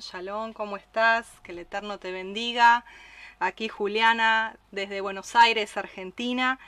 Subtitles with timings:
[0.00, 1.26] Shalom, ¿cómo estás?
[1.42, 2.84] Que el Eterno te bendiga.
[3.38, 6.58] Aquí Juliana desde Buenos Aires, Argentina,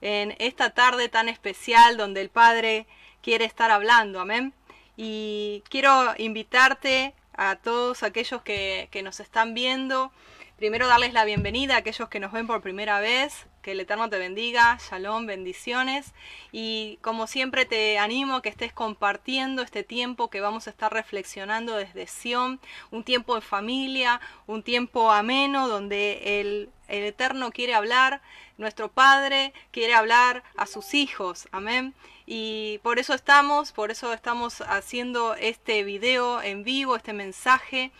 [0.00, 2.86] en esta tarde tan especial donde el Padre
[3.22, 4.52] quiere estar hablando, amén.
[4.96, 10.12] Y quiero invitarte a todos aquellos que, que nos están viendo,
[10.56, 14.10] primero darles la bienvenida a aquellos que nos ven por primera vez, que el Eterno
[14.10, 16.12] te bendiga, shalom, bendiciones.
[16.52, 20.92] Y como siempre te animo a que estés compartiendo este tiempo que vamos a estar
[20.92, 27.74] reflexionando desde Sión, un tiempo en familia, un tiempo ameno donde el, el Eterno quiere
[27.74, 28.20] hablar,
[28.58, 31.94] nuestro Padre quiere hablar a sus hijos, amén.
[32.26, 37.92] Y por eso estamos, por eso estamos haciendo este video en vivo, este mensaje.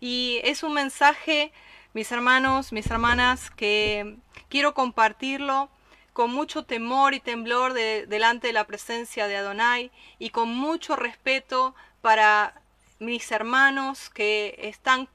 [0.00, 1.52] Y es un mensaje
[1.92, 4.16] mis hermanos, mis hermanas, que
[4.48, 5.68] quiero compartirlo
[6.12, 10.96] con mucho temor y temblor de, delante de la presencia de Adonai y con mucho
[10.96, 12.60] respeto para
[12.98, 15.08] mis hermanos que están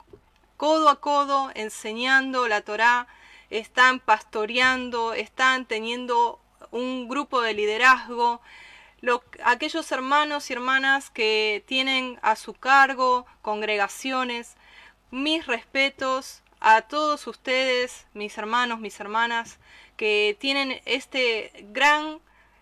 [0.57, 3.07] codo a codo enseñando la Torá,
[3.49, 6.39] están pastoreando, están teniendo
[6.71, 8.41] un grupo de liderazgo,
[9.01, 14.55] lo, aquellos hermanos y hermanas que tienen a su cargo congregaciones,
[15.11, 19.59] mis respetos a todos ustedes, mis hermanos, mis hermanas,
[19.97, 22.19] que tienen este gran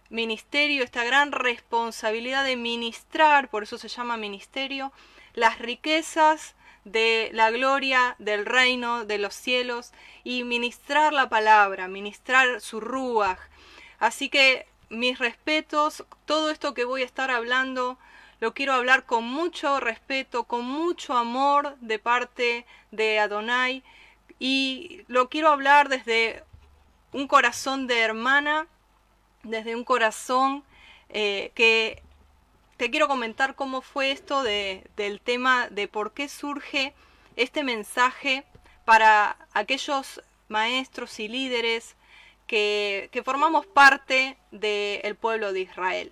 [0.10, 4.92] ministerio, esta gran responsabilidad de ministrar, por eso se llama ministerio,
[5.36, 6.54] las riquezas
[6.84, 9.94] de la gloria del reino de los cielos
[10.26, 13.40] y ministrar la palabra, ministrar su ruaj.
[14.00, 17.98] Así que mis respetos, todo esto que voy a estar hablando,
[18.44, 23.84] lo quiero hablar con mucho respeto, con mucho amor de parte de Adonai
[24.38, 26.44] y lo quiero hablar desde
[27.14, 28.68] un corazón de hermana,
[29.44, 30.66] desde un corazón
[31.08, 32.04] eh, que
[32.76, 36.94] te quiero comentar cómo fue esto de, del tema de por qué surge
[37.38, 38.44] este mensaje
[38.84, 41.96] para aquellos maestros y líderes
[42.46, 46.12] que, que formamos parte del pueblo de Israel.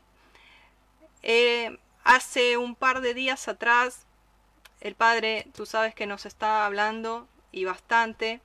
[1.23, 4.05] Eh, hace un par de días atrás,
[4.79, 8.41] el Padre, tú sabes que nos está hablando y bastante,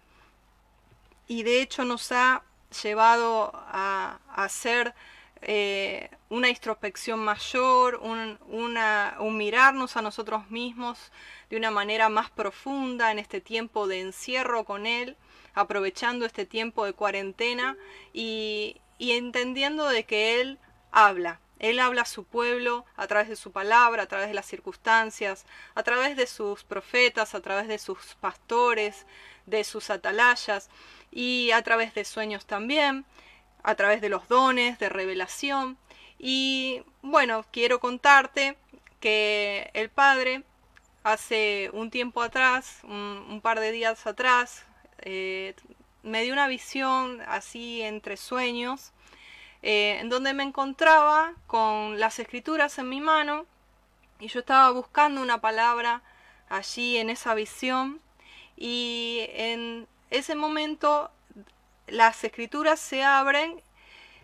[1.26, 2.42] y de hecho nos ha
[2.82, 4.94] llevado a, hacer
[5.42, 11.10] eh, una introspección mayor, un mirarnos a nosotros mismos
[11.50, 15.16] de una manera más profunda en este tiempo de encierro con Él,
[15.54, 17.76] aprovechando este tiempo de cuarentena
[18.12, 20.58] y, y entendiendo de que Él
[20.92, 24.46] habla, él habla a su pueblo a través de su palabra, a través de las
[24.46, 29.06] circunstancias, a través de sus profetas, a través de sus pastores,
[29.46, 30.68] de sus atalayas
[31.10, 33.06] y a través de sueños también,
[33.62, 35.78] a través de los dones de revelación.
[36.18, 38.56] Y bueno, quiero contarte
[39.00, 40.42] que el Padre
[41.04, 44.66] hace un tiempo atrás, un, par de días atrás,
[44.98, 45.54] eh,
[46.02, 48.92] me dio una visión así entre sueños
[49.68, 53.46] eh, en donde me encontraba con las escrituras en mi mano
[54.20, 56.02] y yo estaba buscando una palabra
[56.48, 58.00] allí en esa visión
[58.56, 61.10] y en ese momento
[61.88, 63.60] las escrituras se abren,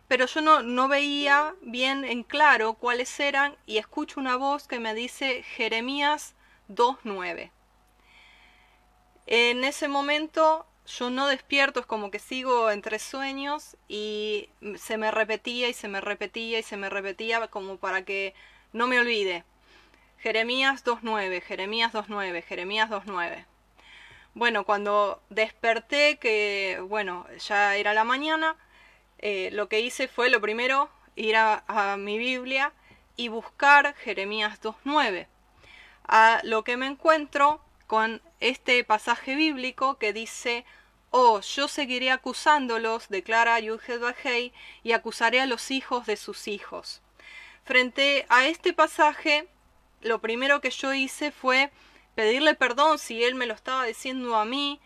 [0.07, 4.79] pero yo no, no veía bien en claro cuáles eran y escucho una voz que
[4.79, 6.37] me dice Jeremías
[6.69, 7.51] 2.9.
[9.27, 15.11] En ese momento yo no despierto, es como que sigo entre sueños y se me
[15.11, 18.35] repetía y se me repetía y se me repetía como para que
[18.73, 19.45] no me olvide.
[20.19, 23.45] Jeremías 2.9, Jeremías 2.9, Jeremías 2.9.
[24.35, 28.57] Bueno, cuando desperté, que bueno, ya era la mañana,
[29.19, 32.73] eh, lo que hice fue lo primero, ir a, a mi Biblia
[33.17, 35.27] y buscar Jeremías 2.9.
[36.07, 40.65] A lo que me encuentro con este pasaje bíblico que dice,
[41.11, 47.03] Oh, yo seguiré acusándolos, declara Yudhed Bajei, y acusaré a los hijos de sus hijos.
[47.65, 49.47] Frente a este pasaje,
[50.01, 51.71] lo primero que yo hice fue
[52.15, 54.81] pedirle perdón si él me lo estaba diciendo a mí,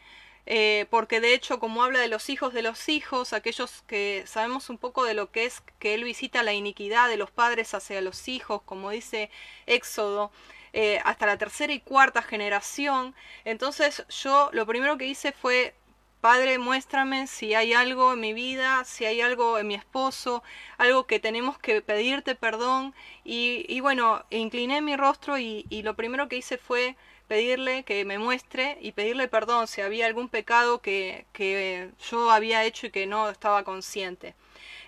[0.46, 4.68] eh, porque de hecho como habla de los hijos de los hijos, aquellos que sabemos
[4.68, 8.00] un poco de lo que es que él visita la iniquidad de los padres hacia
[8.00, 9.30] los hijos, como dice
[9.66, 10.30] Éxodo,
[10.78, 13.14] eh, hasta la tercera y cuarta generación.
[13.46, 15.74] Entonces yo lo primero que hice fue
[16.20, 20.42] Padre, muéstrame si hay algo en mi vida, si hay algo en mi esposo,
[20.76, 22.94] algo que tenemos que pedirte perdón.
[23.24, 28.18] Y, bueno, incliné mi rostro y, y, lo primero que hice fue pedirle que me
[28.18, 33.06] muestre y pedirle perdón si había algún pecado que, que yo había hecho y que
[33.06, 34.34] no estaba consciente.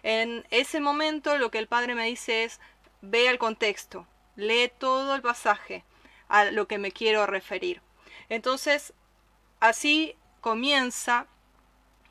[0.03, 2.61] En ese momento lo que el Padre me dice es,
[3.01, 4.07] ve al contexto,
[4.39, 5.85] lee todo el pasaje
[6.29, 7.83] a lo que me quiero referir.
[8.29, 8.95] Entonces,
[9.59, 11.27] así comienza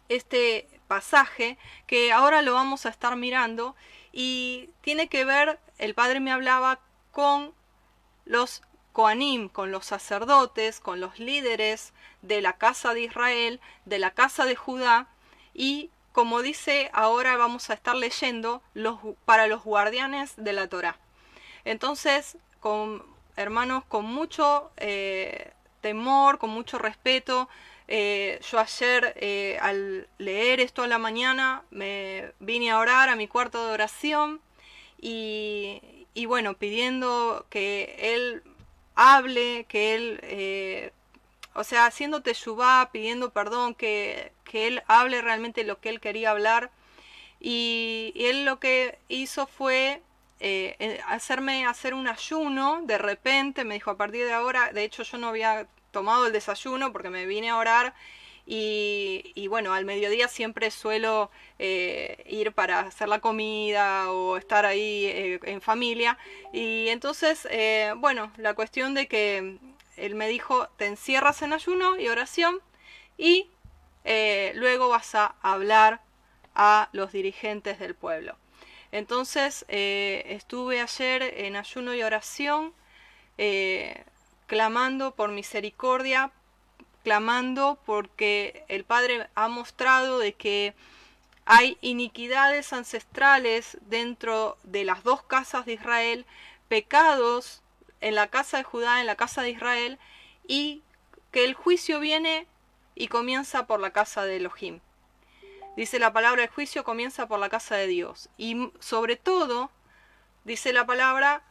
[0.10, 1.58] este pasaje
[1.88, 3.76] que ahora lo vamos a estar mirando
[4.12, 6.80] y tiene que ver, el padre me hablaba
[7.12, 7.54] con
[8.26, 14.12] los Koanim, con los sacerdotes, con los líderes de la casa de Israel, de la
[14.12, 15.08] casa de Judá
[15.54, 21.00] y como dice ahora vamos a estar leyendo los, para los guardianes de la Torá.
[21.68, 23.04] Entonces, con
[23.36, 27.50] hermanos, con mucho eh, temor, con mucho respeto,
[27.90, 33.18] eh, yo ayer eh, al leer esto a la mañana me vine a orar a
[33.18, 34.40] mi cuarto de oración
[35.02, 35.82] y,
[36.26, 38.44] bueno, pidiendo que Él
[38.96, 40.94] hable, que Él,
[41.54, 46.32] o sea, haciéndote yubá, pidiendo perdón, que, que Él hable realmente lo que Él quería
[46.32, 46.72] hablar.
[47.42, 50.02] Y Él lo que hizo fue
[50.40, 55.04] eh, hacerme hacer un ayuno, de repente me dijo a partir de ahora, de hecho
[55.04, 57.96] yo no había tomado el desayuno porque me vine a orar
[58.50, 61.30] y, bueno, al mediodía siempre suelo
[61.60, 66.18] eh, ir para hacer la comida o estar ahí eh, en familia.
[66.54, 67.46] Y entonces,
[67.98, 69.58] bueno, la cuestión de que
[69.98, 72.62] él me dijo, te encierras en ayuno y oración
[73.18, 73.50] y
[74.54, 76.00] luego vas a hablar
[76.56, 78.38] a los dirigentes del pueblo.
[78.92, 82.74] Entonces eh, estuve ayer en ayuno y oración,
[83.38, 84.04] eh,
[84.48, 86.32] clamando por misericordia,
[87.04, 90.74] clamando porque el Padre ha mostrado de que
[91.46, 96.26] hay iniquidades ancestrales dentro de las dos casas de Israel,
[96.68, 97.62] pecados
[98.02, 100.00] en la casa de Judá, en la casa de Israel,
[100.48, 100.82] y
[101.32, 102.48] que el juicio viene
[102.96, 104.80] y comienza por la casa de Elohim.
[105.78, 108.30] Dice la palabra, el juicio comienza por la casa de Dios.
[108.36, 109.70] Y sobre todo,
[110.44, 111.44] dice la palabra,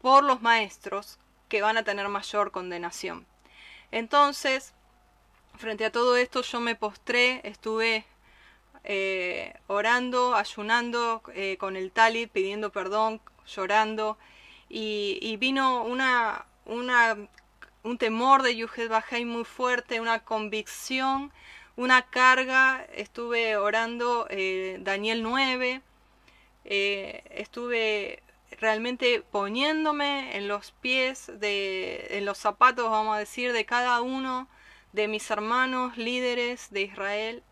[0.00, 1.18] por los maestros
[1.50, 3.26] que van a tener mayor condenación.
[3.90, 4.72] Entonces,
[5.58, 8.06] frente a todo esto, yo me postré, estuve
[8.84, 14.16] eh, orando, ayunando eh, con el tali, pidiendo perdón, llorando.
[14.70, 17.18] Y, y vino una, una,
[17.82, 21.34] un temor de Yuhed Bajay muy fuerte, una convicción
[21.76, 25.82] una carga, estuve orando eh, Daniel 9,
[26.64, 28.22] eh, estuve
[28.60, 34.48] realmente poniéndome en los pies, de, en los zapatos, vamos a decir, de cada uno
[34.92, 37.42] de mis hermanos líderes de Israel,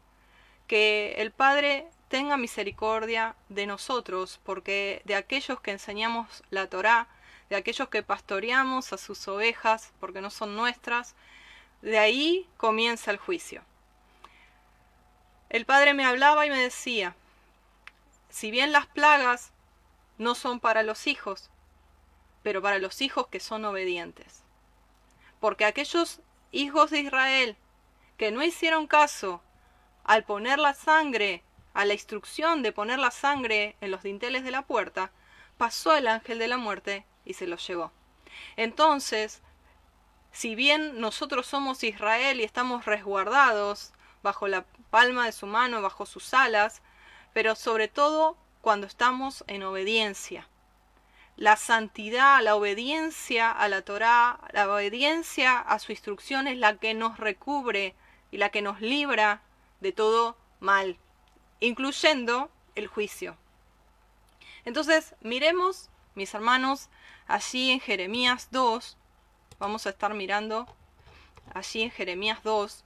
[0.68, 7.08] que el Padre tenga misericordia de nosotros, porque de aquellos que enseñamos la Torá,
[7.50, 11.16] de aquellos que pastoreamos a sus ovejas, porque no son nuestras,
[11.82, 13.64] de ahí comienza el juicio.
[15.52, 17.14] El padre me hablaba y me decía,
[18.30, 19.52] si bien las plagas
[20.16, 21.50] no son para los hijos,
[22.42, 24.40] pero para los hijos que son obedientes.
[25.40, 26.20] Porque aquellos
[26.52, 27.56] hijos de Israel
[28.16, 29.42] que no hicieron caso
[30.04, 31.42] al poner la sangre,
[31.74, 35.10] a la instrucción de poner la sangre en los dinteles de la puerta,
[35.58, 37.92] pasó el ángel de la muerte y se los llevó.
[38.56, 39.42] Entonces,
[40.32, 46.06] si bien nosotros somos Israel y estamos resguardados bajo la palma de su mano, bajo
[46.06, 46.82] sus alas,
[47.32, 50.48] pero sobre todo cuando estamos en obediencia.
[51.36, 56.94] La santidad, la obediencia a la Torá, la obediencia a su instrucción es la que
[56.94, 57.94] nos recubre
[58.30, 59.42] y la que nos libra
[59.80, 60.98] de todo mal,
[61.60, 63.36] incluyendo el juicio.
[64.64, 66.88] Entonces, miremos, mis hermanos,
[67.26, 68.96] allí en Jeremías 2,
[69.58, 70.66] vamos a estar mirando
[71.54, 72.84] allí en Jeremías 2,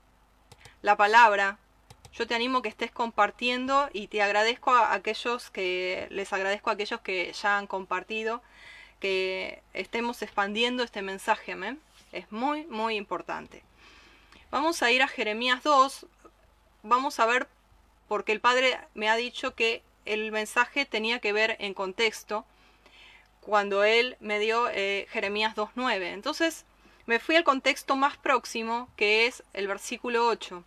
[0.87, 1.57] la palabra.
[2.13, 6.73] Yo te animo que estés compartiendo y te agradezco a aquellos que, les agradezco a
[6.73, 8.41] aquellos que ya han compartido,
[9.01, 11.81] que estemos expandiendo este mensaje, amén.
[12.13, 13.63] Es muy, muy importante.
[14.49, 16.05] Vamos a ir a Jeremías 2,
[16.83, 17.49] vamos a ver,
[18.07, 22.45] porque el Padre me ha dicho que el mensaje tenía que ver en contexto
[23.41, 26.13] cuando él me dio eh, Jeremías 2.9.
[26.13, 26.63] Entonces
[27.07, 30.63] me fui al contexto más próximo, que es el versículo 8.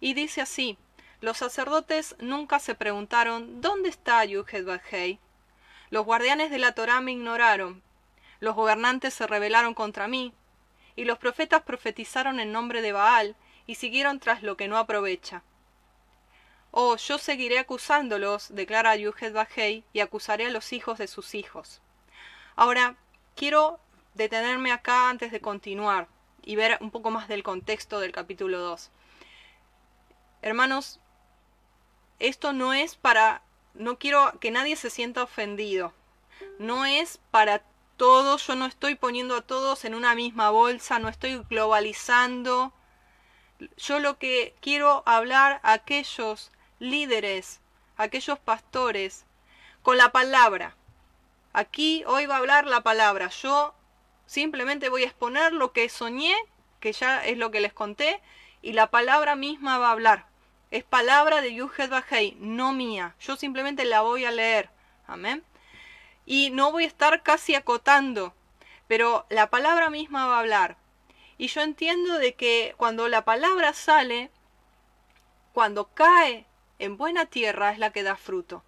[0.00, 0.78] Y dice así,
[1.20, 5.18] los sacerdotes nunca se preguntaron, ¿dónde está Yuhed
[5.90, 7.82] Los guardianes de la Torá me ignoraron,
[8.40, 10.32] los gobernantes se rebelaron contra mí,
[10.94, 13.36] y los profetas profetizaron en nombre de Baal,
[13.66, 15.42] y siguieron tras lo que no aprovecha.
[16.70, 21.80] Oh, yo seguiré acusándolos, declara Yuhed Bajei, y acusaré a los hijos de sus hijos.
[22.54, 22.96] Ahora,
[23.34, 23.80] quiero
[24.14, 26.08] detenerme acá antes de continuar
[26.42, 28.90] y ver un poco más del contexto del capítulo 2.
[30.42, 31.00] Hermanos,
[32.18, 33.42] esto no es para...
[33.74, 35.92] No quiero que nadie se sienta ofendido.
[36.58, 37.62] No es para
[37.96, 42.72] todos, yo no estoy poniendo a todos en una misma bolsa, no estoy globalizando.
[43.76, 47.60] Yo lo que quiero hablar a aquellos líderes,
[47.96, 49.26] aquellos pastores,
[49.82, 50.76] con la palabra.
[51.52, 53.28] Aquí hoy va a hablar la palabra.
[53.28, 53.74] Yo
[54.26, 56.34] simplemente voy a exponer lo que soñé,
[56.78, 58.20] que ya es lo que les conté,
[58.62, 60.27] y la palabra misma va a hablar.
[60.70, 63.14] Es palabra de Yuhed Bajei, no mía.
[63.20, 64.68] Yo simplemente la voy a leer.
[65.06, 65.42] Amén.
[66.26, 68.34] Y no voy a estar casi acotando,
[68.86, 70.76] pero la palabra misma va a hablar.
[71.38, 74.30] Y yo entiendo de que cuando la palabra sale,
[75.54, 76.44] cuando cae
[76.78, 78.62] en buena tierra es la que da fruto.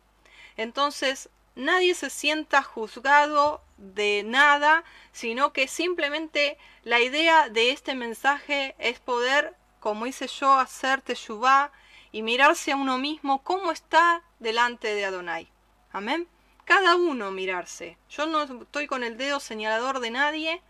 [0.56, 8.74] Entonces, nadie se sienta juzgado de nada, sino que simplemente la idea de este mensaje
[8.78, 11.72] es poder, como hice yo, hacer teshuvah
[12.12, 15.48] y mirarse a uno mismo cómo está delante de Adonai.
[15.92, 16.28] Amén.
[16.64, 17.96] Cada uno mirarse.
[18.08, 20.62] Yo no estoy con el dedo señalador de nadie,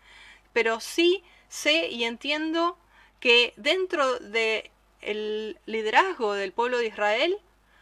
[0.53, 2.77] pero sí sé y entiendo
[3.19, 7.37] que dentro de el liderazgo del pueblo de Israel,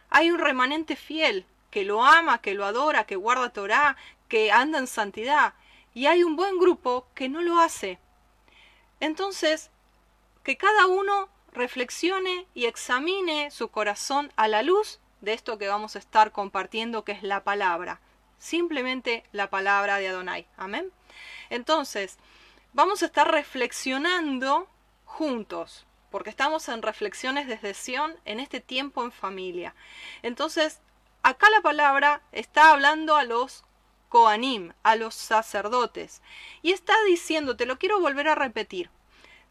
[0.08, 3.96] hay un remanente fiel que lo ama, que lo adora, que guarda Torah,
[4.28, 5.54] que anda en santidad.
[5.94, 7.98] Y hay un buen grupo que no lo hace.
[9.00, 9.70] Entonces,
[10.42, 15.96] que cada uno reflexione y examine su corazón a la luz de esto que vamos
[15.96, 18.00] a estar compartiendo, que es la palabra.
[18.38, 20.46] Simplemente la palabra de Adonai.
[20.56, 20.90] Amén.
[21.50, 22.18] Entonces,
[22.72, 24.68] vamos a estar reflexionando
[25.04, 29.74] juntos porque estamos en reflexiones desde Sion en este tiempo en familia.
[30.22, 30.80] Entonces,
[31.22, 33.64] acá la palabra está hablando a los
[34.08, 36.20] Koanim, a los sacerdotes,
[36.62, 38.90] y está diciendo, te lo quiero volver a repetir.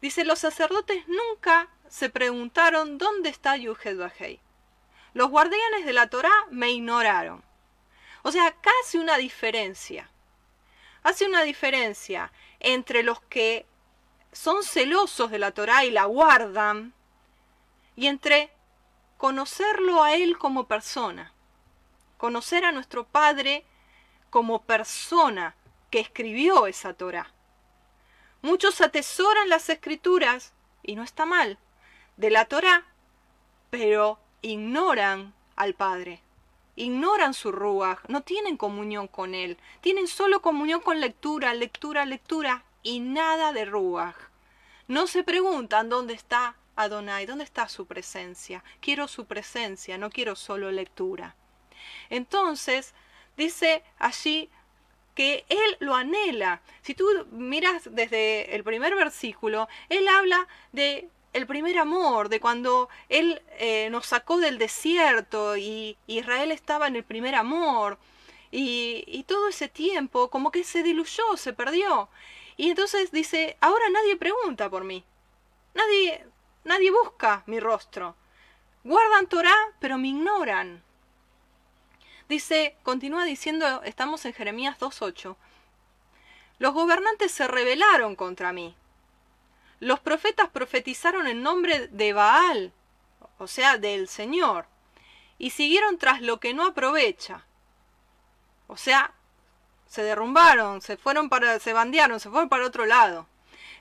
[0.02, 4.40] Dice, los sacerdotes nunca se preguntaron dónde está Yuhed Bajei.
[5.12, 7.42] Los guardianes de la Torá me ignoraron.
[8.22, 10.08] O sea, acá hace una diferencia.
[11.02, 13.66] Hace una diferencia entre los que
[14.32, 16.94] son celosos de la Torá y la guardan,
[17.96, 18.52] y entre
[19.18, 21.32] conocerlo a Él como persona,
[22.18, 23.64] conocer a nuestro Padre
[24.30, 25.56] como persona
[25.90, 27.32] que escribió esa Torá.
[28.42, 31.58] Muchos atesoran las escrituras, y no está mal,
[32.20, 32.84] de la Torá,
[33.70, 36.20] pero ignoran al Padre,
[36.76, 42.62] ignoran su ruaj, no tienen comunión con Él, tienen solo comunión con lectura, lectura, lectura,
[42.82, 44.16] y nada de Ruach.
[44.88, 48.64] No se preguntan dónde está Adonai, dónde está su presencia.
[48.80, 51.36] Quiero su presencia, no quiero solo lectura.
[52.08, 52.94] Entonces,
[53.36, 54.50] dice allí
[55.14, 56.60] que él lo anhela.
[56.82, 62.88] Si tú miras desde el primer versículo, él habla de el primer amor, de cuando
[63.08, 67.98] Él eh, nos sacó del desierto y Israel estaba en el primer amor.
[68.52, 72.08] Y, todo ese tiempo como que se diluyó, se perdió.
[72.56, 75.04] Y entonces dice, ahora nadie pregunta por mí.
[75.74, 76.26] Nadie,
[76.64, 78.16] nadie busca mi rostro.
[78.82, 80.82] Guardan Torah, pero me ignoran.
[82.28, 85.36] Dice, continúa diciendo, estamos en Jeremías 2.8.
[86.58, 88.74] Los gobernantes se rebelaron contra mí.
[89.80, 92.72] Los profetas profetizaron en nombre de Baal.
[93.38, 94.66] o sea, del Señor,
[95.38, 97.46] y siguieron tras lo que no aprovecha.
[98.66, 99.14] O sea,
[99.86, 103.26] se derrumbaron, se fueron para, se bandearon, se fueron para otro lado.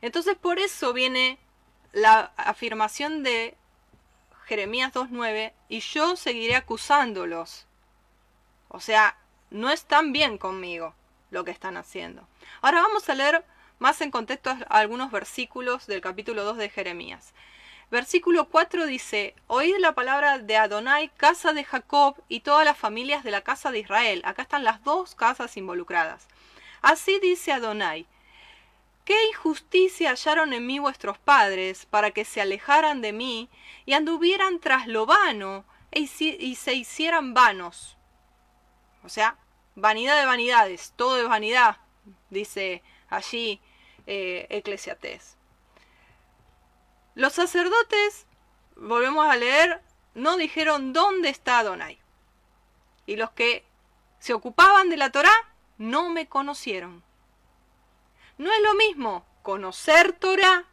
[0.01, 1.37] Entonces por eso viene
[1.91, 3.57] la afirmación de
[4.45, 7.67] Jeremías 2.9, y yo seguiré acusándolos.
[8.69, 9.17] O sea,
[9.51, 10.95] no están bien conmigo
[11.29, 12.27] lo que están haciendo.
[12.61, 13.45] Ahora vamos a leer
[13.79, 17.33] más en contexto algunos versículos del capítulo 2 de Jeremías.
[17.89, 23.23] Versículo 4 dice, Oíd la palabra de Adonai, casa de Jacob y todas las familias
[23.23, 24.21] de la casa de Israel.
[24.25, 26.27] Acá están las dos casas involucradas.
[26.81, 28.05] Así dice Adonai,
[29.05, 33.49] ¿qué injusticia hallaron en mí vuestros padres para que se alejaran de mí
[33.85, 37.97] y anduvieran tras lo vano e y se hicieran vanos?
[39.03, 39.37] O sea,
[39.75, 41.77] vanidad de vanidades, todo es vanidad,
[42.29, 43.61] dice allí
[44.09, 45.19] eh.
[47.15, 48.25] Los sacerdotes,
[48.75, 49.81] volvemos a leer,
[50.15, 51.99] no dijeron dónde está Adonai.
[53.05, 53.63] Y los que
[54.19, 55.31] se ocupaban de la Torá
[55.77, 57.03] no me conocieron.
[58.37, 60.65] No es lo mismo conocer Torá,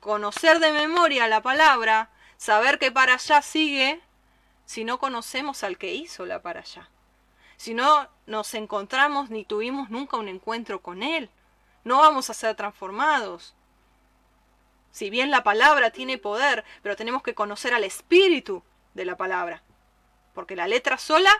[0.00, 4.00] conocer de memoria la palabra, saber que para allá sigue,
[4.66, 6.88] si no conocemos al que hizo la para allá.
[7.56, 11.30] Si no nos encontramos ni tuvimos nunca un encuentro con Él,
[11.84, 13.54] no vamos a ser transformados.
[14.90, 18.62] Si bien la palabra tiene poder, pero tenemos que conocer al espíritu
[18.94, 19.62] de la palabra.
[20.34, 21.32] Porque la letra sola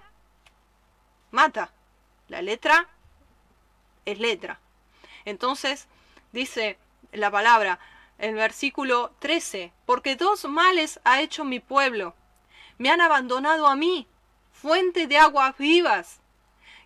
[1.30, 1.72] mata.
[2.28, 2.88] La letra
[4.04, 4.60] es letra.
[5.24, 5.86] Entonces,
[6.32, 6.78] dice
[7.12, 7.78] la palabra,
[8.18, 12.14] el versículo 13, porque dos males ha hecho mi pueblo.
[12.78, 14.06] Me han abandonado a mí,
[14.52, 16.20] fuente de aguas vivas,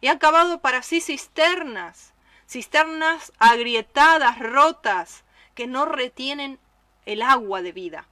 [0.01, 2.13] y han cavado para sí cisternas,
[2.49, 6.59] cisternas agrietadas, rotas, que no retienen
[7.07, 8.07] el agua de vida.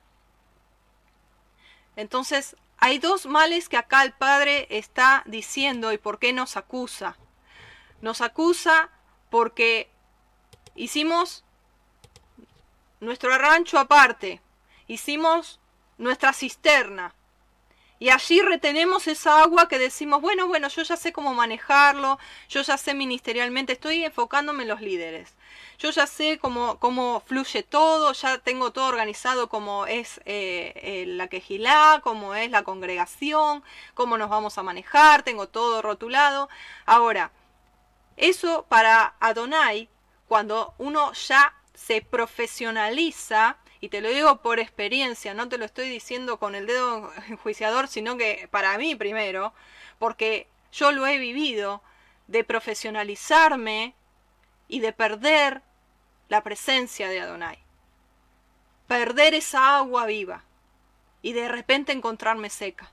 [1.96, 7.16] Entonces, hay dos males que acá el Padre está diciendo y por qué nos acusa.
[8.00, 8.90] Nos acusa
[9.30, 9.88] porque
[10.74, 11.44] hicimos
[13.00, 14.40] nuestro rancho aparte,
[14.86, 15.60] hicimos
[15.98, 17.14] nuestra cisterna,
[18.04, 22.18] y allí retenemos esa agua que decimos, bueno, bueno, yo ya sé cómo manejarlo,
[22.50, 25.32] yo ya sé ministerialmente, estoy enfocándome en los líderes.
[25.78, 31.04] Yo ya sé cómo, cómo fluye todo, ya tengo todo organizado como es eh, eh,
[31.06, 33.64] la quejilá, cómo es la congregación,
[33.94, 36.50] cómo nos vamos a manejar, tengo todo rotulado.
[36.84, 37.30] Ahora,
[38.18, 39.88] eso para Adonai,
[40.28, 45.90] cuando uno ya se profesionaliza, y te lo digo por experiencia, no te lo estoy
[45.90, 49.52] diciendo con el dedo enjuiciador, sino que para mí primero,
[49.98, 51.82] porque yo lo he vivido,
[52.26, 53.94] de profesionalizarme
[54.68, 55.60] y de perder
[56.30, 57.58] la presencia de Adonai.
[58.88, 60.44] Perder esa agua viva
[61.20, 62.90] y de repente encontrarme seca.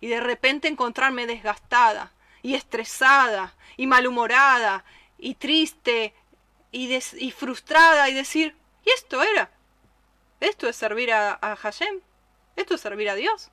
[0.00, 4.86] Y de repente encontrarme desgastada y estresada y malhumorada
[5.18, 6.14] y triste
[6.72, 9.50] y, y frustrada y decir, ¿y esto era?
[10.40, 12.00] Esto es servir a, Hashem.
[12.56, 13.50] Esto es servir a Dios.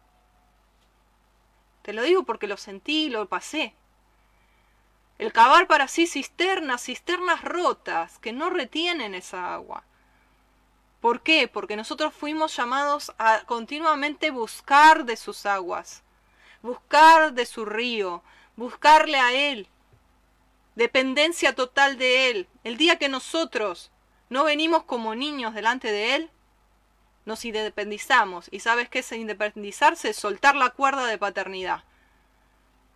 [1.81, 3.73] Te lo digo porque lo sentí, lo pasé.
[5.17, 9.83] El cavar para sí cisternas, cisternas rotas, que no retienen esa agua.
[10.99, 11.47] ¿Por qué?
[11.47, 16.03] Porque nosotros fuimos llamados a continuamente buscar de sus aguas,
[16.61, 18.23] buscar de su río,
[18.55, 19.67] buscarle a Él,
[20.75, 22.47] dependencia total de Él.
[22.63, 23.91] El día que nosotros
[24.29, 26.31] no venimos como niños delante de Él,
[27.25, 28.47] nos independizamos.
[28.51, 30.13] ¿Y sabes qué es independizarse?
[30.13, 31.83] Soltar la cuerda de paternidad.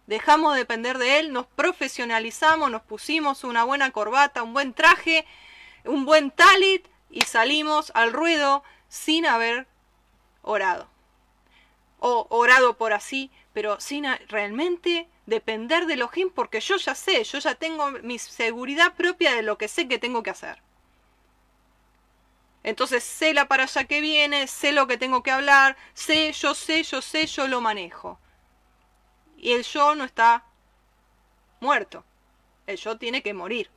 [0.07, 5.25] Dejamos de depender de él, nos profesionalizamos, nos pusimos una buena corbata, un buen traje,
[5.85, 9.67] un buen talit y salimos al ruedo sin haber
[10.41, 10.87] orado.
[11.99, 17.37] O orado por así, pero sin realmente depender de Elohim porque yo ya sé, yo
[17.39, 20.61] ya tengo mi seguridad propia de lo que sé que tengo que hacer.
[22.63, 26.53] Entonces sé la para allá que viene, sé lo que tengo que hablar, sé, yo
[26.53, 28.19] sé, yo sé, yo lo manejo.
[29.37, 30.43] Y el yo no está
[31.61, 32.03] muerto.
[32.67, 33.69] El yo tiene que morir.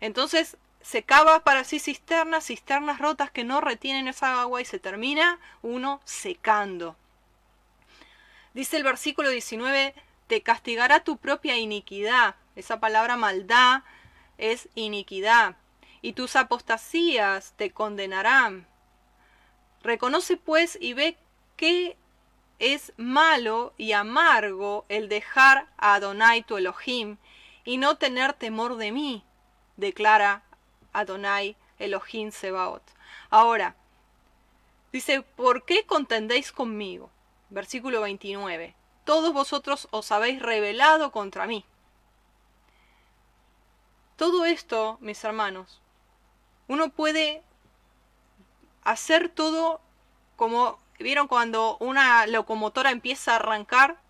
[0.00, 4.78] Entonces se cava para sí cisternas, cisternas rotas que no retienen esa agua y se
[4.78, 6.96] termina uno secando.
[8.54, 9.94] Dice el versículo 19,
[10.26, 12.36] te castigará tu propia iniquidad.
[12.56, 13.82] Esa palabra maldad
[14.38, 15.56] es iniquidad
[16.02, 18.66] y tus apostasías te condenarán.
[19.82, 21.16] Reconoce pues y ve
[21.56, 21.96] que
[22.58, 27.16] es malo y amargo el dejar a Adonai tu Elohim
[27.64, 29.24] y no tener temor de mí,
[29.76, 30.42] declara
[30.92, 32.82] Adonai Elohim Sebaot.
[33.30, 33.76] Ahora,
[34.92, 37.10] Dice, ¿por qué contendéis conmigo?
[37.48, 38.74] Versículo 29.
[39.04, 41.64] Todos vosotros os habéis rebelado contra mí.
[44.16, 45.80] Todo esto, mis hermanos,
[46.72, 47.42] uno puede
[48.82, 49.82] hacer todo
[50.36, 54.00] como, ¿vieron cuando una locomotora empieza a arrancar?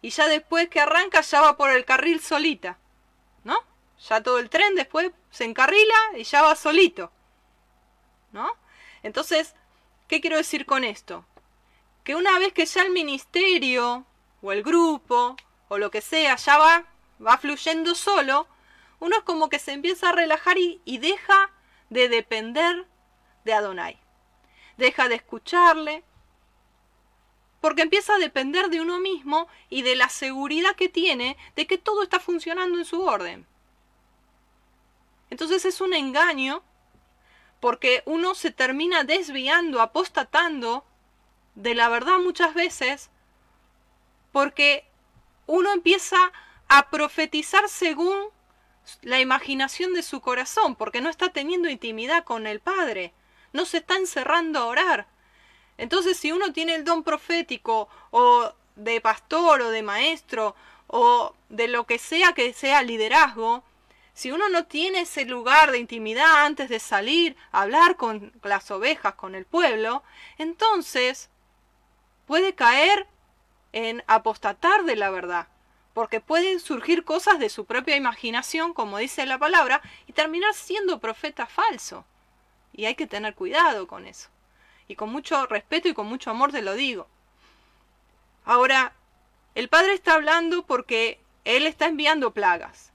[0.00, 2.78] Y ya después que arranca ya va por el carril solita,
[3.44, 3.58] ¿no?
[4.08, 7.12] Ya todo el tren después se encarrila y ya va solito,
[8.32, 8.50] ¿no?
[9.02, 9.54] Entonces,
[10.08, 11.26] ¿qué quiero decir con esto?
[12.04, 14.06] Que una vez que ya el ministerio
[14.40, 15.36] o el grupo
[15.68, 16.84] o lo que sea ya va,
[17.24, 18.48] va fluyendo solo,
[18.98, 21.50] uno es como que se empieza a relajar y, y deja
[21.92, 22.86] de depender
[23.44, 23.98] de Adonai.
[24.78, 26.02] Deja de escucharle,
[27.60, 31.78] porque empieza a depender de uno mismo y de la seguridad que tiene de que
[31.78, 33.46] todo está funcionando en su orden.
[35.28, 36.62] Entonces es un engaño
[37.60, 40.84] porque uno se termina desviando, apostatando
[41.54, 43.10] de la verdad muchas veces
[44.32, 44.84] porque
[45.46, 46.16] uno empieza
[46.68, 48.18] a profetizar según
[49.02, 53.12] la imaginación de su corazón, porque no está teniendo intimidad con el Padre,
[53.52, 55.06] no se está encerrando a orar.
[55.78, 60.54] Entonces, si uno tiene el don profético o de pastor o de maestro
[60.86, 63.64] o de lo que sea que sea liderazgo,
[64.14, 68.70] si uno no tiene ese lugar de intimidad antes de salir a hablar con las
[68.70, 70.02] ovejas, con el pueblo,
[70.36, 71.30] entonces
[72.26, 73.06] puede caer
[73.72, 75.48] en apostatar de la verdad
[75.94, 81.00] porque pueden surgir cosas de su propia imaginación, como dice la palabra, y terminar siendo
[81.00, 82.04] profeta falso.
[82.72, 84.30] Y hay que tener cuidado con eso.
[84.88, 87.08] Y con mucho respeto y con mucho amor te lo digo.
[88.44, 88.94] Ahora,
[89.54, 92.92] el Padre está hablando porque Él está enviando plagas.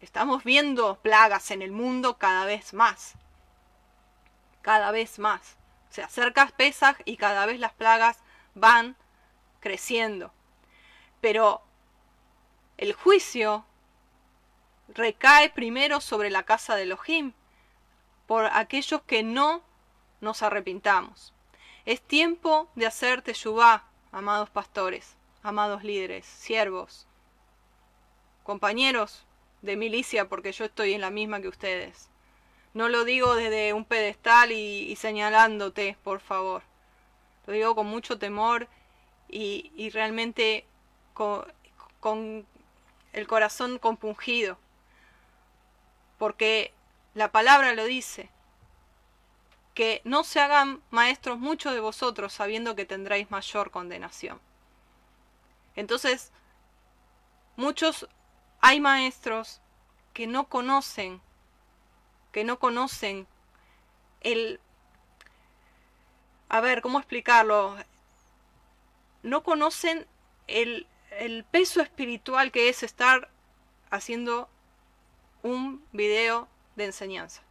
[0.00, 3.14] Estamos viendo plagas en el mundo cada vez más.
[4.62, 5.56] Cada vez más.
[5.90, 8.18] Se acerca Pesaj y cada vez las plagas
[8.54, 8.96] van
[9.60, 10.32] creciendo.
[11.20, 11.62] Pero
[12.78, 13.64] el juicio
[14.88, 17.32] recae primero sobre la casa de Elohim,
[18.26, 19.62] por aquellos que no
[20.20, 21.32] nos arrepintamos.
[21.84, 27.06] Es tiempo de hacer teshuvá, amados pastores, amados líderes, siervos,
[28.42, 29.24] compañeros
[29.62, 32.08] de milicia, porque yo estoy en la misma que ustedes.
[32.74, 36.62] No lo digo desde un pedestal y, señalándote, por favor.
[37.46, 38.68] Lo digo con mucho temor
[39.28, 40.66] y, realmente
[41.14, 42.46] con
[43.12, 44.58] el corazón compungido,
[46.18, 46.72] porque
[47.14, 48.30] la palabra lo dice,
[49.74, 54.40] que no se hagan maestros muchos de vosotros sabiendo que tendréis mayor condenación.
[55.76, 56.30] Entonces,
[57.56, 58.06] muchos
[58.60, 59.60] hay maestros
[60.12, 61.20] que no conocen,
[62.32, 63.26] que no conocen
[64.20, 64.60] el...
[66.48, 67.76] A ver, ¿cómo explicarlo?
[69.22, 70.06] No conocen
[70.48, 70.86] el,
[71.18, 73.28] el peso espiritual que es estar
[73.90, 74.48] haciendo
[75.42, 77.42] un video de enseñanza.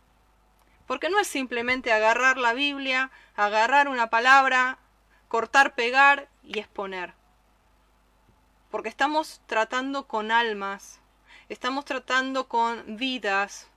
[0.88, 4.80] Porque no es simplemente agarrar la Biblia, agarrar una palabra,
[5.28, 7.14] cortar, pegar y exponer.
[8.70, 11.00] Porque estamos tratando con almas,
[11.50, 13.68] estamos tratando con vidas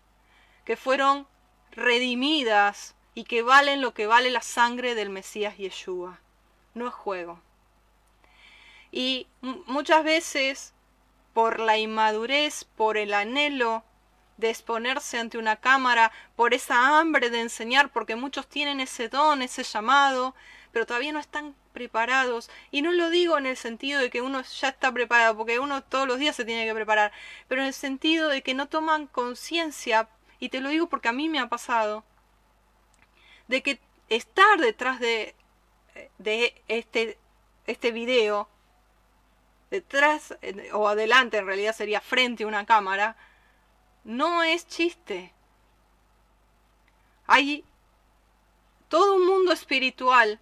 [0.65, 1.27] que fueron
[1.73, 6.21] redimidas y que valen lo que vale la sangre del Mesías Yeshua.
[6.75, 7.41] No es juego.
[8.97, 9.27] Y
[9.67, 10.73] muchas veces,
[11.33, 13.83] por la inmadurez, por el anhelo
[14.37, 19.43] de exponerse ante una cámara, por esa hambre de enseñar, porque muchos tienen ese don,
[19.43, 20.37] ese llamado,
[20.71, 22.49] pero todavía no están preparados.
[22.71, 25.83] Y no lo digo en el sentido de que uno ya está preparado, porque uno
[25.83, 27.11] todos los días se tiene que preparar,
[27.49, 31.13] pero en el sentido de que no toman conciencia, y te lo digo porque a
[31.13, 32.05] mí me ha pasado,
[33.49, 35.35] de que estar detrás de,
[36.19, 37.19] de este,
[37.67, 38.49] este video
[39.75, 40.37] detrás
[40.73, 43.17] o adelante, en realidad sería frente a una cámara,
[44.05, 45.33] no es chiste.
[47.27, 47.65] Hay
[48.89, 50.39] todo un mundo espiritual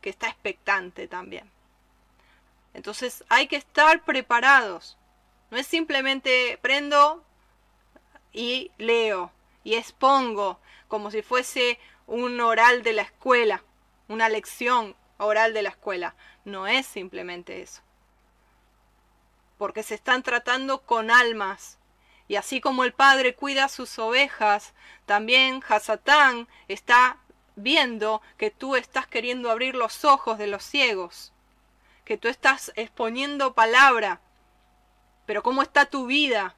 [0.00, 1.50] que está expectante también.
[2.74, 4.96] Entonces hay que estar preparados.
[5.50, 7.24] No es simplemente prendo
[8.32, 9.32] y leo
[9.64, 13.64] y expongo como si fuese un oral de la escuela,
[14.06, 16.14] una lección oral de la escuela.
[16.44, 17.82] No es simplemente eso
[19.60, 21.76] porque se están tratando con almas.
[22.28, 24.72] Y así como el Padre cuida sus ovejas,
[25.04, 27.18] también Hasatán está
[27.56, 31.34] viendo que tú estás queriendo abrir los ojos de los ciegos,
[32.06, 34.22] que tú estás exponiendo palabra,
[35.26, 36.54] pero ¿cómo está tu vida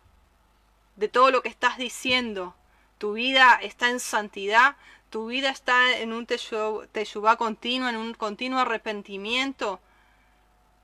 [0.94, 2.54] de todo lo que estás diciendo?
[2.98, 4.76] ¿Tu vida está en santidad?
[5.10, 9.78] tu vida está en un teshuvá continuo, en un continuo arrepentimiento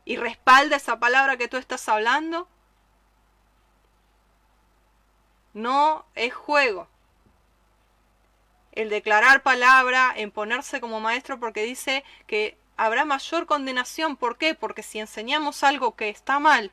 [0.09, 2.49] y respalda esa palabra que tú estás hablando,
[5.53, 6.89] no es juego.
[8.73, 14.17] El declarar palabra, en ponerse como maestro, porque dice que habrá mayor condenación.
[14.17, 14.55] ¿Por qué?
[14.55, 16.73] Porque si enseñamos algo que está mal,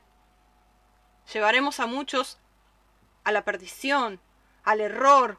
[1.30, 2.38] llevaremos a muchos
[3.24, 4.18] a la perdición,
[4.64, 5.38] al error,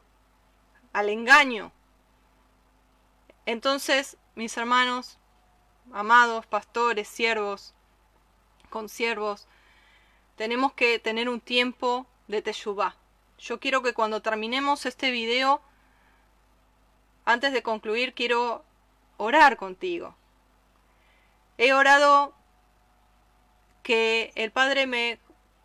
[0.93, 1.71] al engaño.
[3.47, 5.17] Entonces, mis hermanos,
[5.91, 7.73] amados pastores, siervos,
[8.77, 9.47] consiervos,
[10.35, 12.95] tenemos que tener un tiempo de teshuvah.
[13.39, 15.61] Yo quiero que cuando terminemos este video,
[17.25, 18.63] antes de concluir, quiero
[19.17, 20.15] orar contigo.
[21.57, 22.35] He orado
[23.81, 25.17] que el Padre me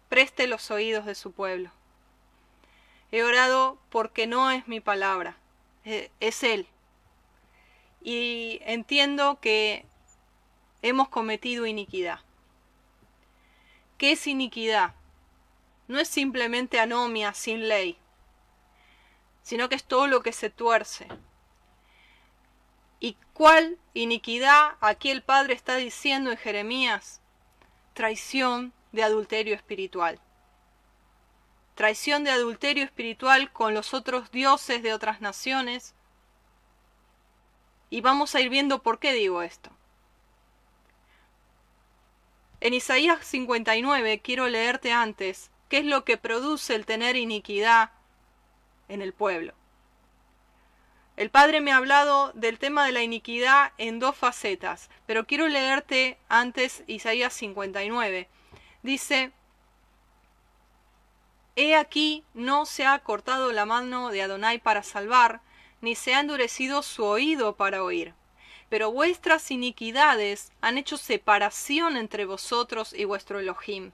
[0.09, 1.71] preste los oídos de su pueblo.
[3.11, 5.37] He orado porque no es mi palabra,
[5.85, 6.67] e, es Él.
[8.03, 9.85] Y entiendo que
[10.83, 12.21] hemos cometido iniquidad.
[14.03, 14.97] ¿Qué es iniquidad?
[15.87, 17.97] No es simplemente anomia sin ley,
[19.45, 21.07] sino que es todo lo que se tuerce.
[22.99, 27.21] ¿Y cuál iniquidad aquí el Padre está diciendo en Jeremías?
[27.95, 30.19] Traición de adulterio espiritual.
[31.77, 35.95] Traición de adulterio espiritual con los otros dioses de otras naciones.
[37.89, 39.71] Y vamos a ir viendo por qué digo esto.
[42.65, 47.91] En Isaías 59 quiero leerte antes qué es lo que produce el tener iniquidad
[48.87, 49.55] en el pueblo.
[51.17, 55.49] El Padre me ha hablado del tema de la iniquidad en dos facetas, pero quiero
[55.49, 58.29] leerte antes Isaías 59
[58.85, 59.33] dice,
[61.57, 65.41] He aquí no se ha cortado la mano de Adonai para salvar,
[65.81, 68.15] ni se ha endurecido su oído para oír.
[68.73, 73.93] Pero vuestras iniquidades han hecho separación entre vosotros y vuestro Elohim,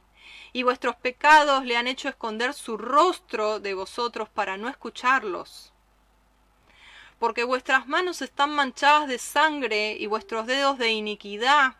[0.53, 5.73] y vuestros pecados le han hecho esconder su rostro de vosotros para no escucharlos.
[7.19, 11.75] Porque vuestras manos están manchadas de sangre y vuestros dedos de iniquidad,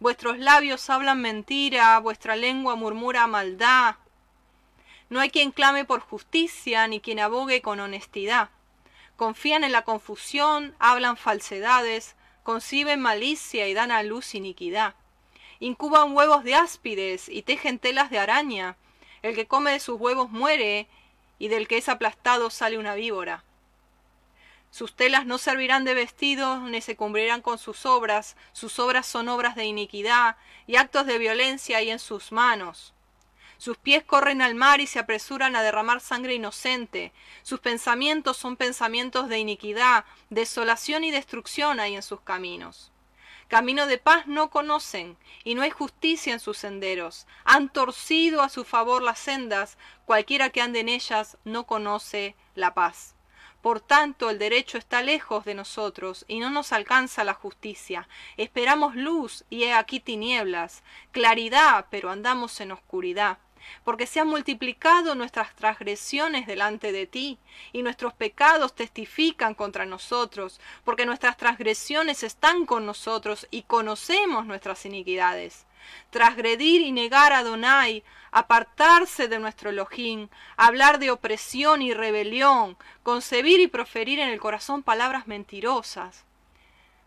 [0.00, 3.94] Vuestros labios hablan mentira, vuestra lengua murmura maldad.
[5.08, 8.50] No hay quien clame por justicia, ni quien abogue con honestidad.
[9.16, 14.94] Confían en la confusión, hablan falsedades, conciben malicia y dan a luz iniquidad.
[15.58, 18.76] Incuban huevos de áspides y tejen telas de araña.
[19.22, 20.86] El que come de sus huevos muere,
[21.38, 23.42] y del que es aplastado sale una víbora.
[24.70, 29.28] Sus telas no servirán de vestidos, ni se cubrirán con sus obras, sus obras son
[29.28, 32.93] obras de iniquidad, y actos de violencia hay en sus manos.
[33.58, 37.12] Sus pies corren al mar y se apresuran a derramar sangre inocente.
[37.42, 42.90] Sus pensamientos son pensamientos de iniquidad, desolación y destrucción hay en sus caminos.
[43.48, 47.26] Camino de paz no conocen, y no hay justicia en sus senderos.
[47.44, 52.74] Han torcido a su favor las sendas, cualquiera que ande en ellas no conoce la
[52.74, 53.14] paz.
[53.60, 58.08] Por tanto, el derecho está lejos de nosotros y no nos alcanza la justicia.
[58.36, 63.38] Esperamos luz y he aquí tinieblas, claridad, pero andamos en oscuridad.
[63.84, 67.38] Porque se han multiplicado nuestras transgresiones delante de ti,
[67.72, 74.84] y nuestros pecados testifican contra nosotros, porque nuestras transgresiones están con nosotros y conocemos nuestras
[74.86, 75.66] iniquidades.
[76.10, 83.60] Transgredir y negar a Donai, apartarse de nuestro Elohim, hablar de opresión y rebelión, concebir
[83.60, 86.24] y proferir en el corazón palabras mentirosas.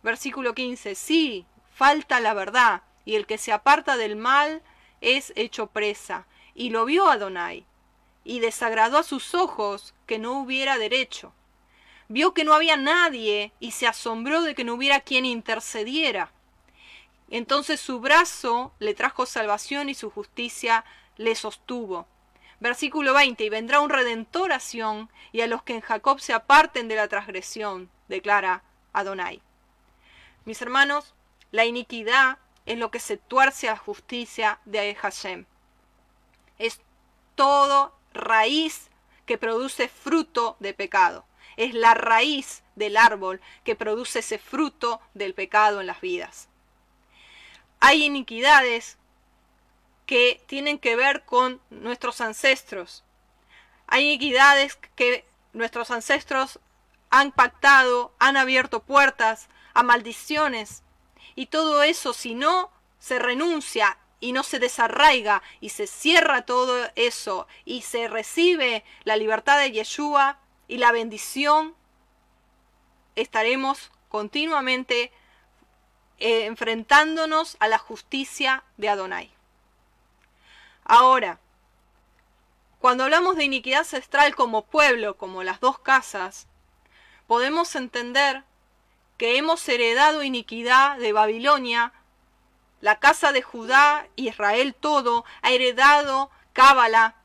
[0.04, 0.96] Versículo 15.
[0.96, 4.62] Sí, falta la verdad, y el que se aparta del mal
[5.02, 6.26] es hecho presa.
[6.58, 7.68] Y lo vio Adonai,
[8.24, 11.32] y desagradó a sus ojos que no hubiera derecho.
[12.08, 16.32] Vio que no había nadie, y se asombró de que no hubiera quien intercediera.
[17.30, 20.84] Entonces su brazo le trajo salvación y su justicia
[21.18, 22.08] le sostuvo.
[22.60, 26.34] Versículo 20, y vendrá un redentor a Sión, y a los que en Jacob se
[26.34, 29.44] aparten de la transgresión, declara Adonai.
[30.46, 31.14] Mis hermanos,
[31.52, 35.46] la iniquidad es lo que se tuerce a la justicia de Hashem.
[36.58, 36.80] Es
[37.36, 38.90] todo raíz
[39.26, 41.26] que produce fruto de pecado.
[41.56, 46.50] Es la raíz del árbol que produce ese fruto del pecado en las vidas.
[47.80, 48.98] Hay iniquidades
[50.06, 53.04] que tienen que ver con nuestros ancestros.
[53.88, 56.60] Hay iniquidades que nuestros ancestros
[57.10, 60.84] han pactado, han abierto puertas a maldiciones.
[61.36, 66.90] Y todo eso, si no se renuncia y no se desarraiga y se cierra todo
[66.96, 71.76] eso y se recibe la libertad de Yeshua y la bendición,
[73.16, 75.12] estaremos continuamente
[76.20, 79.32] eh, enfrentándonos a la justicia de Adonai.
[80.84, 81.40] Ahora,
[82.80, 86.48] cuando hablamos de iniquidad ancestral como pueblo, como las dos casas,
[87.28, 88.44] podemos entender
[89.18, 91.92] que hemos heredado iniquidad de Babilonia,
[92.82, 97.16] la casa de Judá, Israel todo, ha heredado Cábala,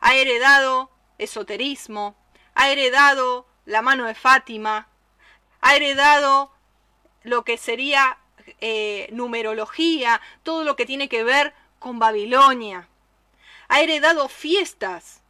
[0.00, 2.16] ha heredado esoterismo,
[2.54, 4.88] ha heredado la mano de Fátima,
[5.60, 6.52] ha heredado
[7.22, 8.18] lo que sería
[8.60, 12.88] eh, numerología, todo lo que tiene que ver con Babilonia.
[13.68, 15.22] Ha heredado fiestas,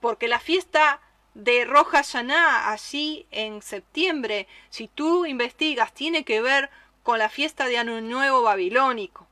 [0.00, 1.00] porque la fiesta
[1.34, 6.70] de Roja Yaná, allí en septiembre, si tú investigas, tiene que ver
[7.02, 9.26] con la fiesta de Año Nuevo Babilónico.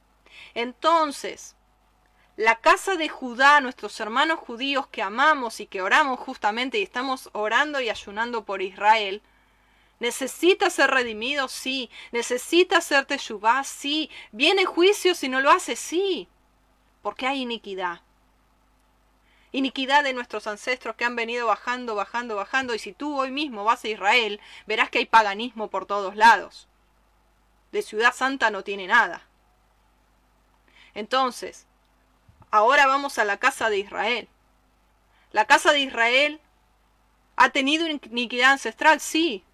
[0.55, 1.57] Entonces,
[2.37, 7.31] la casa de Judá, nuestros hermanos judíos que amamos y que oramos justamente y estamos
[7.33, 9.23] orando y ayunando por Israel,
[9.99, 16.29] necesita ser redimido, sí, necesita ser teshuvá, sí, viene juicio si no lo hace, sí,
[17.03, 18.03] porque hay iniquidad.
[19.51, 23.65] Iniquidad de nuestros ancestros que han venido bajando, bajando, bajando, y si tú hoy mismo
[23.65, 26.68] vas a Israel, verás que hay paganismo por todos lados.
[27.73, 29.23] De ciudad santa no tiene nada.
[30.95, 31.69] Entonces,
[32.51, 34.29] Ahora vamos a la casa de Israel.
[35.33, 36.41] La casa de Israel
[37.37, 39.45] ha tenido iniquidad ancestral, sí.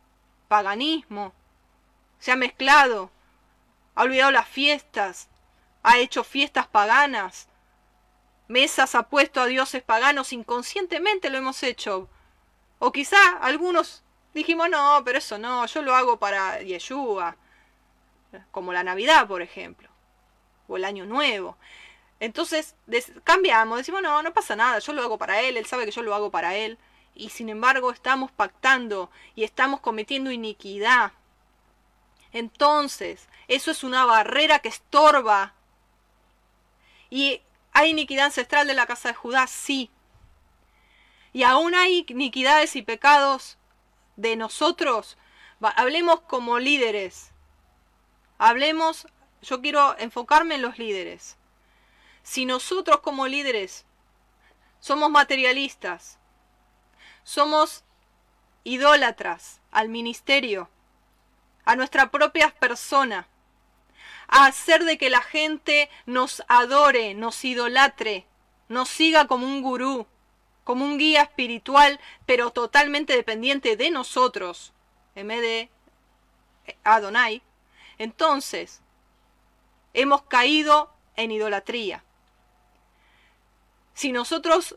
[0.47, 1.33] Paganismo.
[2.21, 3.11] Se ha mezclado.
[3.97, 5.29] Ha olvidado las fiestas.
[5.83, 7.49] Ha hecho fiestas paganas.
[8.47, 10.33] Mesas ha puesto a dioses paganos.
[10.33, 12.09] Inconscientemente lo hemos hecho.
[12.79, 14.05] O quizá algunos
[14.35, 17.37] dijimos, no, pero eso no, yo lo hago para Yeshua.
[18.51, 19.89] Como la Navidad, por ejemplo.
[20.69, 21.57] O el Año Nuevo.
[22.21, 22.75] Entonces
[23.25, 26.03] cambiamos, decimos, no, no pasa nada, yo lo hago para él, él sabe que yo
[26.03, 26.79] lo hago para él.
[27.15, 31.13] Y sin embargo estamos pactando y estamos cometiendo iniquidad.
[32.33, 35.55] Entonces, eso es una barrera que estorba.
[37.11, 39.47] ¿Y hay iniquidad ancestral de la casa de Judá?
[39.47, 39.91] Sí.
[41.33, 43.59] Y aún hay iniquidades y pecados
[44.17, 45.19] de nosotros.
[45.61, 47.34] Hablemos como líderes.
[48.39, 49.07] Hablemos,
[49.43, 51.37] yo quiero enfocarme en los líderes.
[52.23, 53.85] Si nosotros como líderes
[54.81, 56.19] somos materialistas,
[57.23, 57.85] somos
[58.65, 60.69] idólatras al ministerio,
[61.65, 63.29] a nuestra propia persona,
[64.29, 68.27] a hacer de que la gente nos adore, nos idolatre,
[68.69, 70.07] nos siga como un gurú,
[70.65, 74.73] como un guía espiritual, pero totalmente dependiente de nosotros,
[75.15, 75.71] en vez de
[76.83, 77.43] Adonai,
[77.99, 78.81] entonces
[79.93, 82.03] hemos caído en idolatría.
[83.95, 84.77] Si nosotros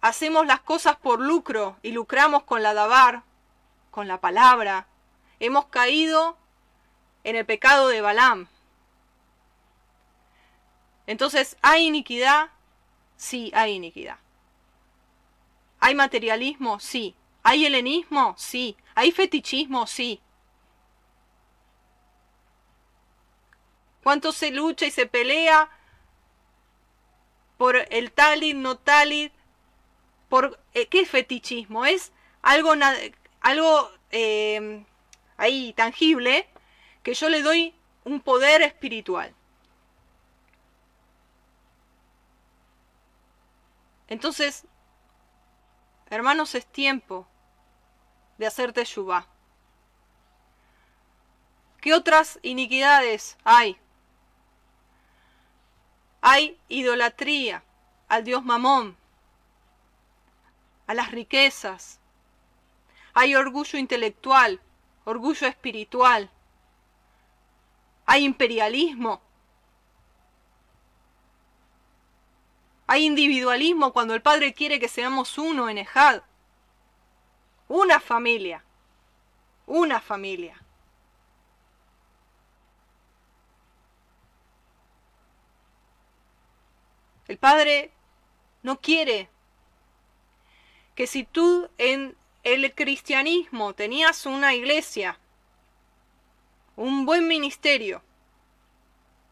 [0.00, 3.22] hacemos las cosas por lucro y lucramos con la dabar,
[3.90, 4.86] con la palabra,
[5.40, 6.36] hemos caído
[7.24, 8.48] en el pecado de Balaam.
[11.06, 12.50] Entonces, ¿hay iniquidad?
[13.16, 14.18] Sí, hay iniquidad.
[15.80, 16.80] ¿Hay materialismo?
[16.80, 17.14] Sí.
[17.42, 18.34] ¿Hay helenismo?
[18.36, 18.76] Sí.
[18.94, 19.86] ¿Hay fetichismo?
[19.86, 20.20] Sí.
[24.06, 25.68] ¿Cuánto se lucha y se pelea
[27.58, 29.32] por el talit, no talit,
[30.28, 32.74] por eh, qué fetichismo, es algo,
[33.40, 34.84] algo eh,
[35.36, 36.48] ahí tangible
[37.02, 39.34] que yo le doy un poder espiritual.
[44.06, 44.66] Entonces,
[46.10, 47.26] hermanos, es tiempo
[48.38, 49.26] de hacerte yuba.
[51.80, 53.76] ¿Qué otras iniquidades hay?
[56.28, 57.62] Hay idolatría
[58.08, 58.96] al dios Mamón,
[60.88, 62.00] a las riquezas.
[63.14, 64.60] Hay orgullo intelectual,
[65.04, 66.28] orgullo espiritual.
[68.06, 69.20] Hay imperialismo.
[72.88, 76.22] Hay individualismo cuando el Padre quiere que seamos uno en Ejad.
[77.68, 78.64] Una familia.
[79.64, 80.60] Una familia.
[87.28, 87.90] El Padre
[88.62, 89.28] no quiere
[90.94, 95.18] que si tú en el cristianismo tenías una iglesia,
[96.76, 98.02] un buen ministerio,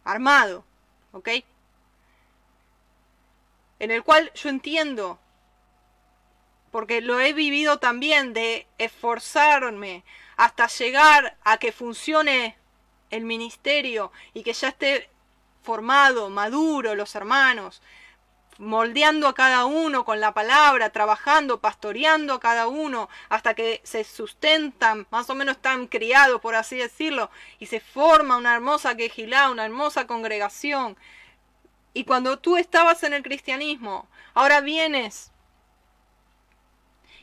[0.05, 0.65] armado,
[1.13, 1.29] ¿ok?
[3.79, 5.19] En el cual yo entiendo,
[6.71, 10.05] porque lo he vivido también, de esforzarme
[10.37, 12.57] hasta llegar a que funcione
[13.11, 15.09] el ministerio y que ya esté
[15.65, 17.83] formado, maduro, los hermanos,
[18.59, 24.05] moldeando a cada uno con la palabra, trabajando, pastoreando a cada uno, hasta que se
[24.05, 29.51] sustentan, más o menos están criados, por así decirlo, y se forma una hermosa quejilá,
[29.51, 30.97] una hermosa congregación.
[31.95, 35.33] Y cuando tú estabas en el cristianismo, ahora vienes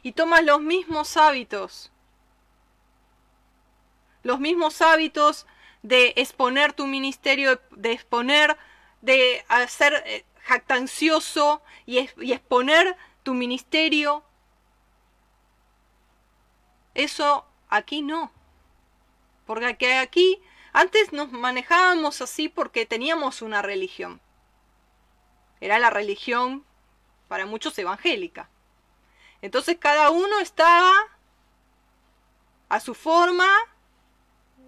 [0.01, 1.91] y tomas los mismos hábitos,
[4.23, 5.45] los mismos hábitos
[5.83, 8.57] de exponer tu ministerio, de exponer,
[9.01, 14.23] de hacer eh, jactancioso y, exponer tu ministerio.
[16.93, 18.31] Eso aquí no.
[19.45, 20.41] Porque aquí
[20.73, 24.21] antes nos manejábamos así porque teníamos una religión.
[25.59, 26.65] Era la religión
[27.27, 28.49] para muchos evangélica.
[29.41, 30.91] Entonces cada uno estaba
[32.69, 33.49] a su forma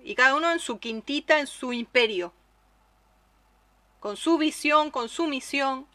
[0.03, 2.33] y cada uno en su quintita, en su imperio
[4.03, 5.87] con su visión, con su misión.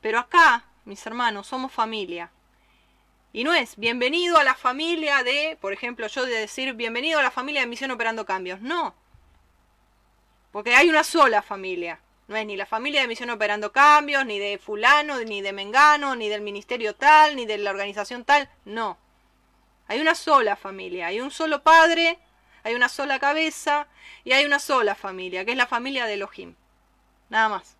[0.00, 2.30] Pero acá, mis hermanos, somos familia.
[3.32, 7.24] Y no es bienvenido a la familia de, por ejemplo, yo de decir bienvenido a
[7.24, 8.60] la familia de Misión Operando Cambios.
[8.60, 8.94] No.
[10.52, 11.98] Porque hay una sola familia.
[12.28, 16.14] No es ni la familia de Misión Operando Cambios, ni de fulano, ni de Mengano,
[16.14, 18.48] ni del ministerio tal, ni de la organización tal.
[18.64, 18.98] No.
[19.88, 21.08] Hay una sola familia.
[21.08, 22.18] Hay un solo padre
[22.68, 23.86] hay una sola cabeza
[24.24, 26.54] y hay una sola familia, que es la familia de Elohim.
[27.30, 27.76] Nada más.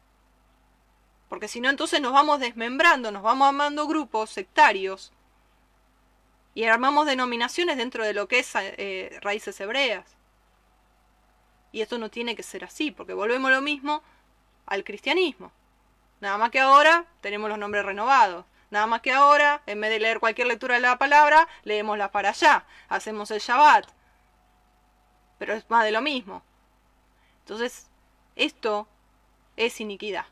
[1.28, 5.12] Porque si no, entonces nos vamos desmembrando, nos vamos armando grupos sectarios
[6.54, 10.16] y armamos denominaciones dentro de lo que es eh, raíces hebreas.
[11.70, 14.02] Y esto no tiene que ser así, porque volvemos lo mismo
[14.64, 15.52] al cristianismo.
[16.20, 18.46] Nada más que ahora tenemos los nombres renovados.
[18.70, 22.10] Nada más que ahora, en vez de leer cualquier lectura de la palabra, leemos la
[22.10, 22.64] para allá.
[22.88, 23.98] Hacemos el Shabbat
[25.38, 26.42] pero es más de lo mismo.
[27.40, 27.86] Entonces,
[28.36, 28.86] esto
[29.56, 30.26] es iniquidad.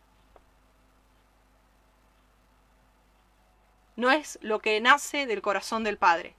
[3.95, 6.35] No es lo que nace del corazón del Padre.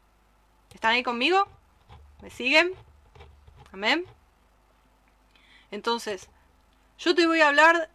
[0.73, 1.47] ¿Están ahí conmigo?
[2.21, 2.73] ¿Me siguen?
[3.71, 4.05] Amén.
[5.71, 6.29] Entonces,
[6.99, 7.89] yo te voy a hablar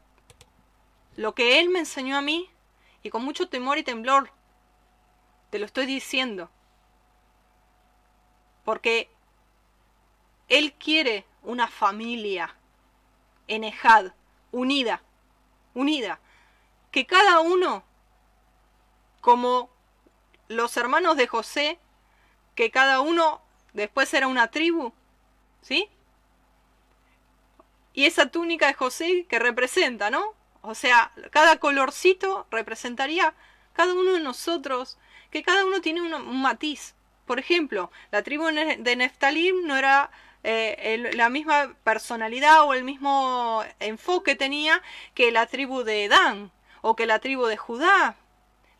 [1.16, 2.50] lo que Él me enseñó a mí
[3.02, 4.30] y con mucho temor y temblor
[5.50, 6.50] te lo estoy diciendo.
[8.64, 9.10] Porque
[10.48, 12.54] él quiere una familia
[13.48, 14.12] en Ejad,
[14.50, 15.02] unida,
[15.74, 16.20] unida.
[16.90, 17.82] Que cada uno,
[19.20, 19.68] como
[20.48, 21.78] los hermanos de José,
[22.54, 23.42] que cada uno
[23.72, 24.92] después era una tribu,
[25.62, 25.88] ¿sí?
[27.94, 30.34] Y esa túnica de José que representa, ¿no?
[30.62, 33.34] O sea, cada colorcito representaría
[33.72, 34.98] cada uno de nosotros,
[35.30, 36.94] que cada uno tiene un, matiz.
[37.26, 40.10] Por ejemplo, la tribu de Neftalim no era
[40.44, 44.82] eh, la misma personalidad o el mismo enfoque tenía
[45.14, 46.50] que la tribu de Dan
[46.80, 48.16] o que la tribu de Judá,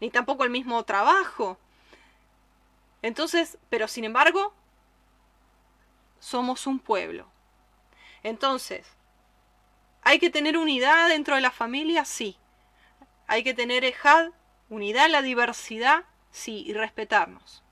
[0.01, 1.59] ni tampoco el mismo trabajo.
[3.01, 4.55] Entonces, pero sin embargo,
[6.21, 7.27] somos un pueblo.
[8.23, 8.87] Entonces,
[10.03, 12.05] ¿hay que tener unidad dentro de la familia?
[12.05, 12.37] Sí.
[13.27, 14.31] ¿Hay que tener ejad,
[14.69, 16.05] unidad la diversidad?
[16.31, 17.63] Sí, y respetarnos.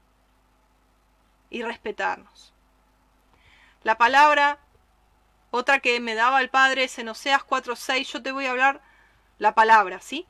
[1.51, 2.53] Y respetarnos.
[3.83, 4.59] La palabra,
[5.51, 8.81] otra que me daba el Padre es en Oseas 4.6, yo te voy a hablar
[9.39, 10.26] la palabra, ¿sí?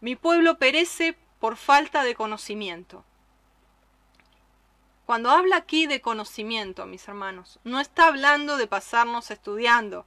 [0.00, 3.04] Mi pueblo perece por falta de conocimiento.
[5.06, 10.06] Cuando habla aquí de conocimiento, mis hermanos, no está hablando de pasarnos estudiando,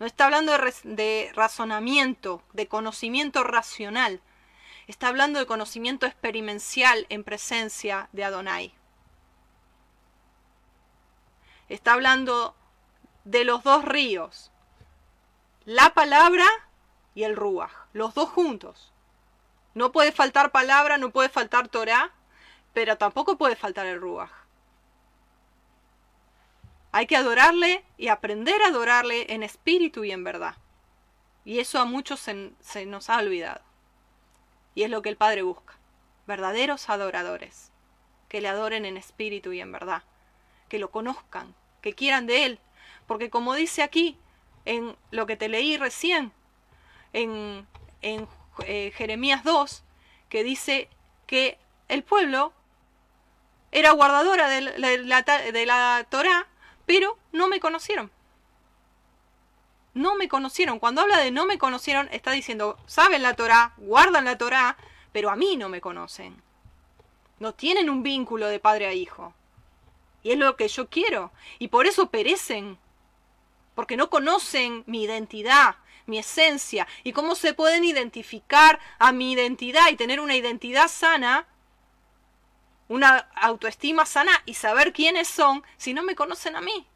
[0.00, 0.52] no está hablando
[0.84, 4.20] de, razonamiento, de conocimiento racional,
[4.88, 8.74] está hablando de conocimiento experiencial en presencia de Adonai.
[11.68, 12.56] Está hablando
[13.24, 14.50] de los dos ríos,
[15.64, 16.46] la palabra
[17.14, 18.92] y el ruaj, los dos juntos.
[19.74, 22.12] No puede faltar palabra, no puede faltar Torah,
[22.72, 24.30] pero tampoco puede faltar el ruaj.
[26.92, 30.56] Hay que adorarle y aprender a adorarle en espíritu y en verdad.
[31.44, 33.60] Y eso a muchos se, se nos ha olvidado.
[34.74, 35.74] Y es lo que el Padre busca.
[36.26, 37.70] Verdaderos adoradores.
[38.28, 40.02] Que le adoren en espíritu y en verdad
[40.68, 42.58] que lo conozcan, que quieran de Él.
[43.06, 44.16] Porque como dice aquí,
[44.64, 46.32] en lo que te leí recién,
[47.12, 47.66] en,
[48.02, 48.28] en
[48.66, 49.82] eh, Jeremías 2,
[50.28, 50.88] que dice
[51.26, 51.58] que
[51.88, 52.52] el pueblo
[53.72, 56.46] era guardadora de la, de la Torah,
[56.86, 58.10] pero no me conocieron.
[59.94, 60.78] No me conocieron.
[60.78, 64.76] Cuando habla de no me conocieron, está diciendo, saben la Torah, guardan la Torah,
[65.12, 66.40] pero a mí no me conocen.
[67.40, 69.34] No tienen un vínculo de padre a hijo.
[70.22, 71.32] Y es lo que yo quiero.
[71.58, 72.78] Y por eso perecen.
[73.74, 75.76] Porque no conocen mi identidad,
[76.08, 81.46] mi esencia y cómo se pueden identificar a mi identidad y tener una identidad sana,
[82.88, 86.86] una autoestima sana y saber quiénes son si no me conocen a mí.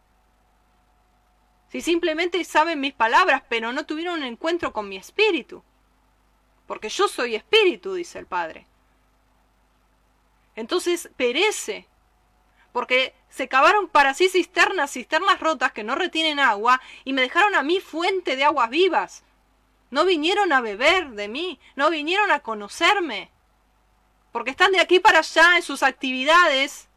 [1.72, 5.62] Si simplemente saben mis palabras, pero no tuvieron un encuentro con mi espíritu.
[6.66, 8.66] Porque yo soy espíritu, dice el Padre.
[10.54, 11.86] Entonces perece.
[12.72, 17.54] Porque se cavaron para sí cisternas, cisternas rotas que no retienen agua y me dejaron
[17.54, 19.24] a mí fuente de aguas vivas.
[19.90, 23.30] No vinieron a beber de mí, no vinieron a conocerme.
[24.32, 26.88] Porque están de aquí para allá en sus actividades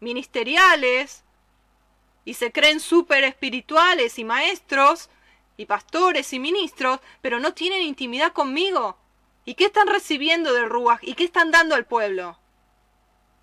[0.00, 1.22] ministeriales
[2.24, 5.10] y se creen súper espirituales y maestros
[5.56, 8.96] y pastores y ministros, pero no tienen intimidad conmigo.
[9.44, 10.98] ¿Y qué están recibiendo del Ruach?
[11.02, 12.38] ¿Y qué están dando al pueblo?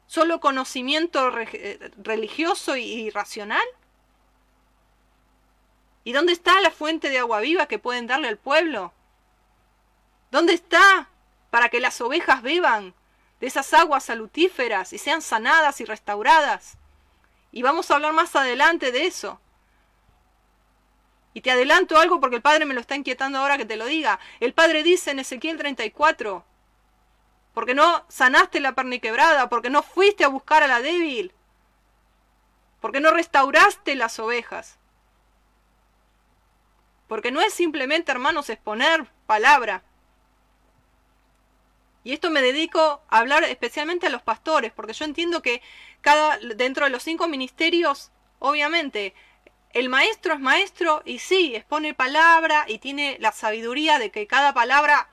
[0.06, 3.66] ¿Solo conocimiento eh, religioso y racional?
[6.04, 8.92] ¿Y dónde está la fuente de agua viva que pueden darle al pueblo?
[10.30, 11.08] ¿Dónde está
[11.54, 12.96] para que las ovejas beban
[13.40, 16.80] de esas aguas salutíferas y sean sanadas y restauradas?
[17.52, 19.40] Y vamos a hablar más adelante de eso.
[21.36, 23.86] Y te adelanto algo porque el Padre me lo está inquietando ahora que te lo
[23.86, 24.20] diga.
[24.40, 26.44] El Padre dice en Ezequiel 34,
[27.54, 31.34] porque no sanaste la perniquebrada, porque no fuiste a buscar a la débil,
[32.82, 34.80] porque no restauraste las ovejas.
[37.08, 39.84] Porque no es simplemente, hermanos, exponer palabra.
[42.04, 45.62] Y esto me dedico a hablar especialmente a los pastores, porque yo entiendo que
[46.02, 49.14] cada dentro de los cinco ministerios, obviamente,
[49.72, 54.54] el maestro es maestro y sí, expone palabra y tiene la sabiduría de que cada
[54.54, 55.10] palabra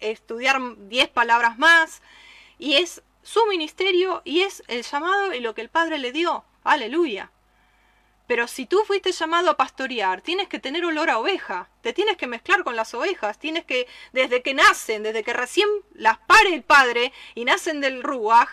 [0.00, 2.02] estudiar diez palabras más
[2.58, 6.44] y es su ministerio y es el llamado y lo que el Padre le dio.
[6.64, 7.30] Aleluya.
[8.32, 12.16] Pero si tú fuiste llamado a pastorear, tienes que tener olor a oveja, te tienes
[12.16, 16.54] que mezclar con las ovejas, tienes que, desde que nacen, desde que recién las pare
[16.54, 18.48] el Padre y nacen del Ruach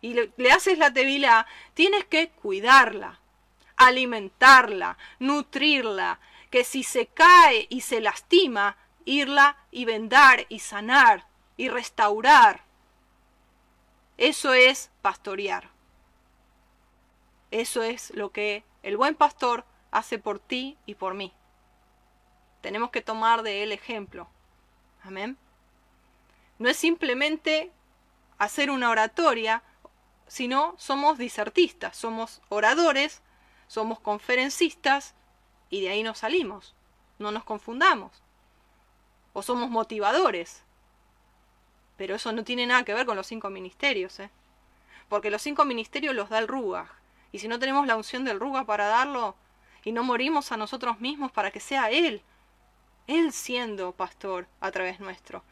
[0.00, 3.20] y le, haces la tevilá, tienes que cuidarla,
[3.76, 11.26] alimentarla, nutrirla, que si se cae y se lastima, irla y vendar y sanar
[11.58, 12.64] y restaurar.
[14.16, 15.68] Eso es pastorear.
[17.50, 21.32] Eso es lo que el buen pastor hace por ti y por mí.
[22.60, 24.28] Tenemos que tomar de él ejemplo.
[25.02, 25.38] Amén.
[26.58, 27.70] No es simplemente
[28.36, 29.62] hacer una oratoria,
[30.26, 33.22] sino somos disertistas, somos oradores
[33.68, 35.14] somos conferencistas
[35.70, 36.74] y de ahí nos salimos.
[37.18, 38.10] No nos confundamos.
[39.34, 40.62] O somos motivadores.
[41.96, 44.30] Pero eso no tiene nada que ver con los cinco ministerios, ¿eh?
[45.08, 46.88] Porque los cinco ministerios los da el Ruach.
[47.32, 49.36] Y si no tenemos la unción del Ruach para darlo,
[49.84, 52.22] y no morimos a nosotros mismos para que sea Él,
[53.06, 55.42] Él siendo pastor a través nuestro,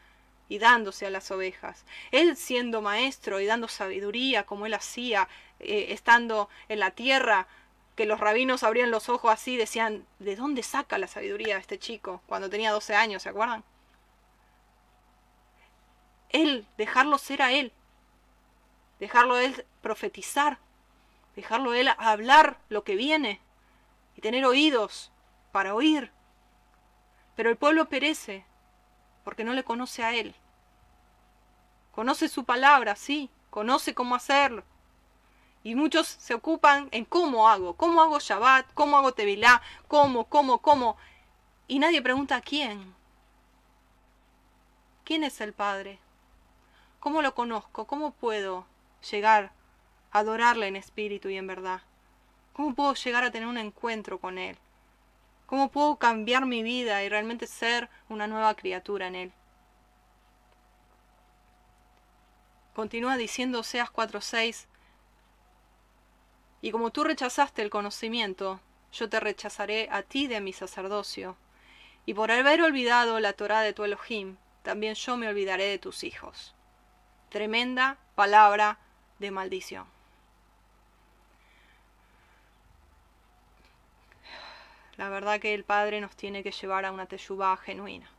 [0.49, 5.27] y dándose a las ovejas, Él siendo maestro y dando sabiduría como Él hacía,
[5.59, 7.47] eh, estando en la tierra,
[7.97, 11.79] que los rabinos abrían los ojos así y decían, ¿de dónde saca la sabiduría este
[11.79, 13.63] chico cuando tenía 12 años, ¿se acuerdan?
[16.29, 17.71] Él, dejarlo ser a él,
[18.99, 20.59] dejarlo él profetizar,
[21.37, 23.39] dejarlo él hablar lo que viene
[24.15, 25.11] y tener oídos
[25.51, 26.11] para oír.
[27.35, 28.43] Pero el pueblo perece
[29.23, 30.35] porque no le conoce a él.
[31.91, 34.63] Conoce su palabra, sí, conoce cómo hacerlo,
[35.63, 40.59] y muchos se ocupan en cómo hago, cómo hago Shabbat, cómo hago Tevilá, cómo, cómo,
[40.59, 40.97] cómo.
[41.67, 42.95] Y nadie pregunta quién.
[45.03, 45.99] ¿Quién es el Padre?
[46.99, 47.85] ¿Cómo lo conozco?
[47.85, 48.65] ¿Cómo puedo
[49.11, 49.56] llegar a
[50.11, 51.81] adorarle en espíritu y en verdad?
[52.53, 54.57] ¿Cómo puedo llegar a tener un encuentro con Él?
[55.45, 59.31] ¿Cómo puedo cambiar mi vida y realmente ser una nueva criatura en Él?
[62.73, 64.67] Continúa diciendo Oseas 4:6,
[66.61, 68.59] y como tú rechazaste el conocimiento,
[68.91, 71.37] yo te rechazaré a ti de mi sacerdocio.
[72.05, 76.03] Y por haber olvidado la Torah de tu Elohim, también yo me olvidaré de tus
[76.03, 76.55] hijos.
[77.29, 78.79] Tremenda palabra
[79.19, 79.96] de maldición.
[84.97, 88.09] La verdad que el Padre nos tiene que llevar a una teyubá genuina.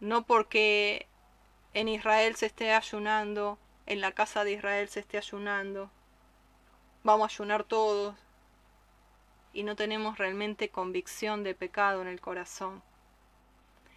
[0.00, 1.06] No porque
[1.74, 3.58] en Israel se esté ayunando
[3.90, 5.90] en la casa de Israel se esté ayunando,
[7.02, 8.14] vamos a ayunar todos
[9.52, 12.84] y no tenemos realmente convicción de pecado en el corazón.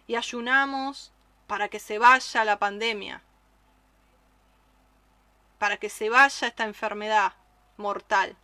[0.08, 1.12] Y ayunamos
[1.46, 3.22] para que se vaya la pandemia,
[5.60, 7.34] para que se vaya esta enfermedad
[7.76, 8.36] mortal.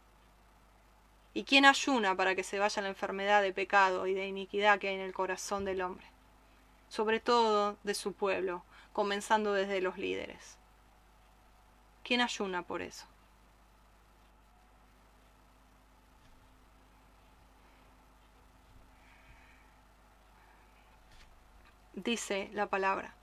[1.32, 4.88] ¿Y quién ayuna para que se vaya la enfermedad de pecado y de iniquidad que
[4.88, 6.06] hay en el corazón del hombre?
[6.88, 10.56] Sobre todo de su pueblo, comenzando desde los líderes.
[12.02, 13.06] ¿Quién ayuna por eso?
[21.94, 23.14] Dice la palabra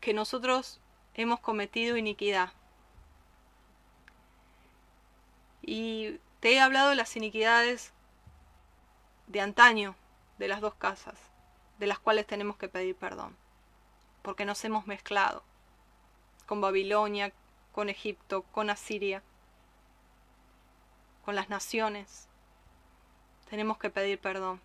[0.00, 0.80] que nosotros
[1.16, 2.52] hemos cometido iniquidad.
[5.62, 7.92] Y te he hablado de las iniquidades
[9.26, 9.96] de antaño,
[10.38, 11.18] de las dos casas,
[11.78, 13.34] de las cuales tenemos que pedir perdón,
[14.22, 15.42] porque nos hemos mezclado
[16.46, 17.32] con Babilonia,
[17.72, 19.22] con Egipto, con Asiria,
[21.24, 22.28] con las naciones.
[23.50, 24.60] Tenemos que pedir perdón.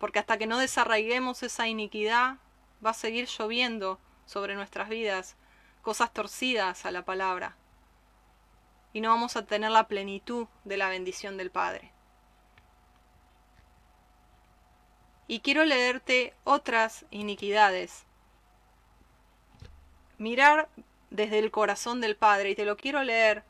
[0.00, 2.38] Porque hasta que no desarraiguemos esa iniquidad,
[2.84, 5.36] va a seguir lloviendo sobre nuestras vidas
[5.82, 7.56] cosas torcidas a la palabra.
[8.92, 11.92] Y no vamos a tener la plenitud de la bendición del Padre.
[15.26, 18.04] Y quiero leerte otras iniquidades.
[20.18, 20.68] Mirar
[21.10, 22.50] desde el corazón del Padre.
[22.50, 23.44] Y te lo quiero leer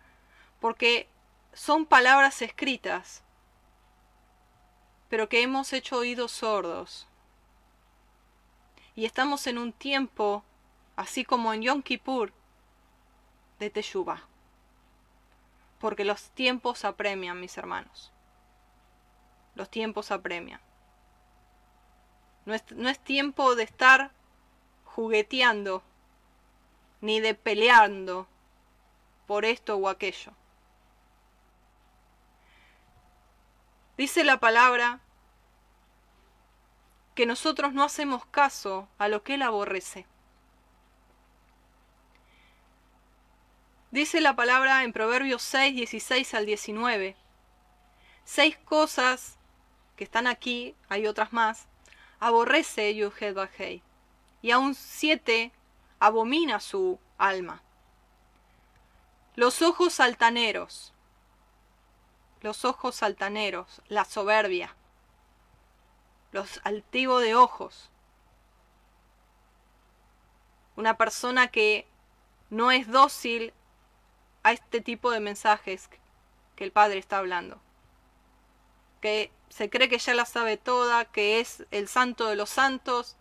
[0.61, 1.09] porque
[1.53, 3.23] son palabras escritas,
[5.09, 7.09] pero que hemos hecho oídos sordos.
[8.95, 10.45] Y estamos en un tiempo,
[10.97, 12.33] así como en Yom Kippur,
[13.59, 14.23] de Teshuvah.
[15.79, 18.13] Porque los tiempos apremian, mis hermanos.
[19.55, 20.61] Los tiempos apremian.
[22.45, 24.11] No es, no es tiempo de estar
[24.85, 25.83] jugueteando,
[27.01, 28.27] ni de peleando
[29.27, 30.33] por esto o aquello.
[33.97, 35.01] Dice la palabra
[37.15, 40.07] que nosotros no hacemos caso a lo que Él aborrece.
[43.91, 47.15] Dice la palabra en Proverbios 6, 16 al 19.
[48.25, 49.37] Seis cosas
[49.97, 51.67] que están aquí, hay otras más,
[52.19, 53.83] aborrece Yuhed Bajei,
[54.41, 55.53] y aún siete
[56.01, 57.63] abomina su alma.
[59.35, 60.95] Los ojos altaneros,
[62.41, 64.75] los ojos altaneros, la soberbia,
[66.33, 67.91] los altivos de ojos.
[70.77, 71.87] Una persona que
[72.51, 73.53] no es dócil
[74.43, 75.89] a este tipo de mensajes
[76.57, 77.61] que el Padre está hablando.
[79.01, 83.17] Que se cree que ya la sabe toda, que es el santo de los santos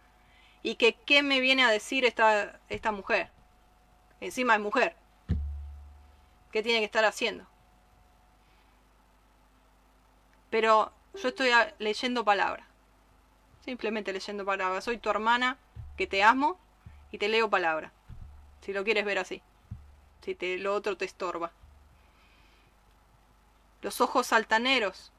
[0.64, 3.30] y que qué me viene a decir esta, esta mujer.
[4.22, 4.96] Encima es mujer.
[6.52, 7.46] ¿Qué tiene que estar haciendo?
[10.50, 12.71] Pero yo estoy leyendo palabras.
[13.64, 14.84] Simplemente leyendo palabras.
[14.84, 15.58] Soy tu hermana,
[15.98, 16.60] que te amo
[17.12, 17.92] y te leo palabra.
[18.62, 19.42] Si lo quieres ver así.
[20.24, 21.52] Si lo otro te estorba.
[23.82, 25.12] Los ojos altaneros.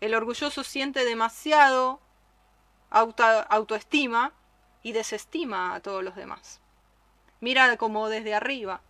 [0.00, 2.00] El orgulloso siente demasiado
[2.90, 4.32] autoestima
[4.82, 6.60] y desestima a todos los demás.
[7.40, 8.80] Mira como desde arriba.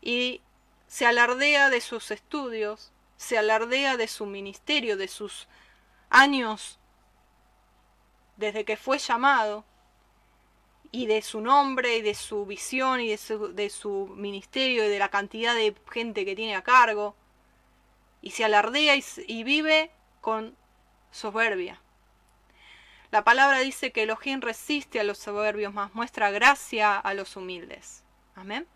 [0.00, 0.40] Y
[0.86, 5.46] se alardea de sus estudios, se alardea de su ministerio, de sus
[6.08, 6.78] años
[8.38, 9.62] desde que fue llamado,
[10.90, 15.10] y de su nombre, y de su visión, y de su, ministerio, y de la
[15.10, 17.14] cantidad de gente que tiene a cargo,
[18.22, 19.90] y se alardea y, y vive
[20.22, 20.56] con
[21.10, 21.78] soberbia.
[23.10, 28.02] La palabra dice que Elohim resiste a los soberbios, mas muestra gracia a los humildes.
[28.34, 28.66] Amén.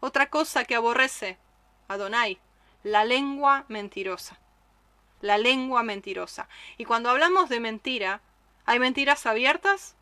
[0.00, 1.38] Otra cosa que aborrece
[1.86, 2.40] Adonai
[2.84, 4.38] la lengua mentirosa.
[5.20, 6.48] La lengua mentirosa.
[6.78, 8.20] Y cuando hablamos de mentira,
[8.66, 9.96] hay mentiras abiertas,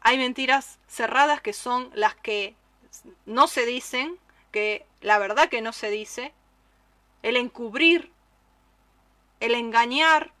[0.00, 2.54] hay mentiras cerradas que son las que
[3.26, 4.18] no se dicen,
[4.50, 6.32] que la verdad que no se dice,
[7.22, 8.10] el encubrir,
[9.40, 10.32] el engañar,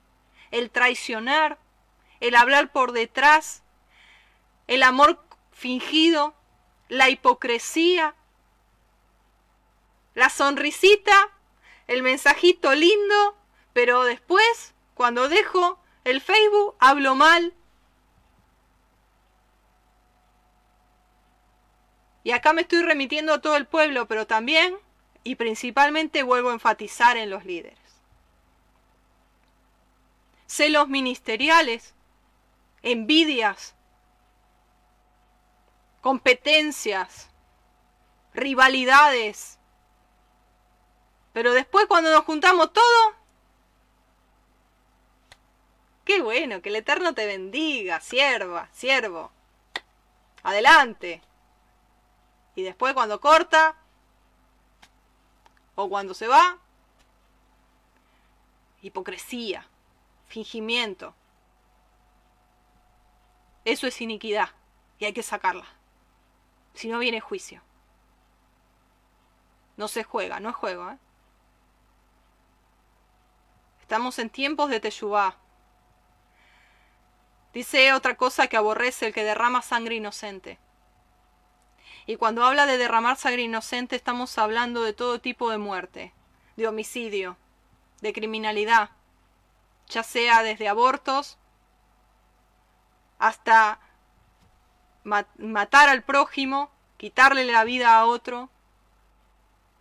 [0.50, 1.58] el traicionar,
[2.20, 3.62] el hablar por detrás,
[4.68, 6.34] el amor fingido,
[6.88, 8.14] la hipocresía,
[10.14, 11.30] la sonrisita,
[11.86, 13.36] el mensajito lindo,
[13.72, 17.54] pero después, cuando dejo el Facebook, hablo mal.
[22.24, 24.76] Y acá me estoy remitiendo a todo el pueblo, pero también
[25.24, 27.78] y principalmente vuelvo a enfatizar en los líderes.
[30.46, 31.94] Celos ministeriales,
[32.82, 33.74] envidias,
[36.00, 37.30] competencias,
[38.34, 39.58] rivalidades,
[41.32, 43.22] pero después cuando nos juntamos todo,
[46.04, 49.30] Qué bueno, que el Eterno te bendiga, sierva, siervo.
[50.42, 51.22] Adelante.
[52.56, 53.76] Y después cuando corta
[55.74, 56.58] o cuando se va,
[58.82, 59.66] hipocresía,
[60.26, 61.14] fingimiento.
[63.64, 64.50] Eso es iniquidad
[64.98, 65.66] y hay que sacarla.
[66.74, 67.62] Si no viene juicio.
[69.76, 70.90] No se juega, no es juego.
[70.90, 70.98] ¿eh?
[73.92, 75.36] Estamos en tiempos de Teshuvah.
[77.52, 80.58] Dice otra cosa que aborrece el que derrama sangre inocente.
[82.06, 86.14] Y cuando habla de derramar sangre inocente estamos hablando de todo tipo de muerte,
[86.56, 87.36] de homicidio,
[88.00, 88.92] de criminalidad,
[89.88, 91.36] ya sea desde abortos
[93.18, 93.78] hasta
[95.04, 98.48] matar al prójimo, quitarle la vida a otro,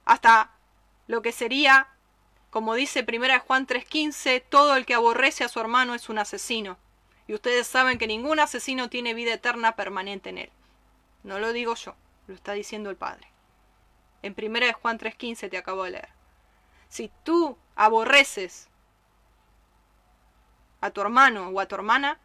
[0.03, 0.51] hasta
[1.07, 1.87] lo que sería,
[2.51, 6.77] como dice 1 Juan 3:15, todo el que aborrece a su hermano es un asesino.
[7.25, 10.51] Y ustedes saben que ningún asesino tiene vida eterna permanente en él.
[11.23, 11.95] No lo digo yo,
[12.27, 13.31] lo está diciendo el Padre.
[14.21, 16.09] En 1 Juan 3:15 te acabo de leer.
[16.89, 18.67] Si tú aborreces
[20.81, 22.19] a tu hermano o a tu hermana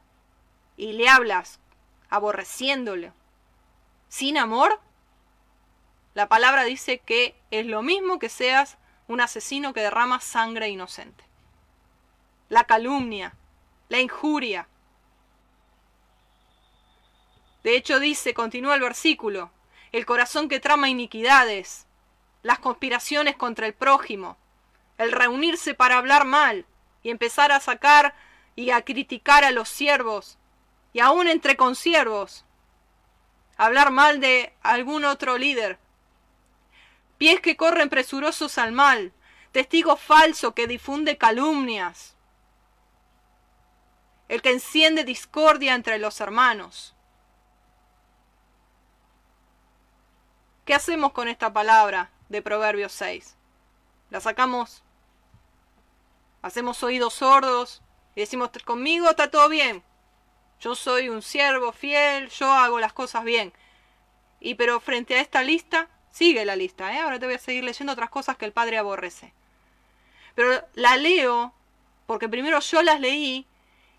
[0.76, 1.60] y le hablas
[2.10, 3.12] aborreciéndole
[4.08, 4.80] sin amor,
[6.14, 8.76] la palabra dice que es lo mismo que seas
[9.08, 11.24] un asesino que derrama sangre inocente.
[12.48, 13.34] La calumnia,
[13.88, 14.68] la injuria,
[17.62, 19.50] de hecho dice, continúa el versículo,
[19.90, 21.86] el corazón que trama iniquidades,
[22.42, 24.36] las conspiraciones contra el prójimo,
[24.98, 26.64] el reunirse para hablar mal
[27.02, 28.14] y empezar a sacar
[28.54, 30.38] y a criticar a los siervos
[30.92, 32.44] y aún entre consiervos,
[33.56, 35.78] hablar mal de algún otro líder,
[37.18, 39.12] pies que corren presurosos al mal,
[39.52, 42.16] testigo falso que difunde calumnias,
[44.28, 46.96] el que enciende discordia entre los hermanos,
[50.66, 53.36] ¿Qué hacemos con esta palabra de Proverbios 6?
[54.10, 54.82] ¿La sacamos?
[56.42, 57.82] ¿Hacemos oídos sordos
[58.16, 59.84] y decimos, conmigo está todo bien?
[60.58, 63.52] Yo soy un siervo fiel, yo hago las cosas bien.
[64.40, 67.00] Y pero frente a esta lista, sigue la lista, ¿eh?
[67.00, 69.34] ahora te voy a seguir leyendo otras cosas que el Padre aborrece.
[70.34, 71.52] Pero la leo
[72.06, 73.46] porque primero yo las leí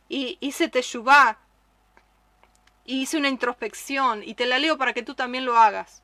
[0.10, 1.38] y hice teshuvah
[2.86, 6.02] y hice una introspección y te la leo para que tú también lo hagas.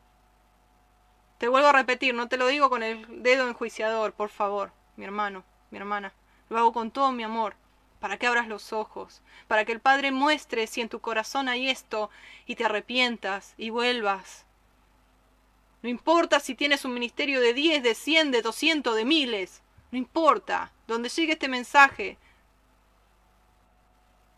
[1.40, 5.06] Te vuelvo a repetir, no te lo digo con el dedo enjuiciador, por favor, mi
[5.06, 6.14] hermano, mi hermana.
[6.50, 7.56] Lo hago con todo mi amor,
[8.00, 11.70] para que abras los ojos, para que el Padre muestre si en tu corazón hay
[11.70, 12.12] esto
[12.46, 14.46] y te arrepientas y vuelvas.
[15.84, 19.62] No importa si tienes un ministerio de 10, de 100, de 200, de miles.
[19.92, 20.72] No importa.
[20.88, 22.18] Donde llegue este mensaje.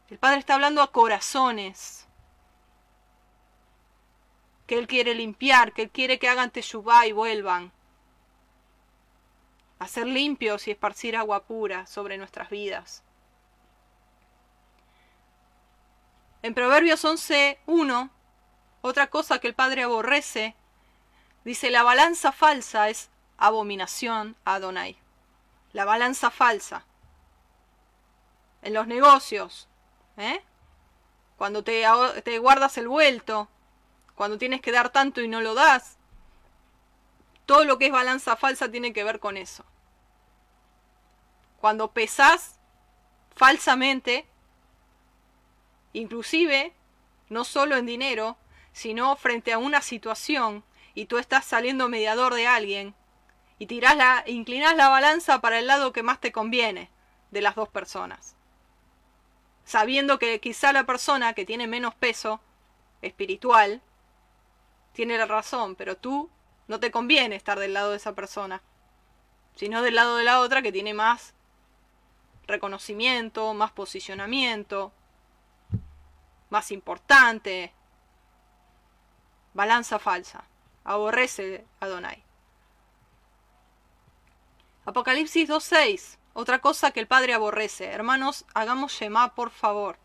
[0.10, 2.08] El Padre está hablando a corazones
[4.66, 7.72] que Él quiere limpiar, que Él quiere que hagan teshuvá y vuelvan.
[9.78, 13.04] A ser limpios y esparcir agua pura sobre nuestras vidas.
[16.42, 18.10] En Proverbios 11.1,
[18.82, 20.56] otra cosa que el Padre aborrece,
[21.46, 24.98] dice, la balanza falsa es abominación a Adonai.
[25.72, 26.84] La balanza falsa.
[28.62, 29.68] En los negocios,
[30.18, 30.42] ¿eh?
[31.38, 31.86] cuando te,
[32.24, 33.48] te guardas el vuelto,
[34.16, 35.98] cuando tienes que dar tanto y no lo das.
[37.46, 39.64] Todo lo que es balanza falsa tiene que ver con eso.
[41.62, 42.56] Cuando pesas
[43.36, 44.26] falsamente,
[45.94, 46.74] inclusive,
[47.30, 48.38] no solo en dinero,
[48.72, 50.64] sino frente a una situación
[50.96, 52.96] y tú estás saliendo mediador de alguien
[53.60, 56.90] y tirás la, inclinás la balanza para el lado que más te conviene
[57.32, 58.36] de las dos personas.
[59.66, 62.40] Sabiendo que quizá la persona que tiene menos peso
[63.02, 63.82] espiritual
[64.94, 66.30] tiene la razón, pero tú
[66.68, 68.62] no te conviene estar del lado de esa persona,
[69.56, 71.34] sino del lado de la otra que tiene más
[72.48, 74.94] reconocimiento, más posicionamiento,
[76.50, 77.74] más importante.
[79.54, 80.46] Balanza falsa.
[80.86, 82.24] Aborrece a Donai.
[84.86, 86.18] Apocalipsis 2.6.
[86.34, 87.86] Otra cosa que el Padre aborrece.
[87.86, 89.98] Hermanos, hagamos Shema, por favor.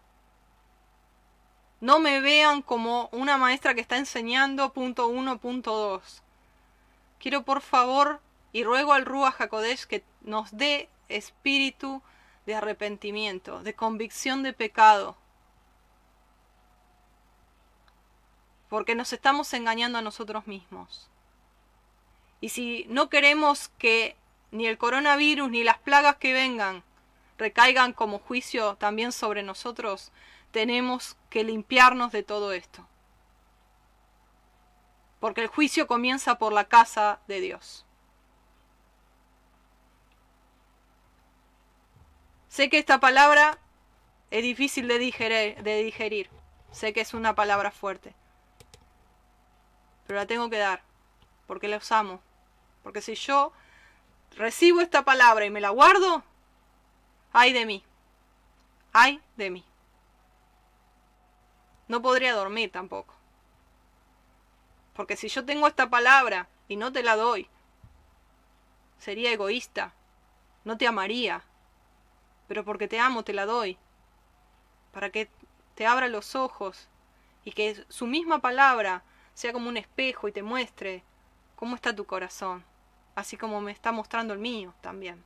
[1.80, 6.22] No me vean como una maestra que está enseñando punto uno, punto dos.
[7.18, 8.20] Quiero por favor
[8.52, 12.02] y ruego al Rúa Jacodesh que nos dé espíritu
[12.46, 15.16] de arrepentimiento, de convicción de pecado.
[18.70, 21.10] Porque nos estamos engañando a nosotros mismos.
[22.40, 24.16] Y si no queremos que
[24.50, 26.82] ni el coronavirus ni las plagas que vengan
[27.36, 30.12] recaigan como juicio también sobre nosotros,
[30.52, 32.86] tenemos que limpiarnos de todo esto.
[35.20, 37.84] Porque el juicio comienza por la casa de Dios.
[42.48, 43.58] Sé que esta palabra
[44.30, 46.30] es difícil de digerir.
[46.72, 48.14] Sé que es una palabra fuerte.
[50.10, 50.82] Pero la tengo que dar.
[51.46, 52.20] Porque la amo.
[52.82, 53.52] Porque si yo
[54.36, 56.24] recibo esta palabra y me la guardo,
[57.32, 57.84] ay de mí.
[58.92, 59.64] Ay de mí.
[61.86, 63.14] No podría dormir tampoco.
[64.94, 67.46] Porque si yo tengo esta palabra y no te la doy,
[68.98, 69.92] sería egoísta.
[70.64, 71.44] No te amaría.
[72.48, 73.78] Pero porque te amo te la doy.
[74.90, 75.28] Para que
[75.76, 76.88] te abra los ojos
[77.44, 79.04] y que su misma palabra
[79.40, 81.02] sea como un espejo y te muestre
[81.56, 82.64] cómo está tu corazón
[83.14, 85.22] así como me está mostrando el mío también.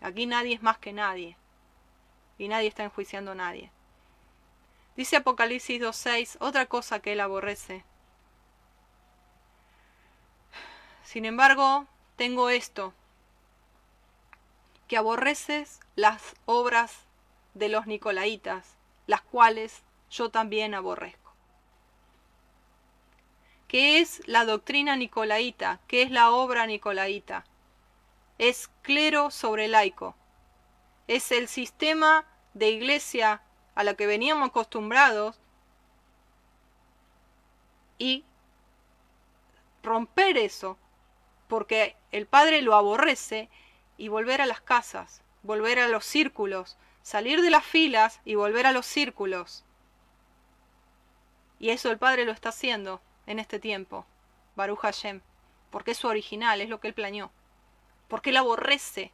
[0.00, 1.36] Aquí nadie es más que nadie,
[2.38, 3.70] y nadie está enjuiciando a nadie.
[4.96, 7.84] Dice Apocalipsis 2.6, otra cosa que él aborrece.
[11.04, 11.86] Sin embargo,
[12.16, 12.92] tengo esto,
[14.88, 17.04] que aborreces las obras
[17.54, 18.76] de los nicolaitas,
[19.06, 21.21] las cuales yo también aborrezco.
[23.72, 25.80] ¿Qué es la doctrina nicolaíta?
[25.88, 27.46] ¿Qué es la obra nicolaíta?
[28.36, 30.14] Es clero sobre laico.
[31.08, 33.40] Es el sistema de iglesia
[33.74, 35.40] a la que veníamos acostumbrados
[37.96, 38.26] y
[39.82, 40.76] romper eso,
[41.48, 43.48] porque el Padre lo aborrece,
[43.96, 48.66] y volver a las casas, volver a los círculos, salir de las filas y volver
[48.66, 49.64] a los círculos.
[51.58, 54.06] Y eso el Padre lo está haciendo en este tiempo,
[54.56, 55.20] Baruch Hashem,
[55.70, 57.30] porque es su original, es lo que él planeó,
[58.08, 59.12] porque él aborrece.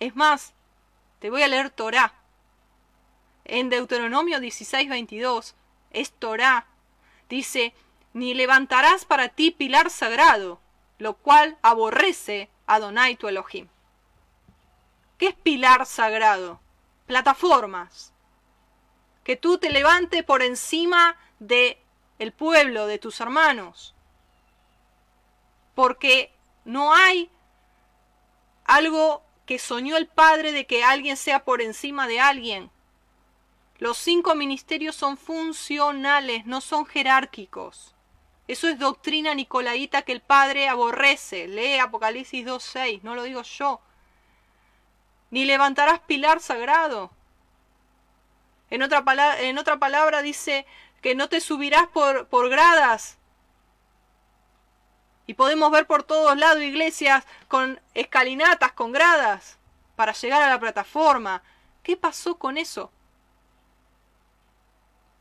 [0.00, 0.52] Es más,
[1.18, 2.14] te voy a leer Torah.
[3.44, 5.54] En Deuteronomio 16, 22,
[5.90, 6.66] es Torah.
[7.28, 7.74] Dice,
[8.12, 10.60] ni levantarás para ti pilar sagrado,
[10.98, 13.68] lo cual aborrece Adonai tu Elohim.
[15.16, 16.60] ¿Qué es pilar sagrado?
[17.06, 18.12] Plataformas.
[19.24, 21.78] Que tú te levantes por encima de
[22.18, 23.94] el pueblo, de tus hermanos.
[25.74, 26.32] Porque
[26.64, 27.30] no hay
[28.64, 32.70] algo que soñó el Padre de que alguien sea por encima de alguien.
[33.78, 37.94] Los cinco ministerios son funcionales, no son jerárquicos.
[38.48, 41.46] Eso es doctrina nicolaíta que el Padre aborrece.
[41.46, 43.80] Lee Apocalipsis 2.6, no lo digo yo.
[45.30, 47.10] Ni levantarás pilar sagrado.
[48.70, 50.66] En otra, palabra, en otra palabra dice,
[51.00, 53.18] que no te subirás por, por gradas.
[55.26, 59.58] Y podemos ver por todos lados iglesias con escalinatas, con gradas,
[59.94, 61.42] para llegar a la plataforma.
[61.82, 62.90] ¿Qué pasó con eso?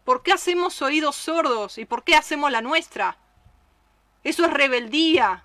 [0.06, 3.18] ¿Por qué hacemos oídos sordos y por qué hacemos la nuestra?
[4.24, 5.44] Eso es rebeldía.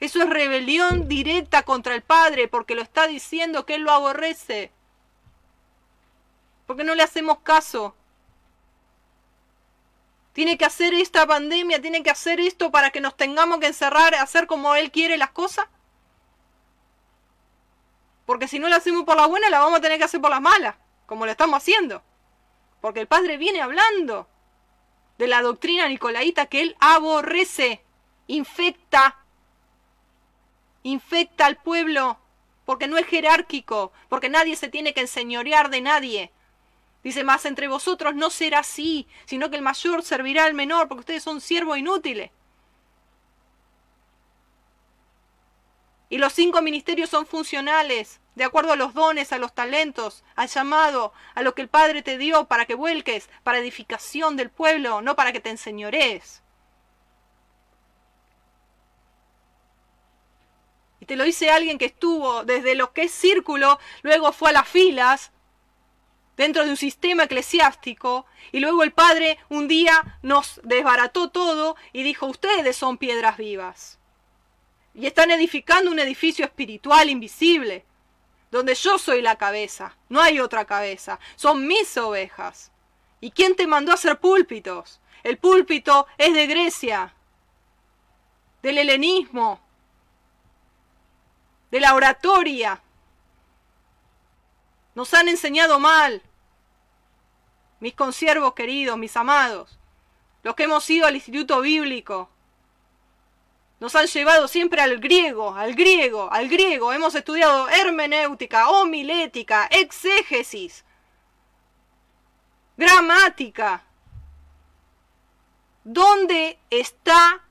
[0.00, 4.72] Eso es rebelión directa contra el Padre porque lo está diciendo que Él lo aborrece.
[6.66, 7.94] ¿Por qué no le hacemos caso?
[10.36, 14.14] Tiene que hacer esta pandemia, tiene que hacer esto para que nos tengamos que encerrar,
[14.14, 15.66] hacer como Él quiere las cosas.
[18.26, 20.28] Porque si no la hacemos por la buena, la vamos a tener que hacer por
[20.28, 20.76] las malas,
[21.06, 22.02] como lo estamos haciendo.
[22.82, 24.28] Porque el Padre viene hablando
[25.16, 27.82] de la doctrina nicolaíta que Él aborrece,
[28.26, 29.16] infecta,
[30.82, 32.18] infecta al pueblo,
[32.66, 36.30] porque no es jerárquico, porque nadie se tiene que enseñorear de nadie.
[37.06, 41.02] Dice, más entre vosotros no será así, sino que el mayor servirá al menor, porque
[41.02, 42.32] ustedes son siervos inútiles.
[46.08, 50.48] Y los cinco ministerios son funcionales, de acuerdo a los dones, a los talentos, al
[50.48, 55.00] llamado, a lo que el Padre te dio para que vuelques, para edificación del pueblo,
[55.00, 56.42] no para que te enseñores.
[60.98, 64.54] Y te lo dice alguien que estuvo desde lo que es círculo, luego fue a
[64.54, 65.30] las filas,
[66.36, 72.02] dentro de un sistema eclesiástico y luego el Padre un día nos desbarató todo y
[72.02, 73.98] dijo, ustedes son piedras vivas.
[74.94, 77.84] Y están edificando un edificio espiritual invisible,
[78.50, 82.70] donde yo soy la cabeza, no hay otra cabeza, son mis ovejas.
[83.20, 85.00] ¿Y quién te mandó a hacer púlpitos?
[85.22, 87.14] El púlpito es de Grecia,
[88.62, 89.60] del helenismo,
[91.70, 92.80] de la oratoria,
[94.96, 96.22] nos han enseñado mal.
[97.80, 99.78] Mis consiervos queridos, mis amados,
[100.42, 102.30] los que hemos ido al instituto bíblico.
[103.78, 106.94] Nos han llevado siempre al griego, al griego, al griego.
[106.94, 110.82] Hemos estudiado hermenéutica, homilética, exégesis,
[112.78, 113.84] gramática.
[115.84, 117.44] ¿Dónde está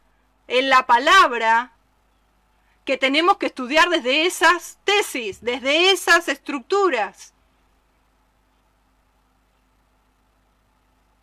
[0.47, 1.73] en la palabra
[2.85, 7.34] que tenemos que estudiar desde esas tesis, desde esas estructuras?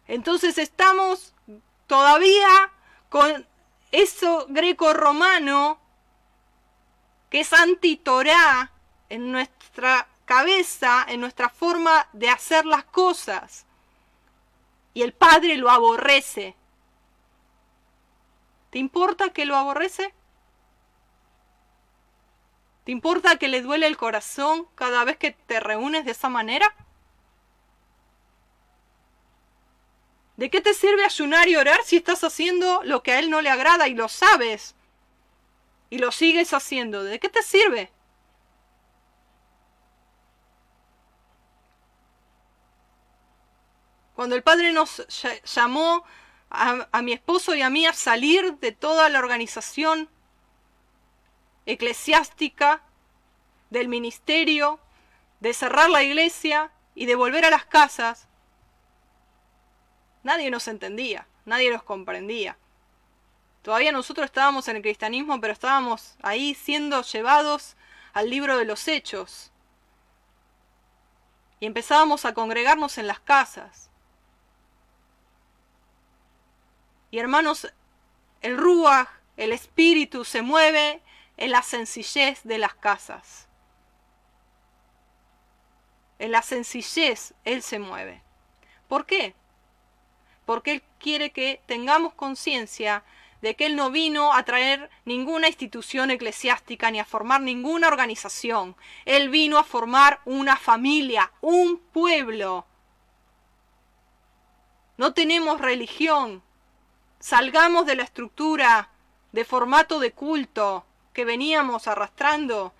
[0.09, 1.35] Entonces estamos
[1.87, 2.71] todavía
[3.09, 3.47] con
[3.91, 5.79] eso greco-romano
[7.31, 8.71] que es anti-Torá
[9.09, 13.65] en nuestra cabeza, en nuestra forma de hacer las cosas.
[14.95, 16.55] Y el Padre lo aborrece.
[18.71, 20.13] ¿Te importa que lo aborrece?
[22.85, 26.75] ¿Te importa que le duele el corazón cada vez que te reúnes de esa manera?
[30.37, 33.41] ¿De qué te sirve ayunar y orar si estás haciendo lo que a Él no
[33.41, 34.75] le agrada y lo sabes?
[35.91, 37.05] Y lo sigues haciendo.
[37.05, 37.93] ¿De qué te sirve?
[44.15, 45.07] Cuando el Padre nos
[45.55, 46.05] llamó
[46.51, 50.09] a, a, mi esposo y a mí a salir de toda la organización
[51.67, 52.83] eclesiástica,
[53.73, 54.79] del ministerio,
[55.41, 58.29] de cerrar la iglesia y de volver a las casas,
[60.23, 62.57] nadie nos entendía, nadie los comprendía.
[63.63, 67.77] Todavía nosotros estábamos en el cristianismo, pero estábamos ahí siendo llevados
[68.13, 69.53] al libro de los hechos.
[71.61, 73.89] Y empezábamos a congregarnos en las casas.
[77.13, 77.73] Y hermanos,
[78.41, 81.01] el Ruach, el espíritu, se mueve
[81.37, 83.47] en la sencillez de las casas.
[86.19, 88.23] En la sencillez Él se mueve.
[88.89, 89.35] ¿Por qué?
[90.45, 93.05] Porque Él quiere que tengamos conciencia
[93.43, 98.77] de que Él no vino a traer ninguna institución eclesiástica ni a formar ninguna organización.
[99.05, 102.65] Él vino a formar una familia, un pueblo.
[104.97, 106.43] No tenemos religión.
[107.19, 108.91] Salgamos de la estructura
[109.33, 112.73] de formato de culto que veníamos arrastrando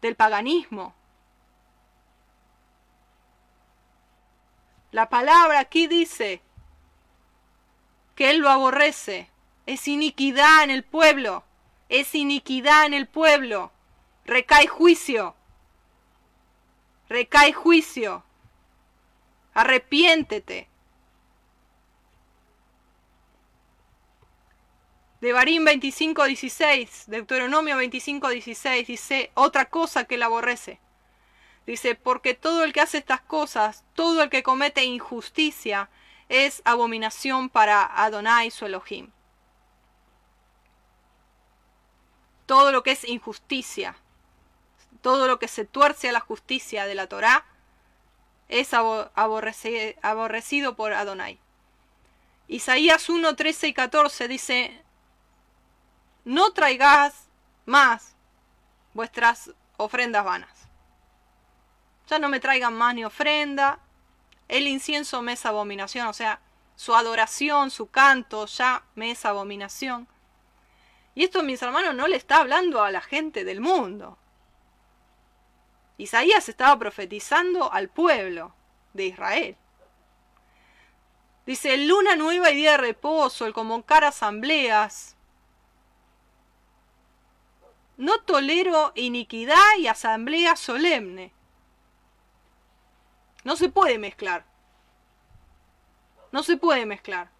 [0.00, 0.94] del paganismo.
[4.90, 6.40] La palabra aquí dice
[8.14, 9.28] que Él lo aborrece.
[9.66, 11.44] Es iniquidad en el pueblo.
[11.88, 13.70] Es iniquidad en el pueblo.
[14.24, 15.34] Recae juicio.
[17.08, 18.24] Recae juicio.
[19.54, 20.68] Arrepiéntete.
[25.20, 30.78] De Barín 25.16, Deuteronomio 25.16 dice otra cosa que él aborrece.
[31.68, 35.90] Dice, porque todo el que hace estas cosas, todo el que comete injusticia,
[36.30, 39.10] es abominación para Adonai su Elohim.
[42.46, 43.96] Todo lo que es injusticia,
[45.02, 47.44] todo lo que se tuerce a la justicia de la Torá,
[48.48, 51.38] es aborrecido por Adonai.
[52.46, 54.82] Isaías 1, 13 y 14 dice,
[56.24, 57.26] no traigas
[57.66, 58.14] más
[58.94, 60.57] vuestras ofrendas vanas
[62.08, 63.80] ya no me traigan más ni ofrenda.
[64.48, 66.40] El incienso me es abominación, o sea,
[66.74, 70.08] su adoración, su canto ya me es abominación.
[71.14, 74.16] Y esto, mis hermanos, no le está hablando a la gente del mundo.
[75.96, 78.54] Isaías estaba profetizando al pueblo
[78.92, 79.56] de Israel.
[81.44, 85.16] Dice, luna nueva y día de reposo, el convocar asambleas.
[87.96, 91.32] No tolero iniquidad y asamblea solemne.
[93.48, 94.44] No se puede mezclar.
[96.32, 97.30] No se puede mezclar.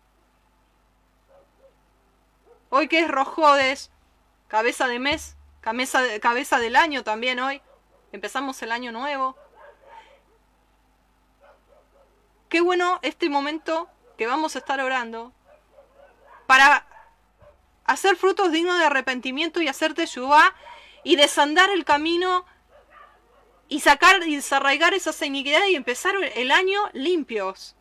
[2.71, 3.91] Hoy que es Rojodes,
[4.47, 7.61] cabeza de mes, cabeza, cabeza del año también hoy.
[8.11, 9.37] Empezamos el año nuevo.
[12.49, 15.35] Qué bueno este momento que vamos a estar orando
[16.47, 16.87] para
[17.85, 20.55] hacer frutos dignos de arrepentimiento y hacerte yubá
[21.05, 22.47] y desandar el camino
[23.69, 27.77] y sacar y desarraigar esas iniquidades y empezar el año limpios.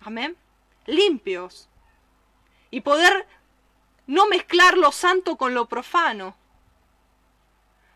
[0.00, 0.36] Amén.
[0.86, 1.68] Limpios.
[2.70, 3.26] Y poder
[4.06, 6.36] no mezclar lo santo con lo profano.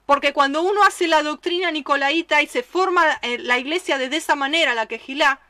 [0.07, 4.37] Porque cuando uno hace la doctrina nicolaíta y se forma eh, la iglesia de esa
[4.37, 5.41] manera, la quejilá,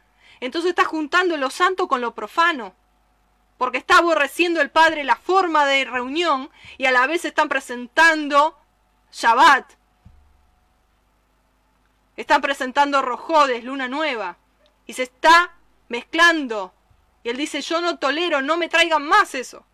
[0.41, 2.75] entonces está juntando lo santo con lo profano.
[3.59, 8.59] Porque está aborreciendo el Padre la forma de reunión y a la vez están presentando
[9.13, 9.73] Shabbat,
[12.17, 14.37] están presentando rojodes, luna nueva.
[14.87, 15.53] Y se está
[15.89, 16.73] mezclando.
[17.23, 19.65] Y él dice, yo no tolero, no me traigan más eso.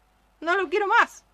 [0.40, 1.24] No lo quiero más.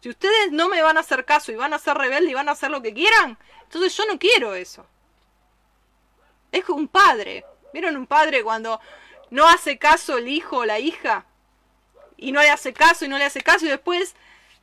[0.00, 2.48] Si ustedes no me van a hacer caso y van a ser rebeldes y van
[2.48, 4.86] a hacer lo que quieran, entonces yo no quiero eso.
[6.52, 7.44] Es un padre.
[7.72, 8.80] ¿Vieron un padre cuando
[9.30, 11.26] no hace caso el hijo o la hija?
[12.16, 14.14] Y no le hace caso y no le hace caso y después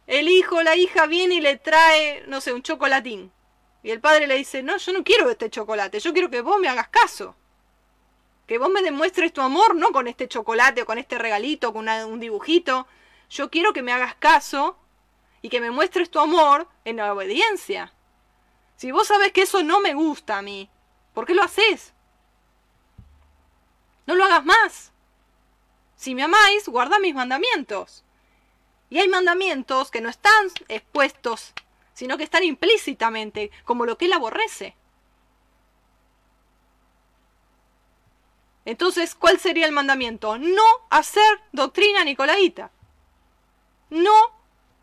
[0.07, 3.31] el hijo o la hija viene y le trae, no sé, un chocolatín.
[3.85, 6.59] Y el padre le dice, no, yo no quiero este chocolate, yo quiero que vos
[6.59, 7.35] me hagas caso.
[8.47, 11.87] Que vos me demuestres tu amor, no con este chocolate o con este regalito, con
[11.87, 12.87] un dibujito.
[13.29, 14.75] Yo quiero que me hagas caso
[15.43, 17.93] y que me muestres tu amor en la obediencia.
[18.75, 20.67] Si vos sabes que eso no me gusta a mí,
[21.13, 21.93] ¿por qué lo haces?
[24.07, 24.93] No lo hagas más.
[25.95, 28.03] Si me amáis, guarda mis mandamientos.
[28.89, 31.53] Y hay mandamientos que no están expuestos,
[31.95, 34.75] sino que están implícitamente, como lo que él aborrece.
[38.65, 40.37] Entonces, ¿cuál sería el mandamiento?
[40.37, 42.69] No hacer doctrina nicolaíta.
[43.89, 44.13] No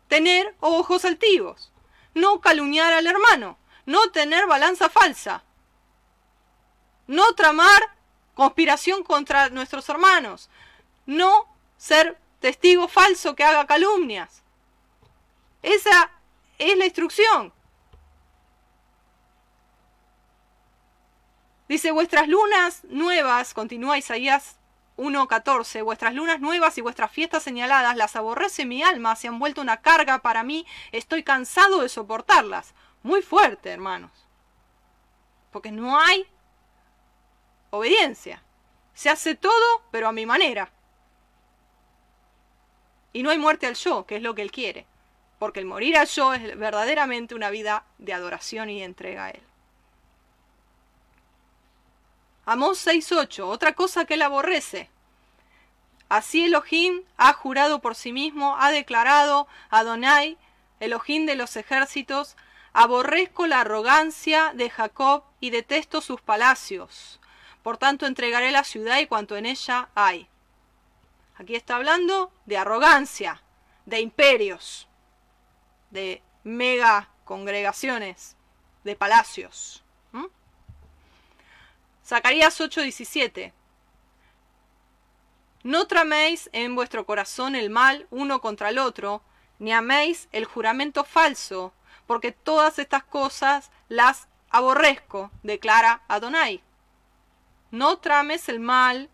[0.07, 1.71] tener ojos altivos.
[2.15, 3.57] No calumniar al hermano.
[3.85, 5.43] No tener balanza falsa.
[7.05, 7.95] No tramar
[8.33, 10.49] conspiración contra nuestros hermanos.
[11.05, 11.45] No
[11.77, 14.41] ser testigo falso que haga calumnias.
[15.61, 16.09] Esa
[16.57, 17.53] es la instrucción.
[21.67, 24.57] Dice, vuestras lunas nuevas, continúa Isaías
[24.97, 29.61] 1.14, vuestras lunas nuevas y vuestras fiestas señaladas las aborrece mi alma, se han vuelto
[29.61, 32.73] una carga para mí, estoy cansado de soportarlas.
[33.01, 34.11] Muy fuerte, hermanos.
[35.51, 36.27] Porque no hay
[37.71, 38.43] obediencia.
[38.93, 40.71] Se hace todo, pero a mi manera.
[43.11, 44.85] Y no hay muerte al yo, que es lo que Él quiere.
[45.43, 49.41] Porque el morir al yo es verdaderamente una vida de adoración y entrega a Él.
[52.45, 54.89] Amós 6.8, otra cosa que Él aborrece.
[56.07, 60.37] Así Elohim ha jurado por sí mismo, ha declarado, Adonai,
[60.79, 62.37] Elohim de los ejércitos,
[62.71, 67.19] aborrezco la arrogancia de Jacob y detesto sus palacios.
[67.63, 70.29] Por tanto entregaré la ciudad y cuanto en ella hay.
[71.35, 73.43] Aquí está hablando de arrogancia,
[73.85, 74.87] de imperios,
[75.93, 78.35] de mega congregaciones,
[78.83, 79.79] de palacios.
[82.05, 83.53] Zacarías 8:17.
[85.63, 89.21] No traméis en vuestro corazón el mal uno contra el otro,
[89.59, 91.73] ni améis el juramento falso,
[92.05, 96.61] porque todas estas cosas las aborrezco, declara Adonai.
[97.71, 99.09] No trames el mal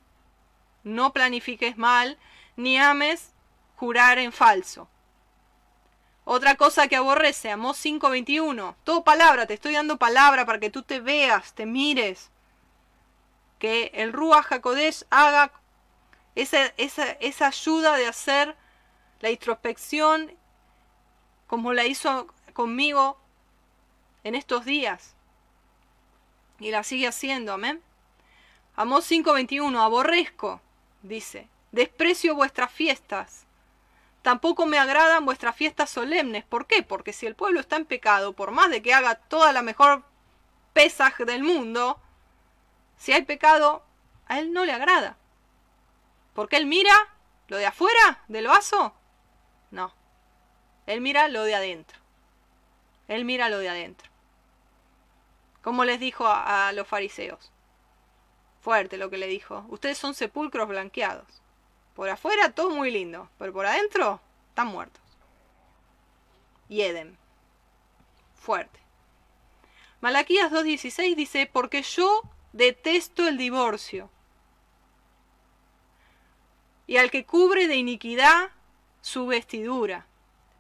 [0.84, 2.18] no planifiques mal,
[2.56, 3.34] ni ames
[3.76, 4.88] jurar en falso.
[6.32, 8.76] Otra cosa que aborrece, Amós 5:21.
[8.84, 12.30] Todo palabra, te estoy dando palabra para que tú te veas, te mires.
[13.58, 15.52] Que el Ruach HaKodesh haga
[16.36, 18.56] esa, esa, esa ayuda de hacer
[19.22, 20.32] la introspección
[21.48, 23.18] como la hizo conmigo
[24.24, 25.16] en estos días.
[26.60, 27.82] Y la sigue haciendo, amén.
[28.76, 30.62] Amós 5:21, aborrezco
[31.02, 33.48] dice, desprecio vuestras fiestas.
[34.22, 36.44] Tampoco me agradan vuestras fiestas solemnes.
[36.44, 36.84] ¿Por qué?
[36.84, 40.04] Porque si el pueblo está en pecado, por más de que haga toda la mejor
[40.74, 42.00] pesaje del mundo,
[42.98, 43.84] si hay pecado,
[44.28, 45.18] a él no le agrada.
[46.34, 46.94] Porque él mira
[47.48, 48.94] lo de afuera del vaso.
[49.72, 49.94] No.
[50.86, 51.98] Él mira lo de adentro.
[53.08, 54.10] Él mira lo de adentro.
[55.62, 57.52] Como les dijo a los fariseos.
[58.62, 59.66] Fuerte lo que le dijo.
[59.70, 61.42] Ustedes son sepulcros blanqueados.
[62.00, 65.04] Por afuera todo muy lindo, pero por adentro están muertos.
[66.70, 67.18] Y Edem.
[68.36, 68.80] Fuerte.
[70.00, 72.22] Malaquías 2.16 dice, porque yo
[72.54, 74.10] detesto el divorcio.
[76.88, 78.52] Y al que cubre de iniquidad
[79.02, 80.08] su vestidura.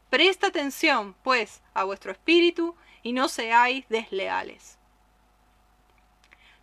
[0.09, 4.77] Presta atención, pues, a vuestro espíritu y no seáis desleales.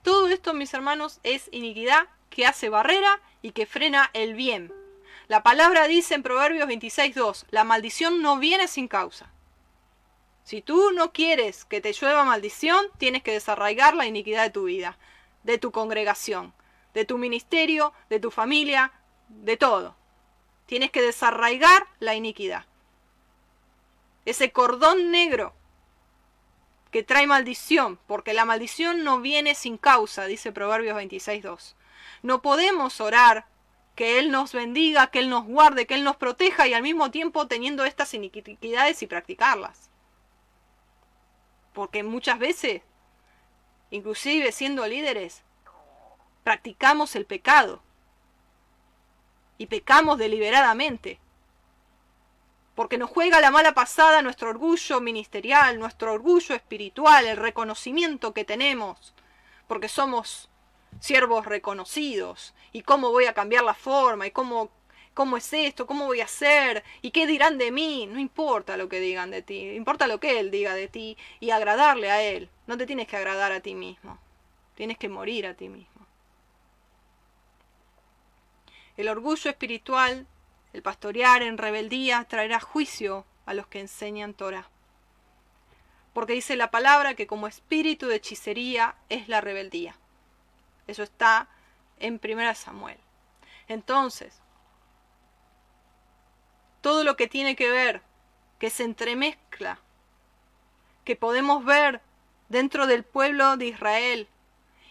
[0.03, 4.71] Todo esto, mis hermanos, es iniquidad que hace barrera y que frena el bien.
[5.27, 9.33] La palabra dice en Proverbios 26.2, la maldición no viene sin causa.
[10.45, 14.65] Si tú no quieres que te llueva maldición, tienes que desarraigar la iniquidad de tu
[14.65, 14.99] vida,
[15.45, 16.53] de tu congregación,
[16.93, 18.93] de tu ministerio, de tu familia,
[19.29, 19.97] de todo.
[20.67, 22.67] Tienes que desarraigar la iniquidad.
[24.27, 25.55] Ese cordón negro
[26.91, 31.77] que trae maldición, porque la maldición no viene sin causa, dice Proverbios 26.2.
[32.27, 33.47] No podemos orar
[33.95, 37.13] que Él nos bendiga, que Él nos guarde, que Él nos proteja y al mismo
[37.13, 39.91] tiempo teniendo estas iniquidades y practicarlas.
[41.73, 42.83] Porque muchas veces,
[43.91, 45.45] inclusive siendo líderes,
[46.43, 47.81] practicamos el pecado
[49.57, 51.21] y pecamos deliberadamente.
[52.75, 58.45] porque nos juega la mala pasada nuestro orgullo ministerial, nuestro orgullo espiritual, el reconocimiento que
[58.45, 59.15] tenemos,
[59.69, 60.51] porque somos
[61.01, 64.71] siervos reconocidos, y cómo voy a cambiar la forma, y cómo,
[65.15, 68.89] cómo es esto, cómo voy a hacer, y qué dirán de mí, no importa lo
[68.89, 72.49] que digan de ti, importa lo que Él diga de ti, y agradarle a Él,
[72.67, 74.19] no te tienes que agradar a ti mismo,
[74.75, 76.07] tienes que morir a ti mismo.
[78.97, 80.27] El orgullo espiritual
[80.77, 84.69] el pastorear en rebeldía traerá juicio a los que enseñan Torah.
[86.13, 89.97] Porque dice la palabra que como espíritu de hechicería es la rebeldía.
[90.87, 91.49] Eso está
[91.99, 92.99] en 1 Samuel.
[93.69, 94.41] Entonces,
[96.81, 98.03] todo lo que tiene que ver,
[98.59, 99.81] que se entremezcla,
[101.05, 102.01] que podemos ver
[102.49, 104.29] dentro del pueblo de Israel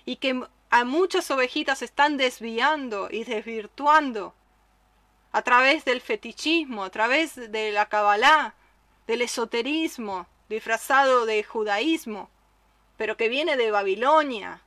[0.06, 4.34] y que a muchas ovejitas están desviando y desvirtuando
[5.32, 8.56] a través del fetichismo, a través de la cabalá,
[9.08, 12.30] del esoterismo, disfrazado de judaísmo,
[12.98, 14.62] pero que viene de Babilonia.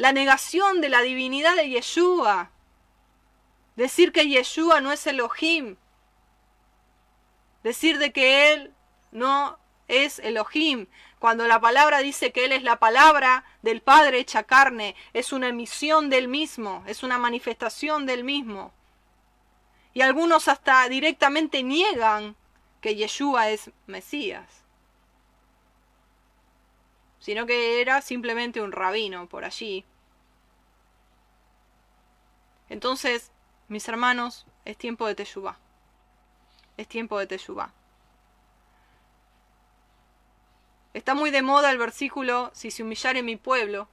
[0.00, 2.50] La negación de la divinidad de Yeshua.
[3.76, 5.76] Decir que Yeshua no es Elohim.
[7.62, 8.72] Decir de que Él
[9.12, 9.58] no
[9.88, 10.86] es Elohim.
[11.18, 15.48] Cuando la palabra dice que Él es la palabra del Padre hecha carne, es una
[15.48, 18.72] emisión del mismo, es una manifestación del mismo.
[19.92, 22.36] Y algunos hasta directamente niegan
[22.80, 24.62] que Yeshua es Mesías,
[27.18, 29.84] sino que era simplemente un rabino por allí.
[32.70, 33.30] Entonces,
[33.68, 35.58] mis hermanos, es tiempo de Teshuvah.
[36.76, 37.72] Es tiempo de Teshuvah.
[40.94, 43.88] Está muy de moda el versículo, si se humillare mi pueblo.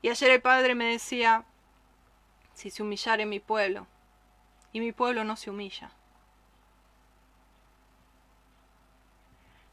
[0.00, 1.44] Y ayer el Padre me decía,
[2.54, 3.86] si se humillare mi pueblo,
[4.72, 5.90] y mi pueblo no se humilla.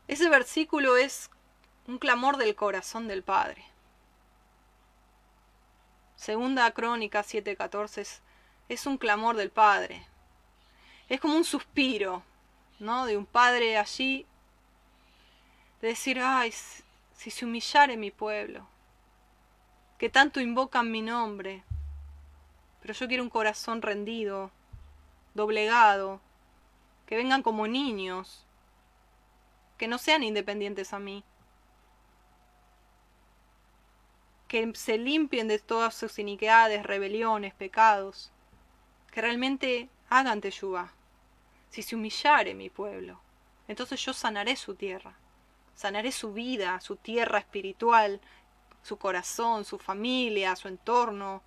[0.08, 1.30] Ese versículo es
[1.88, 3.66] un clamor del corazón del Padre.
[6.26, 8.22] Segunda Crónica 7:14 es,
[8.68, 10.08] es un clamor del Padre.
[11.08, 12.24] Es como un suspiro,
[12.80, 13.06] ¿no?
[13.06, 14.26] De un padre allí
[15.82, 16.52] de decir, ay,
[17.14, 18.68] si se humillare mi pueblo,
[20.00, 21.64] que tanto invocan mi nombre,
[22.82, 24.50] pero yo quiero un corazón rendido,
[25.36, 26.22] doblegado,
[27.06, 28.44] que vengan como niños,
[29.78, 31.24] que no sean independientes a mí,
[34.48, 38.32] que se limpien de todas sus iniquidades, rebeliones, pecados,
[39.12, 40.94] que realmente hagan teyuba.
[41.70, 43.20] Si se humillare mi pueblo,
[43.68, 45.16] entonces yo sanaré su tierra
[45.76, 48.22] sanaré su vida, su tierra espiritual,
[48.82, 51.44] su corazón, su familia, su entorno,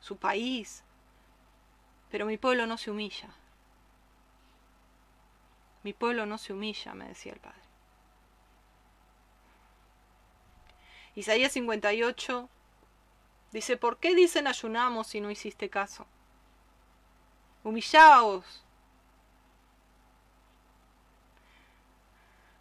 [0.00, 0.82] su país.
[2.10, 3.28] Pero mi pueblo no se humilla.
[5.82, 7.65] Mi pueblo no se humilla, me decía el Padre.
[11.16, 12.48] Isaías 58
[13.50, 16.06] dice, ¿por qué dicen ayunamos si no hiciste caso?
[17.64, 18.62] Humillaos.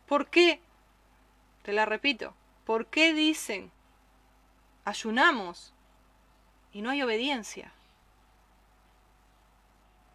[0.07, 0.61] ¿Por qué
[1.65, 2.36] te la repito.
[2.64, 3.72] ¿Por qué dicen
[4.86, 5.73] ayunamos
[6.72, 7.72] y no hay obediencia?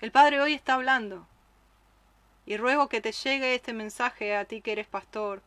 [0.00, 1.26] El Padre hoy está hablando
[2.46, 5.42] y ruego que te llegue este mensaje a ti que eres pastor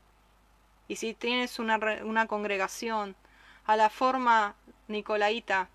[0.88, 3.16] y si tienes una, una congregación
[3.66, 4.56] a la forma
[4.88, 5.70] nicolaita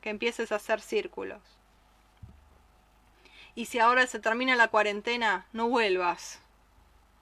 [0.00, 1.40] que empieces a hacer círculos.
[3.54, 6.40] Y si ahora se termina la cuarentena, no vuelvas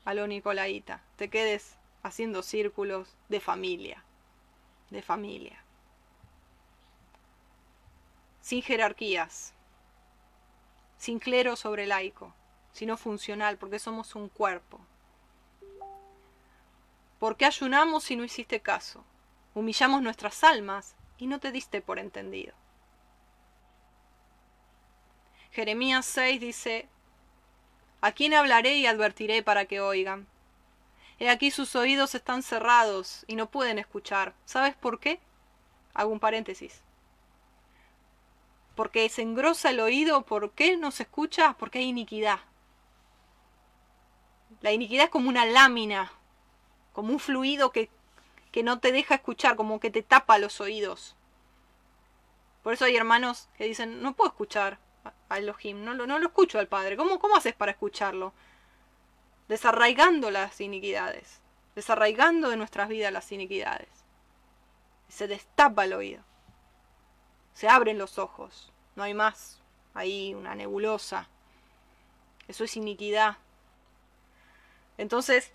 [0.05, 4.03] a lo nicolaita, te quedes haciendo círculos de familia,
[4.91, 5.63] de familia.
[8.41, 9.53] Sin jerarquías,
[10.99, 12.33] sin clero sobre laico,
[12.73, 14.81] sino funcional, porque somos un cuerpo.
[17.21, 19.05] ¿Por qué ayunamos si no hiciste caso?
[19.55, 22.55] Humillamos nuestras almas y no te diste por entendido.
[25.53, 26.89] Jeremías 6 dice,
[28.01, 30.27] ¿A quién hablaré y advertiré para que oigan?
[31.19, 34.33] He aquí sus oídos están cerrados y no pueden escuchar.
[34.47, 35.21] ¿Sabes por qué?
[35.93, 36.81] Hago un paréntesis.
[38.75, 40.23] Porque se engrosa el oído.
[40.23, 41.55] ¿Por qué no se escucha?
[41.59, 42.39] Porque hay iniquidad.
[44.63, 46.11] La iniquidad es como una lámina,
[47.01, 47.89] como un fluido que,
[48.53, 51.17] que no te deja escuchar, como que te tapa los oídos.
[52.63, 54.79] Por eso hay hermanos que dicen, no puedo escuchar
[55.31, 56.97] a Elohim, no lo, no lo escucho al Padre.
[56.97, 58.35] ¿Cómo, ¿Cómo haces para escucharlo?
[59.51, 61.41] desarraigando las iniquidades,
[61.75, 63.89] desarraigando de nuestras vidas las iniquidades.
[65.09, 66.23] Se destapa el oído,
[67.55, 69.61] se abren los ojos, no hay más
[69.93, 71.29] ahí una nebulosa.
[72.47, 73.39] Eso es iniquidad.
[74.99, 75.51] Entonces,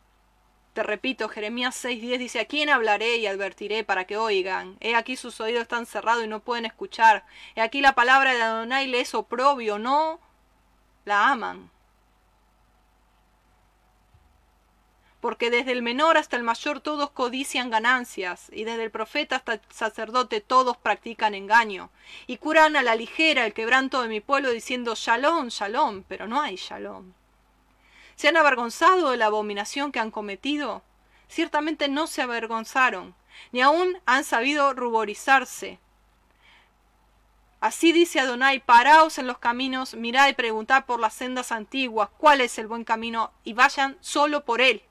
[0.76, 4.76] te repito, Jeremías 6:10 dice, ¿a quién hablaré y advertiré para que oigan?
[4.82, 7.26] He aquí sus oídos están cerrados y no pueden escuchar.
[7.56, 10.20] He aquí la palabra de Adonai le es oprobio, no
[11.06, 11.72] la aman.
[15.22, 19.54] Porque desde el menor hasta el mayor todos codician ganancias, y desde el profeta hasta
[19.54, 21.90] el sacerdote todos practican engaño,
[22.28, 26.42] y curan a la ligera el quebranto de mi pueblo diciendo shalom, shalom, pero no
[26.42, 27.14] hay shalom.
[28.16, 30.84] ¿Se han avergonzado de la abominación que han cometido?
[31.28, 33.16] Ciertamente no se avergonzaron,
[33.52, 35.80] ni aun han sabido ruborizarse.
[37.60, 42.42] Así dice Adonai, paraos en los caminos, mirad y preguntad por las sendas antiguas cuál
[42.42, 44.84] es el buen camino, y vayan solo por él.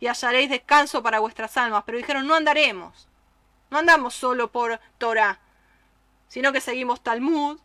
[0.00, 1.82] Y hallaréis descanso para vuestras almas.
[1.84, 3.08] Pero dijeron, no andaremos.
[3.70, 5.40] No andamos solo por Torah,
[6.28, 7.58] sino que seguimos Talmud,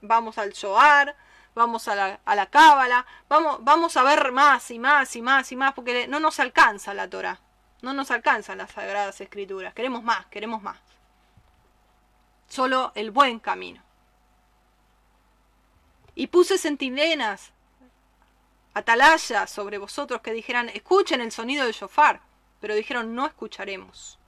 [0.00, 1.14] vamos al Shoar,
[1.54, 5.52] vamos a la, a la Cábala, vamos, vamos a ver más y más y más
[5.52, 7.40] y más, porque no nos alcanza la Torah,
[7.82, 10.78] no nos alcanzan las Sagradas Escrituras, queremos más, queremos más.
[12.48, 13.82] Solo el buen camino.
[16.14, 17.52] Y puse centinelas,
[18.74, 22.20] atalayas sobre vosotros que dijeran, escuchen el sonido del shofar,
[22.60, 24.18] pero dijeron, no escucharemos.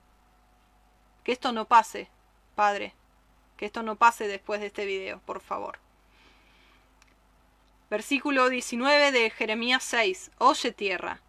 [1.22, 2.08] Que esto no pase,
[2.54, 2.94] Padre,
[3.56, 5.78] que esto no pase después de este video, por favor.
[7.88, 10.32] Versículo 19 de Jeremías 6.
[10.38, 11.20] Oye tierra.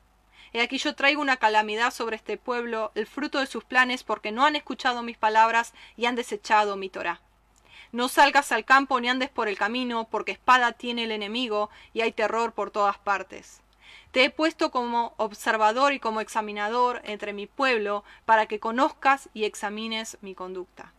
[0.53, 4.31] He aquí yo traigo una calamidad sobre este pueblo, el fruto de sus planes, porque
[4.31, 7.21] no han escuchado mis palabras y han desechado mi Torah.
[7.91, 12.01] No salgas al campo ni andes por el camino, porque espada tiene el enemigo y
[12.01, 13.61] hay terror por todas partes.
[14.11, 19.43] Te he puesto como observador y como examinador entre mi pueblo, para que conozcas y
[19.43, 20.91] examines mi conducta.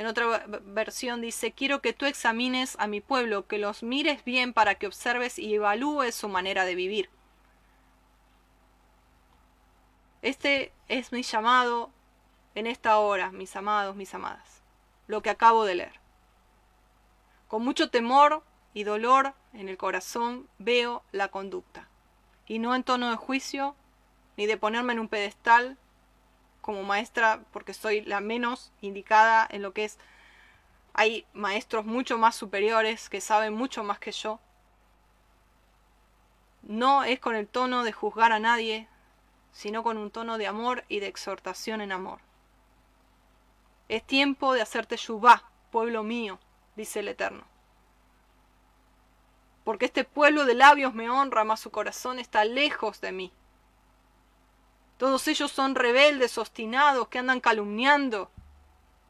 [0.00, 4.54] En otra versión dice, quiero que tú examines a mi pueblo, que los mires bien
[4.54, 7.10] para que observes y evalúes su manera de vivir.
[10.22, 11.90] Este es mi llamado
[12.54, 14.62] en esta hora, mis amados, mis amadas,
[15.06, 16.00] lo que acabo de leer.
[17.46, 21.88] Con mucho temor y dolor en el corazón veo la conducta,
[22.46, 23.76] y no en tono de juicio,
[24.38, 25.76] ni de ponerme en un pedestal,
[26.70, 29.98] como maestra porque soy la menos indicada en lo que es...
[30.94, 34.38] Hay maestros mucho más superiores que saben mucho más que yo.
[36.62, 38.86] No es con el tono de juzgar a nadie,
[39.50, 42.20] sino con un tono de amor y de exhortación en amor.
[43.88, 45.42] Es tiempo de hacerte yubá,
[45.72, 46.38] pueblo mío,
[46.76, 47.42] dice el Eterno.
[49.64, 53.32] Porque este pueblo de labios me honra, mas su corazón está lejos de mí.
[55.00, 58.30] Todos ellos son rebeldes, obstinados, que andan calumniando.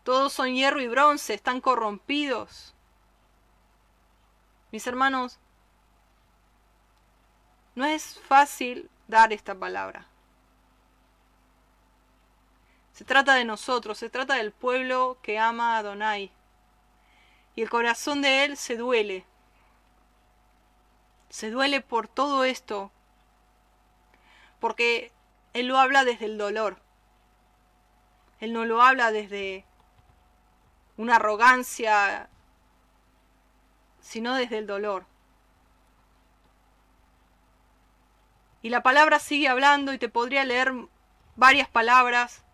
[0.04, 2.76] Todos son hierro y bronce, están corrompidos.
[4.70, 5.40] Mis hermanos,
[7.74, 10.06] no es fácil dar esta palabra.
[12.92, 16.30] Se trata de nosotros, se trata del pueblo que ama a Adonai.
[17.56, 19.24] Y el corazón de él se duele.
[21.30, 22.92] Se duele por todo esto.
[24.60, 25.10] Porque
[25.52, 26.80] él lo habla desde el dolor.
[28.38, 29.64] Él no lo habla desde
[30.96, 32.28] una arrogancia,
[34.00, 35.06] sino desde el dolor.
[38.62, 40.72] Y la palabra sigue hablando y te podría leer
[41.36, 42.44] varias palabras.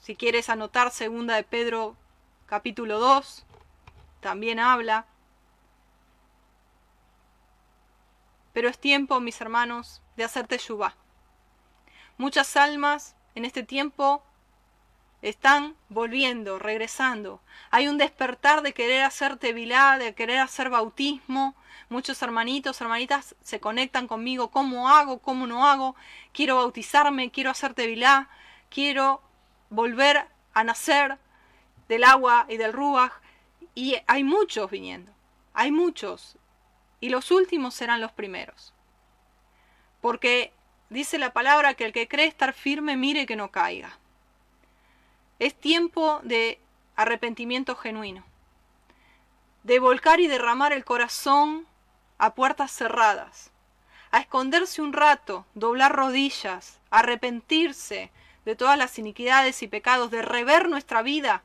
[0.00, 1.96] Si quieres anotar segunda de Pedro
[2.46, 3.44] capítulo 2,
[4.20, 5.06] también habla.
[8.52, 10.94] Pero es tiempo, mis hermanos, de hacerte yubá.
[12.22, 14.22] Muchas almas en este tiempo
[15.22, 17.40] están volviendo, regresando.
[17.72, 21.56] Hay un despertar de querer hacer tevilá, de querer hacer bautismo.
[21.88, 24.52] Muchos hermanitos, hermanitas se conectan conmigo.
[24.52, 25.18] ¿Cómo hago?
[25.18, 25.96] ¿Cómo no hago?
[26.32, 28.28] Quiero bautizarme, quiero hacer tevilá,
[28.70, 29.20] quiero
[29.68, 31.18] volver a nacer
[31.88, 33.10] del agua y del ruaj.
[33.74, 35.10] Y hay muchos viniendo.
[35.54, 36.38] Hay muchos.
[37.00, 38.72] Y los últimos serán los primeros.
[40.00, 40.52] Porque
[40.92, 43.96] Dice la palabra que el que cree estar firme mire que no caiga.
[45.38, 46.58] Es tiempo de
[46.96, 48.24] arrepentimiento genuino,
[49.62, 51.66] de volcar y derramar el corazón
[52.18, 53.50] a puertas cerradas,
[54.10, 58.10] a esconderse un rato, doblar rodillas, arrepentirse
[58.44, 61.42] de todas las iniquidades y pecados, de rever nuestra vida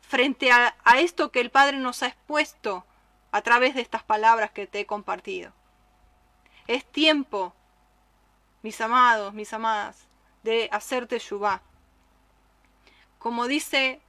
[0.00, 2.84] frente a, esto que el Padre nos ha expuesto
[3.30, 5.52] a través de estas palabras que te he compartido.
[6.66, 7.54] Es tiempo
[8.62, 10.06] mis amados, mis amadas,
[10.42, 11.62] de hacerte yubá.
[13.18, 14.00] Como dice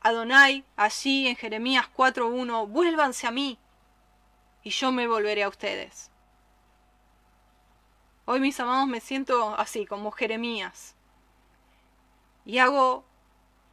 [0.00, 3.58] Adonai allí en Jeremías 4.1, vuélvanse a mí
[4.62, 6.10] y yo me volveré a ustedes.
[8.24, 10.96] Hoy mis amados me siento así, como Jeremías.
[12.44, 13.04] Y hago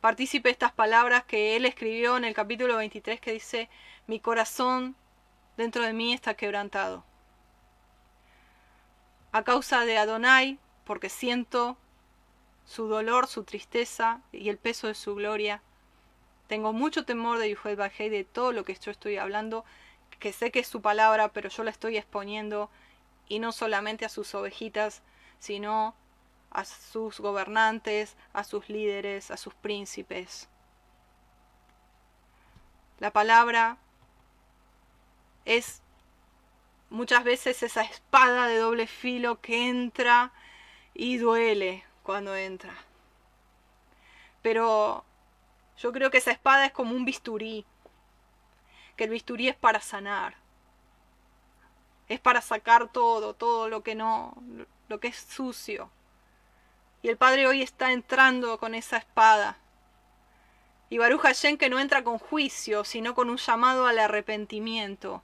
[0.02, 3.70] partícipe estas palabras que él escribió en el capítulo 23 que dice,
[4.06, 4.95] mi corazón
[5.57, 7.03] dentro de mí está quebrantado.
[9.34, 11.76] A causa de Adonai, porque siento
[12.65, 15.61] su dolor, su tristeza y el peso de su gloria.
[16.47, 19.65] Tengo mucho temor de Yuhel Bajei, de todo lo que yo estoy hablando,
[20.19, 22.69] que sé que es su palabra, pero yo la estoy exponiendo,
[23.27, 25.01] y no solamente a sus ovejitas,
[25.39, 25.95] sino
[26.51, 30.47] a sus gobernantes, a sus líderes, a sus príncipes.
[32.99, 33.77] La palabra
[35.45, 35.82] es
[36.94, 40.32] muchas veces esa espada de doble filo que entra
[40.94, 42.72] y duele cuando entra.
[44.44, 45.03] Pero
[45.80, 47.65] yo creo que esa espada es como un bisturí,
[48.95, 50.36] que el bisturí es para sanar,
[52.10, 54.36] es para sacar todo, todo lo que no,
[54.88, 55.90] lo que es sucio.
[57.02, 59.57] Y el Padre hoy está entrando con esa espada.
[60.91, 65.24] Y Baruch Hashem que no entra con juicio, sino con un llamado al arrepentimiento.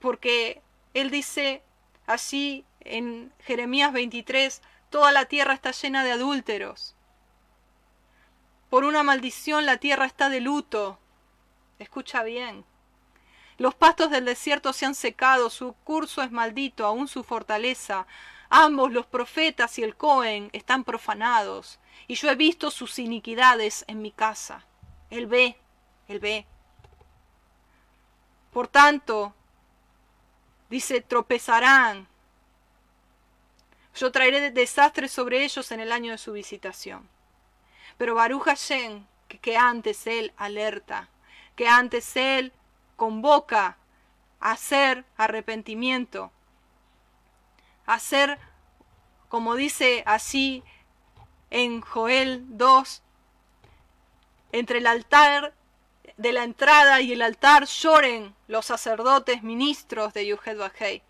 [0.00, 0.62] Porque
[0.94, 1.62] Él dice
[2.06, 6.96] así en Jeremías 23, toda la tierra está llena de adúlteros.
[8.70, 10.98] Por una maldición la tierra está de luto.
[11.78, 12.64] Escucha bien.
[13.58, 18.06] Los pastos del desierto se han secado, su curso es maldito, aún su fortaleza.
[18.48, 21.78] Ambos, los profetas y el Cohen, están profanados,
[22.08, 24.64] y yo he visto sus iniquidades en mi casa.
[25.10, 25.56] Él ve,
[26.08, 26.46] él ve.
[28.50, 29.34] Por tanto,
[30.70, 32.08] dice, tropezarán.
[33.94, 37.08] Yo traeré desastres sobre ellos en el año de su visitación.
[37.98, 41.08] Pero Baruch Hashem, que, antes él alerta,
[41.56, 42.52] que antes él
[42.96, 43.76] convoca
[44.38, 46.32] a hacer arrepentimiento,
[47.84, 48.38] hacer,
[49.28, 50.62] como dice así
[51.50, 53.02] en Joel 2,
[54.52, 55.52] entre el altar
[56.20, 61.02] de la entrada y el altar lloren los sacerdotes ministros de Yuhed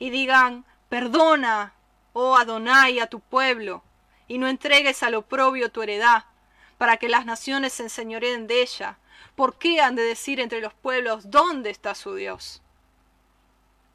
[0.00, 1.72] y digan, perdona,
[2.14, 3.84] oh Adonai, a tu pueblo,
[4.26, 6.24] y no entregues al oprobio tu heredad,
[6.78, 8.98] para que las naciones se enseñoreen de ella.
[9.36, 12.60] ¿Por qué han de decir entre los pueblos dónde está su Dios?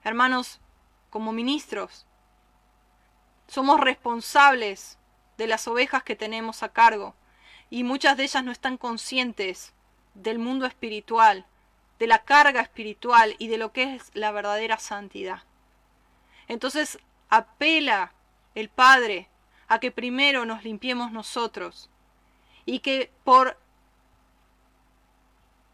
[0.05, 0.61] Hermanos,
[1.09, 2.05] como ministros,
[3.49, 4.97] somos responsables
[5.37, 7.13] de las ovejas que tenemos a cargo
[7.69, 9.74] y muchas de ellas no están conscientes
[10.15, 11.45] del mundo espiritual,
[11.99, 15.43] de la carga espiritual y de lo que es la verdadera santidad.
[16.47, 18.13] Entonces apela
[18.55, 19.29] el Padre
[19.67, 21.89] a que primero nos limpiemos nosotros
[22.65, 23.57] y que por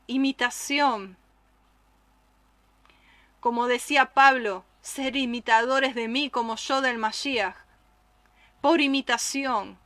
[0.08, 1.18] imitación,
[3.40, 7.56] como decía Pablo, ser imitadores de mí como yo del Mashiach,
[8.62, 9.78] por imitación,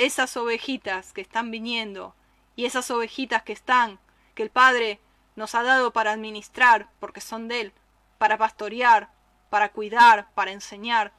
[0.00, 2.14] esas ovejitas que están viniendo
[2.56, 3.98] y esas ovejitas que están,
[4.34, 4.98] que el Padre
[5.36, 7.72] nos ha dado para administrar, porque son de Él,
[8.16, 9.10] para pastorear,
[9.50, 11.12] para cuidar, para enseñar.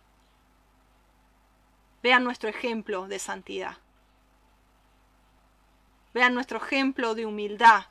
[2.01, 3.77] Vean nuestro ejemplo de santidad.
[6.15, 7.85] Vean nuestro ejemplo de humildad.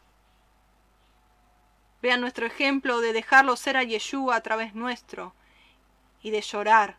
[2.02, 5.34] Vean nuestro ejemplo de dejarlo ser a Yeshua a través nuestro
[6.20, 6.96] y de llorar.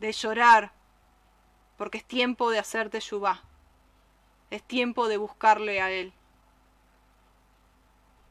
[0.00, 0.72] De llorar
[1.80, 3.42] porque es tiempo de hacer Teshuvah.
[4.50, 6.12] Es tiempo de buscarle a Él.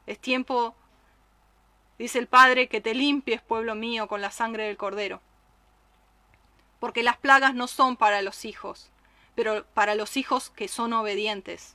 [0.06, 0.76] Es tiempo,
[1.98, 5.20] dice el Padre, que te limpies, pueblo mío, con la sangre del Cordero.
[6.78, 8.92] Porque las plagas no son para los hijos,
[9.34, 11.74] pero para los hijos que son obedientes.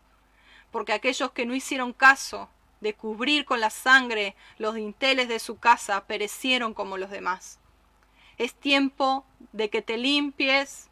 [0.72, 2.48] Porque aquellos que no hicieron caso
[2.80, 7.60] de cubrir con la sangre los dinteles de su casa perecieron como los demás.
[8.38, 10.90] Es tiempo de que te limpies,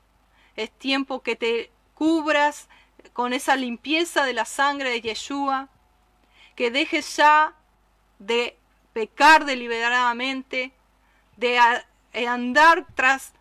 [0.56, 2.70] es tiempo que te cubras
[3.12, 5.70] con esa limpieza de la sangre de Yeshua,
[6.56, 7.54] que dejes ya
[8.20, 8.58] de
[8.94, 10.72] pecar deliberadamente,
[11.38, 11.60] de
[12.28, 13.34] andar tras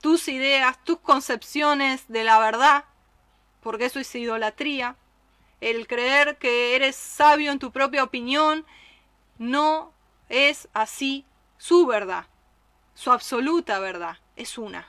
[0.00, 2.84] tus ideas, tus concepciones de la verdad,
[3.62, 4.96] porque eso es idolatría.
[5.60, 8.64] El creer que eres sabio en tu propia opinión
[9.38, 9.92] no
[10.28, 11.24] es así
[11.58, 12.26] su verdad,
[13.02, 14.86] su absoluta verdad, es una.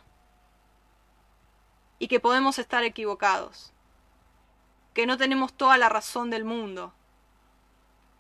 [1.98, 3.74] Y que podemos estar equivocados,
[4.94, 6.94] que no tenemos toda la razón del mundo,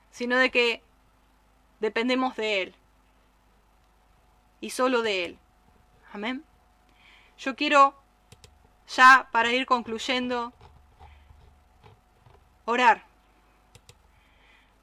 [0.10, 0.82] sino de que
[1.80, 2.76] dependemos de Él
[4.62, 5.40] y solo de Él.
[6.12, 6.44] Amén.
[7.38, 7.94] Yo quiero,
[8.88, 10.54] ya para ir concluyendo,
[12.66, 13.06] orar.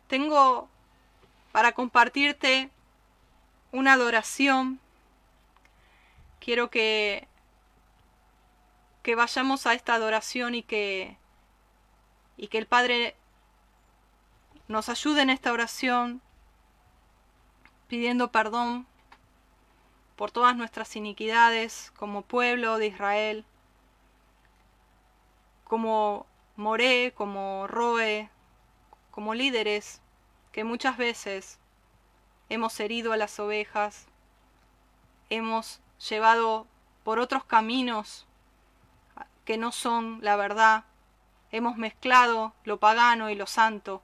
[0.06, 0.68] Tengo
[1.50, 2.70] para compartirte
[3.72, 4.78] una adoración.
[6.50, 7.28] Quiero que
[9.04, 11.16] que vayamos a esta adoración y que
[12.36, 13.14] y que el Padre
[14.66, 16.20] nos ayude en esta oración
[17.86, 18.88] pidiendo perdón
[20.16, 23.44] por todas nuestras iniquidades como pueblo de Israel,
[25.62, 28.28] como Moré, como Roe,
[29.12, 30.00] como líderes
[30.50, 31.60] que muchas veces
[32.48, 34.08] hemos herido a las ovejas,
[35.28, 36.66] hemos llevado
[37.04, 38.26] por otros caminos
[39.44, 40.84] que no son la verdad,
[41.50, 44.02] hemos mezclado lo pagano y lo santo,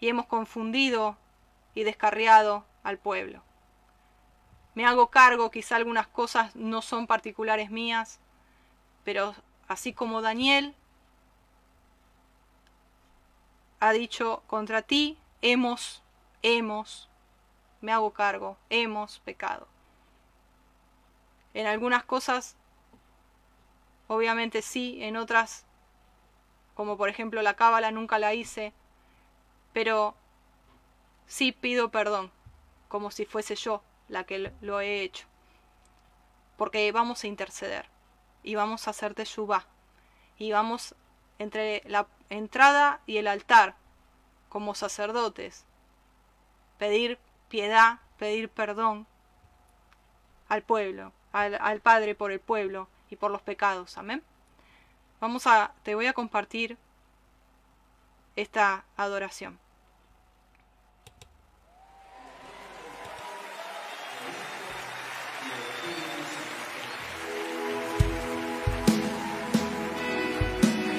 [0.00, 1.16] y hemos confundido
[1.74, 3.42] y descarriado al pueblo.
[4.74, 8.20] Me hago cargo, quizá algunas cosas no son particulares mías,
[9.04, 9.34] pero
[9.66, 10.74] así como Daniel
[13.80, 16.02] ha dicho contra ti, hemos,
[16.42, 17.08] hemos,
[17.80, 19.66] me hago cargo, hemos pecado.
[21.58, 22.54] En algunas cosas,
[24.06, 25.64] obviamente sí, en otras,
[26.76, 28.72] como por ejemplo la cábala, nunca la hice,
[29.72, 30.14] pero
[31.26, 32.30] sí pido perdón,
[32.86, 35.26] como si fuese yo la que lo he hecho.
[36.56, 37.86] Porque vamos a interceder
[38.44, 39.66] y vamos a hacerte yuba
[40.38, 40.94] y vamos
[41.40, 43.74] entre la entrada y el altar
[44.48, 45.64] como sacerdotes
[46.78, 47.18] pedir
[47.48, 49.08] piedad, pedir perdón
[50.48, 51.12] al pueblo,
[51.44, 53.98] al, Padre por el pueblo y por los pecados.
[53.98, 54.22] Amén.
[55.20, 56.76] Vamos a, te voy a compartir
[58.36, 59.58] esta adoración.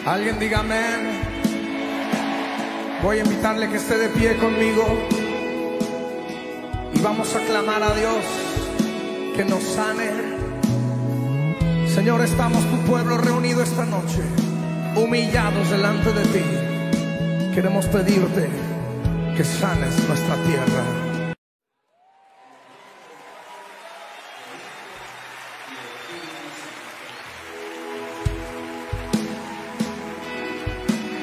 [0.05, 1.21] Alguien diga amén.
[3.03, 4.83] Voy a invitarle que esté de pie conmigo
[6.93, 8.25] y vamos a clamar a Dios
[9.35, 10.28] que nos sane.
[11.93, 14.21] Señor, estamos tu pueblo reunido esta noche,
[14.95, 17.53] humillados delante de ti.
[17.53, 18.47] Queremos pedirte
[19.35, 20.83] que sanes nuestra tierra.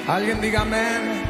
[0.09, 1.26] Alguien diga amén.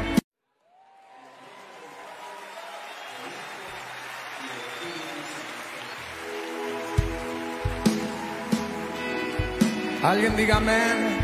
[10.07, 11.19] Alguien diga amén.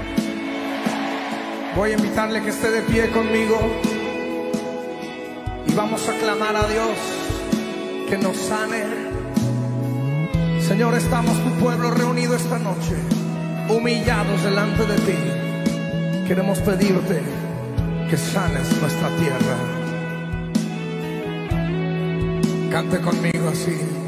[1.74, 3.58] Voy a invitarle que esté de pie conmigo
[5.66, 6.98] y vamos a clamar a Dios
[8.10, 8.84] que nos sane.
[10.68, 12.98] Señor, estamos tu pueblo reunido esta noche,
[13.70, 16.28] humillados delante de ti.
[16.28, 17.22] Queremos pedirte
[18.10, 19.56] que sanes nuestra tierra.
[22.70, 24.03] Cante conmigo así.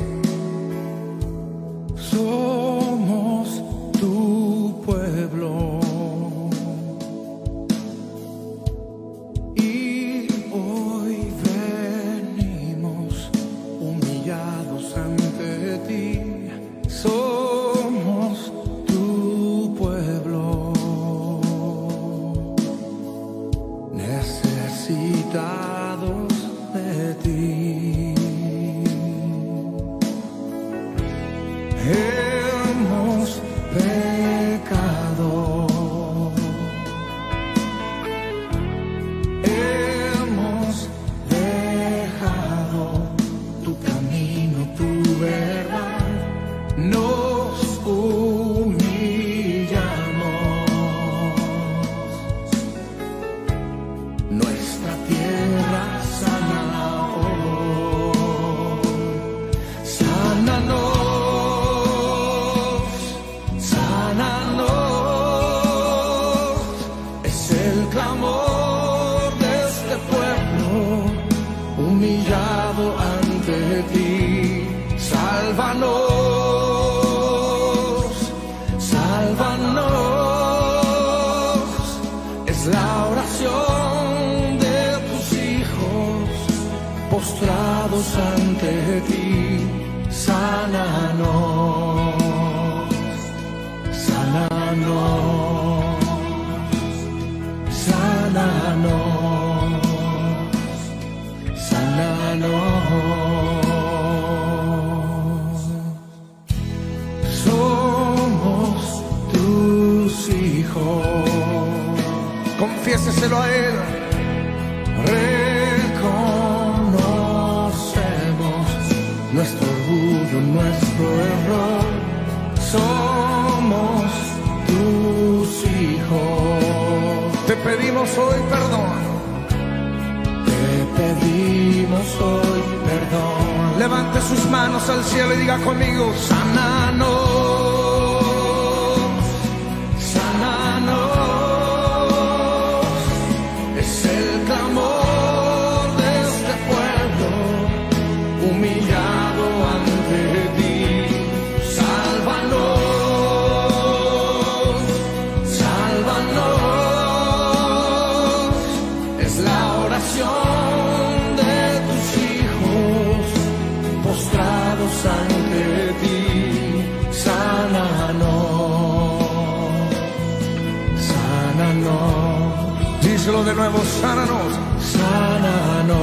[173.55, 175.95] De nuevo, sánanos, sánanos,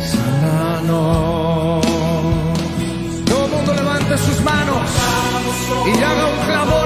[0.00, 1.86] sánanos.
[3.26, 4.88] Todo el mundo levante sus manos
[5.86, 6.77] y haga un clamor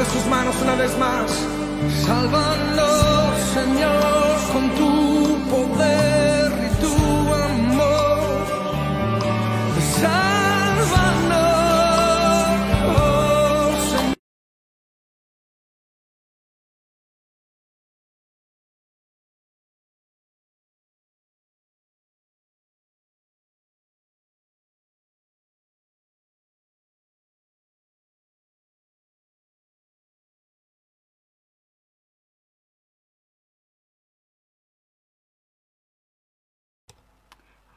[0.00, 1.30] Levante sus manos una vez más.
[2.06, 2.49] Sálvanos,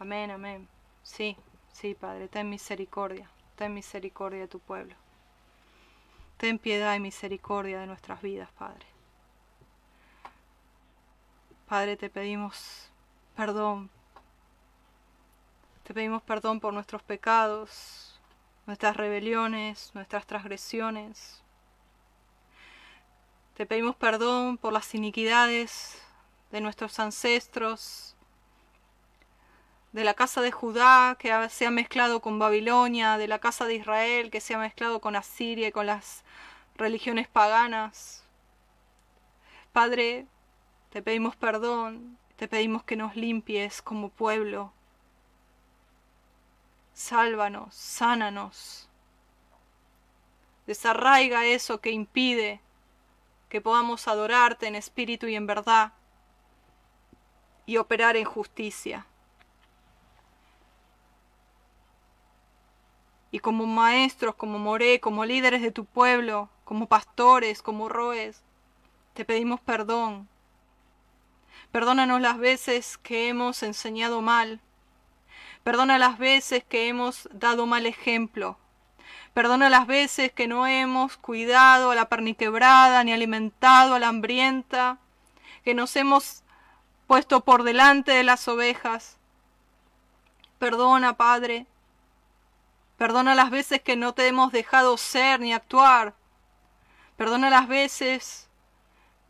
[0.04, 0.68] Amén, amén.
[1.02, 1.38] Sí,
[1.72, 4.96] sí, Padre, ten misericordia, ten misericordia de tu pueblo.
[6.36, 8.86] Ten piedad y misericordia de nuestras vidas, Padre.
[11.70, 12.90] Padre, te pedimos
[13.38, 13.90] perdón.
[15.84, 18.20] Te pedimos perdón por nuestros pecados,
[18.66, 21.42] nuestras rebeliones, nuestras transgresiones.
[23.56, 25.98] Te pedimos perdón por las iniquidades
[26.52, 28.12] de nuestros ancestros,
[29.94, 33.76] de la casa de Judá que se ha mezclado con Babilonia, de la casa de
[33.76, 36.24] Israel que se ha mezclado con Asiria y con las
[36.76, 38.24] religiones paganas.
[39.72, 40.26] Padre,
[40.90, 44.74] te pedimos perdón, te pedimos que nos limpies como pueblo.
[46.95, 48.90] Sálvanos, sánanos.
[50.65, 52.61] Desarraiga eso que impide
[53.49, 55.94] que podamos adorarte en espíritu y en verdad
[57.68, 59.06] y operar en justicia.
[63.34, 68.41] Y como maestros, como Moré, como líderes de tu pueblo, como pastores, como roes,
[69.14, 70.30] te pedimos perdón
[71.73, 74.60] Perdónanos las veces que hemos enseñado mal.
[75.64, 78.60] Perdona las veces que hemos dado mal ejemplo.
[79.34, 84.99] Perdona las veces que no hemos cuidado a la perniquebrada ni alimentado a la hambrienta,
[85.65, 86.43] que nos hemos
[87.07, 89.18] puesto por delante de las ovejas.
[90.60, 91.65] Perdona, Padre.
[93.04, 96.16] Perdona las veces que no te hemos dejado ser ni actuar.
[97.18, 98.48] Perdona las veces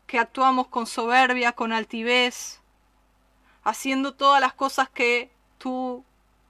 [0.06, 2.60] que actuamos con soberbia, con altivez,
[3.64, 6.04] haciendo todas las cosas que tú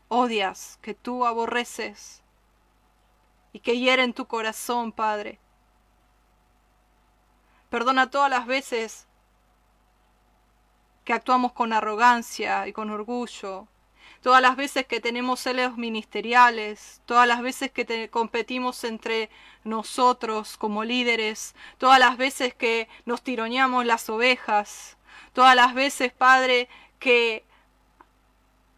[0.09, 2.23] odias, que tú aborreces
[3.55, 5.41] y que hieren tu corazón, Padre.
[7.71, 9.07] Perdona todas las veces
[11.07, 13.67] que actuamos con arrogancia y con orgullo,
[14.25, 19.29] todas las veces que tenemos celos ministeriales, todas las veces que competimos entre
[19.65, 24.97] nosotros como líderes, todas las veces que nos tironeamos las ovejas,
[25.35, 27.45] todas las veces, Padre, que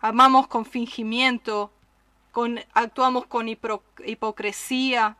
[0.01, 1.71] amamos con fingimiento,
[2.33, 5.17] con, actuamos con hipocresía,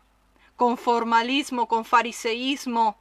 [0.57, 2.99] con formalismo, con fariseísmo.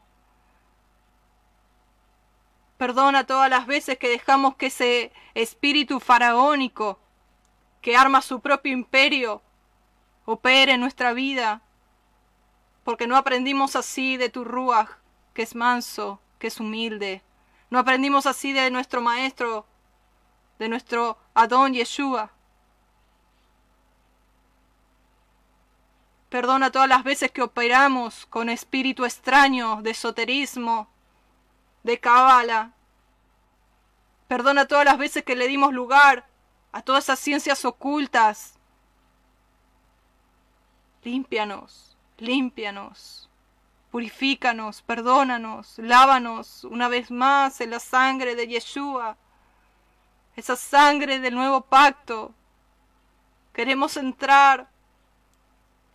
[2.77, 6.99] Perdona todas las veces que dejamos que ese espíritu faraónico
[7.85, 9.43] que arma su propio imperio
[10.25, 11.61] opere en nuestra vida,
[12.83, 14.89] porque no aprendimos así de tu Ruach,
[15.35, 17.21] que es manso, que es humilde.
[17.69, 19.67] No aprendimos así de nuestro Maestro,
[20.57, 22.31] de nuestro Adón Yeshua.
[26.29, 30.87] Perdona todas las veces que operamos con espíritu extraño de esoterismo,
[31.83, 32.71] de cabala.
[34.27, 36.25] Perdona todas las veces que le dimos lugar
[36.75, 38.59] a todas esas ciencias ocultas.
[41.05, 43.29] Límpianos, límpianos,
[43.91, 49.15] purifícanos, perdónanos, lávanos una vez más en la sangre de Yeshua,
[50.35, 52.33] esa sangre del nuevo pacto.
[53.53, 54.67] Queremos entrar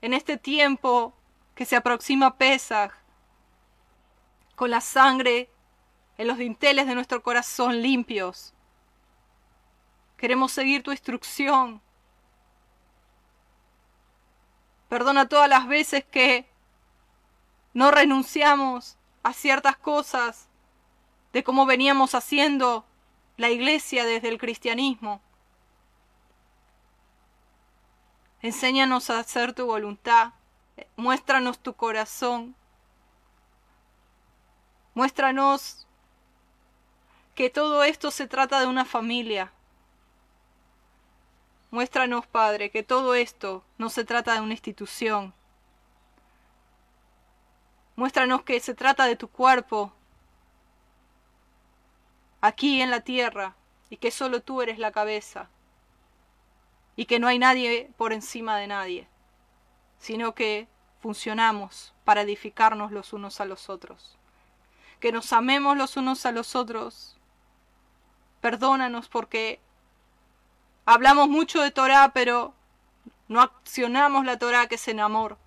[0.01, 1.13] en este tiempo
[1.55, 2.93] que se aproxima a Pesaj
[4.57, 5.51] con la sangre
[6.17, 8.55] en los dinteles de nuestro corazón limpios
[10.21, 11.81] Queremos seguir tu instrucción.
[14.91, 16.47] Perdona todas las veces que
[17.73, 20.47] no renunciamos a ciertas cosas
[21.33, 22.85] de cómo veníamos haciendo
[23.39, 25.23] la iglesia desde el cristianismo.
[28.43, 30.35] Enséñanos a hacer tu voluntad.
[30.97, 32.55] Muéstranos tu corazón.
[34.93, 35.87] Muéstranos
[37.35, 39.51] que todo esto se trata de una familia.
[41.71, 45.33] Muéstranos, Padre, que todo esto no se trata de una institución.
[47.95, 49.93] Muéstranos que se trata de tu cuerpo
[52.41, 53.55] aquí en la tierra
[53.89, 55.49] y que solo tú eres la cabeza
[56.97, 59.07] y que no hay nadie por encima de nadie,
[59.99, 60.67] sino que
[61.01, 64.17] funcionamos para edificarnos los unos a los otros.
[64.99, 67.17] Que nos amemos los unos a los otros.
[68.41, 69.61] Perdónanos porque
[70.91, 72.53] Hablamos mucho de Torah, pero
[73.29, 75.39] no accionamos la Torah que es en amor.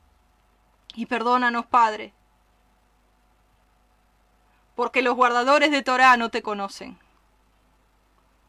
[0.96, 2.14] Y perdónanos, Padre,
[4.74, 6.98] porque los guardadores de Torah no te conocen.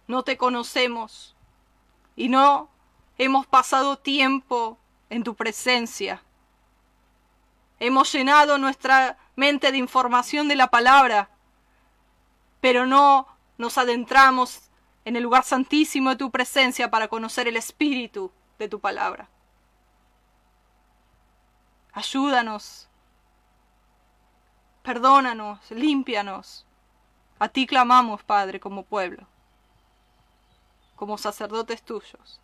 [0.06, 1.34] No te conocemos
[2.14, 2.68] y no
[3.18, 4.78] hemos pasado tiempo
[5.10, 6.22] en tu presencia.
[7.80, 11.28] Hemos llenado nuestra mente de información de la palabra,
[12.60, 13.26] pero no
[13.58, 14.70] nos adentramos
[15.04, 19.28] en el lugar santísimo de tu presencia para conocer el espíritu de tu palabra.
[21.92, 22.88] Ayúdanos,
[24.82, 26.66] perdónanos, límpianos.
[27.38, 29.26] A ti clamamos, Padre, como pueblo,
[30.96, 32.40] como sacerdotes tuyos.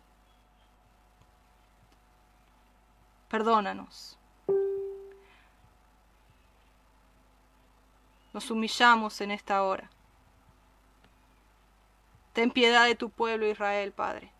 [3.29, 4.17] Perdónanos.
[8.33, 9.89] Nos humillamos en esta hora.
[12.33, 14.31] Ten piedad de tu pueblo Israel, Padre.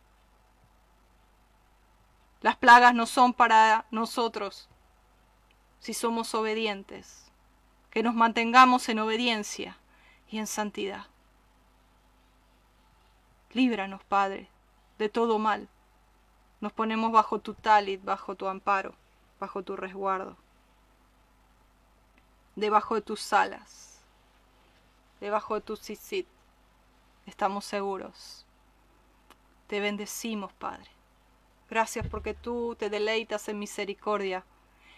[2.41, 4.69] Las plagas no son para nosotros
[5.79, 7.29] si somos obedientes.
[7.89, 9.77] Que nos mantengamos en obediencia
[10.29, 11.07] y en santidad.
[13.51, 14.47] Líbranos, Padre,
[14.97, 15.67] de todo mal.
[16.61, 18.95] Nos ponemos bajo tu talit, bajo tu amparo,
[19.39, 20.37] bajo tu resguardo.
[22.55, 23.99] Debajo de tus alas,
[25.19, 26.27] debajo de tu sisit
[27.25, 28.45] estamos seguros.
[29.67, 30.89] Te bendecimos, Padre.
[31.69, 34.43] Gracias porque tú te deleitas en misericordia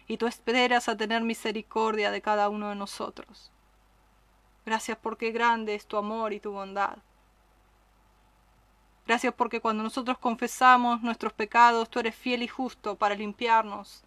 [0.08, 3.52] y tú esperas a tener misericordia de cada uno de nosotros.
[4.66, 6.98] Gracias porque grande es tu amor y tu bondad.
[9.06, 14.04] Gracias porque cuando nosotros confesamos nuestros pecados, tú eres fiel y justo para limpiarnos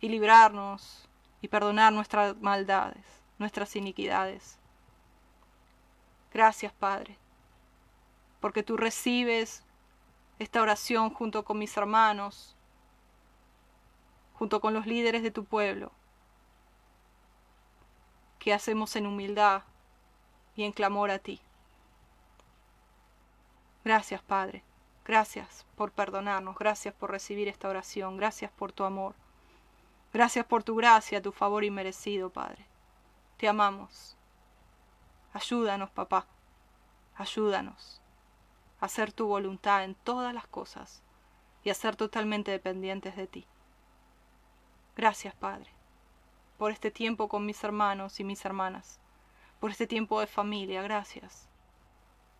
[0.00, 1.06] y librarnos
[1.42, 3.04] y perdonar nuestras maldades,
[3.38, 4.58] nuestras iniquidades.
[6.32, 7.18] Gracias, Padre,
[8.40, 9.62] porque tú recibes
[10.38, 12.56] esta oración junto con mis hermanos,
[14.34, 15.92] junto con los líderes de tu pueblo,
[18.38, 19.62] que hacemos en humildad
[20.56, 21.40] y en clamor a ti.
[23.84, 24.62] Gracias, Padre.
[25.04, 26.56] Gracias por perdonarnos.
[26.56, 28.16] Gracias por recibir esta oración.
[28.16, 29.14] Gracias por tu amor.
[30.12, 32.64] Gracias por tu gracia, tu favor inmerecido, Padre.
[33.36, 34.16] Te amamos.
[35.32, 36.26] Ayúdanos, papá.
[37.16, 37.99] Ayúdanos
[38.80, 41.02] hacer tu voluntad en todas las cosas
[41.62, 43.46] y a ser totalmente dependientes de ti.
[44.96, 45.70] Gracias, Padre,
[46.58, 48.98] por este tiempo con mis hermanos y mis hermanas,
[49.60, 50.82] por este tiempo de familia.
[50.82, 51.48] Gracias.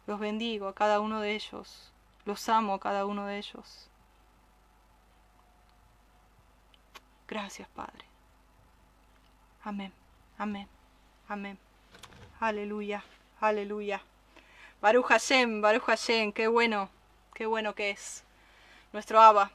[0.07, 1.93] Los bendigo a cada uno de ellos.
[2.25, 3.89] Los amo a cada uno de ellos.
[7.29, 8.05] Gracias, Padre.
[9.63, 9.93] Amén,
[10.37, 10.67] amén,
[11.29, 11.59] amén.
[12.41, 13.05] Aleluya,
[13.41, 14.03] aleluya.
[14.81, 16.89] Baruch Hashem, Baruch Hashem, qué bueno,
[17.35, 18.25] qué bueno que es
[18.95, 19.51] nuestro Abba.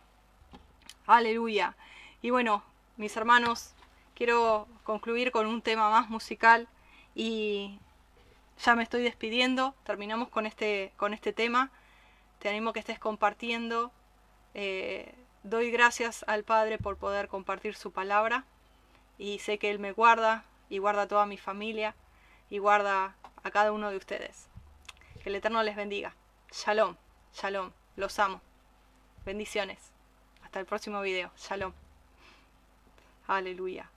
[1.08, 1.76] Aleluya.
[2.22, 2.64] Y bueno,
[2.96, 3.74] mis hermanos,
[4.14, 6.68] quiero concluir con un tema más musical
[7.16, 7.80] y
[8.64, 9.74] ya me estoy despidiendo.
[9.84, 11.72] Terminamos con este, con este tema.
[12.38, 13.92] Te animo a que estés compartiendo.
[14.54, 18.46] Eh, doy gracias al Padre por poder compartir su palabra
[19.18, 21.96] y sé que Él me guarda y guarda a toda mi familia
[22.52, 24.50] y guarda a cada uno de ustedes.
[25.26, 26.14] Que el Eterno les bendiga.
[26.52, 26.98] Shalom,
[27.34, 28.42] shalom, los amo.
[29.26, 29.80] Bendiciones.
[30.44, 31.32] Hasta el próximo video.
[31.36, 31.74] Shalom.
[33.26, 33.90] Aleluya.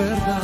[0.00, 0.39] Verdad.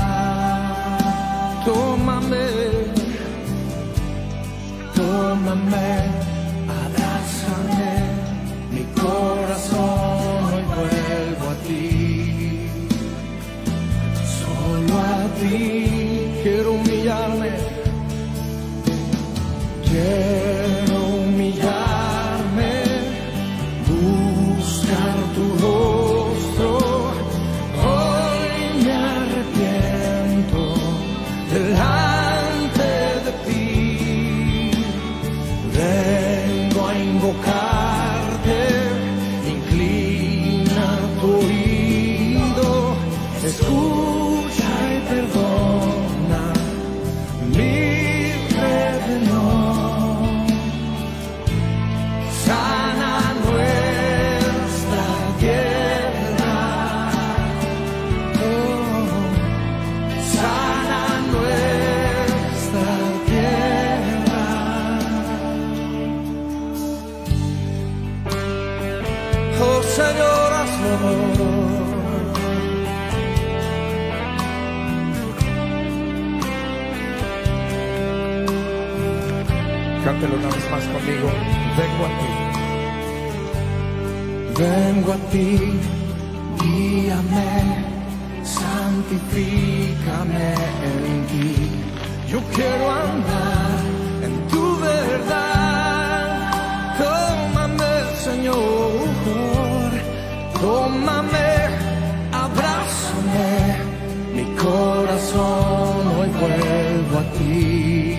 [107.37, 108.17] Ti.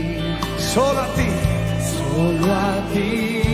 [0.58, 1.30] Solo a ti,
[1.80, 3.47] solo a ti.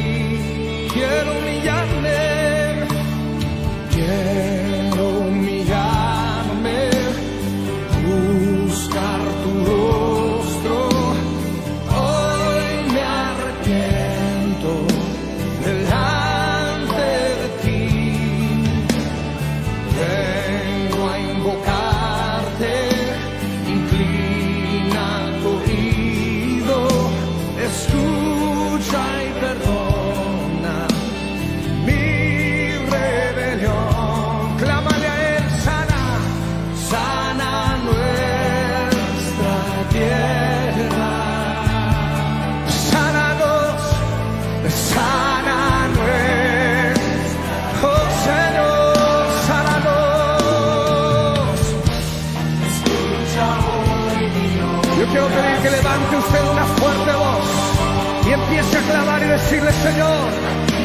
[59.43, 60.29] decirle, Señor,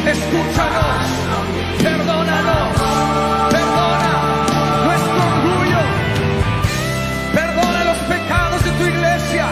[0.07, 1.07] escúchanos,
[1.83, 2.75] perdónanos,
[3.51, 4.13] perdona
[4.85, 5.81] nuestro orgullo,
[7.35, 9.47] perdona los pecados de tu iglesia,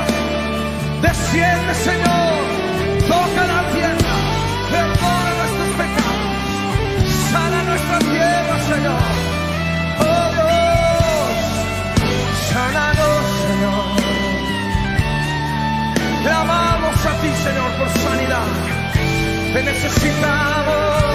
[1.02, 2.32] desciende, Señor,
[3.06, 4.14] toca la tierra,
[4.70, 6.32] perdona nuestros pecados,
[7.30, 9.15] sana nuestra tierra, Señor.
[19.66, 21.05] necesitamos.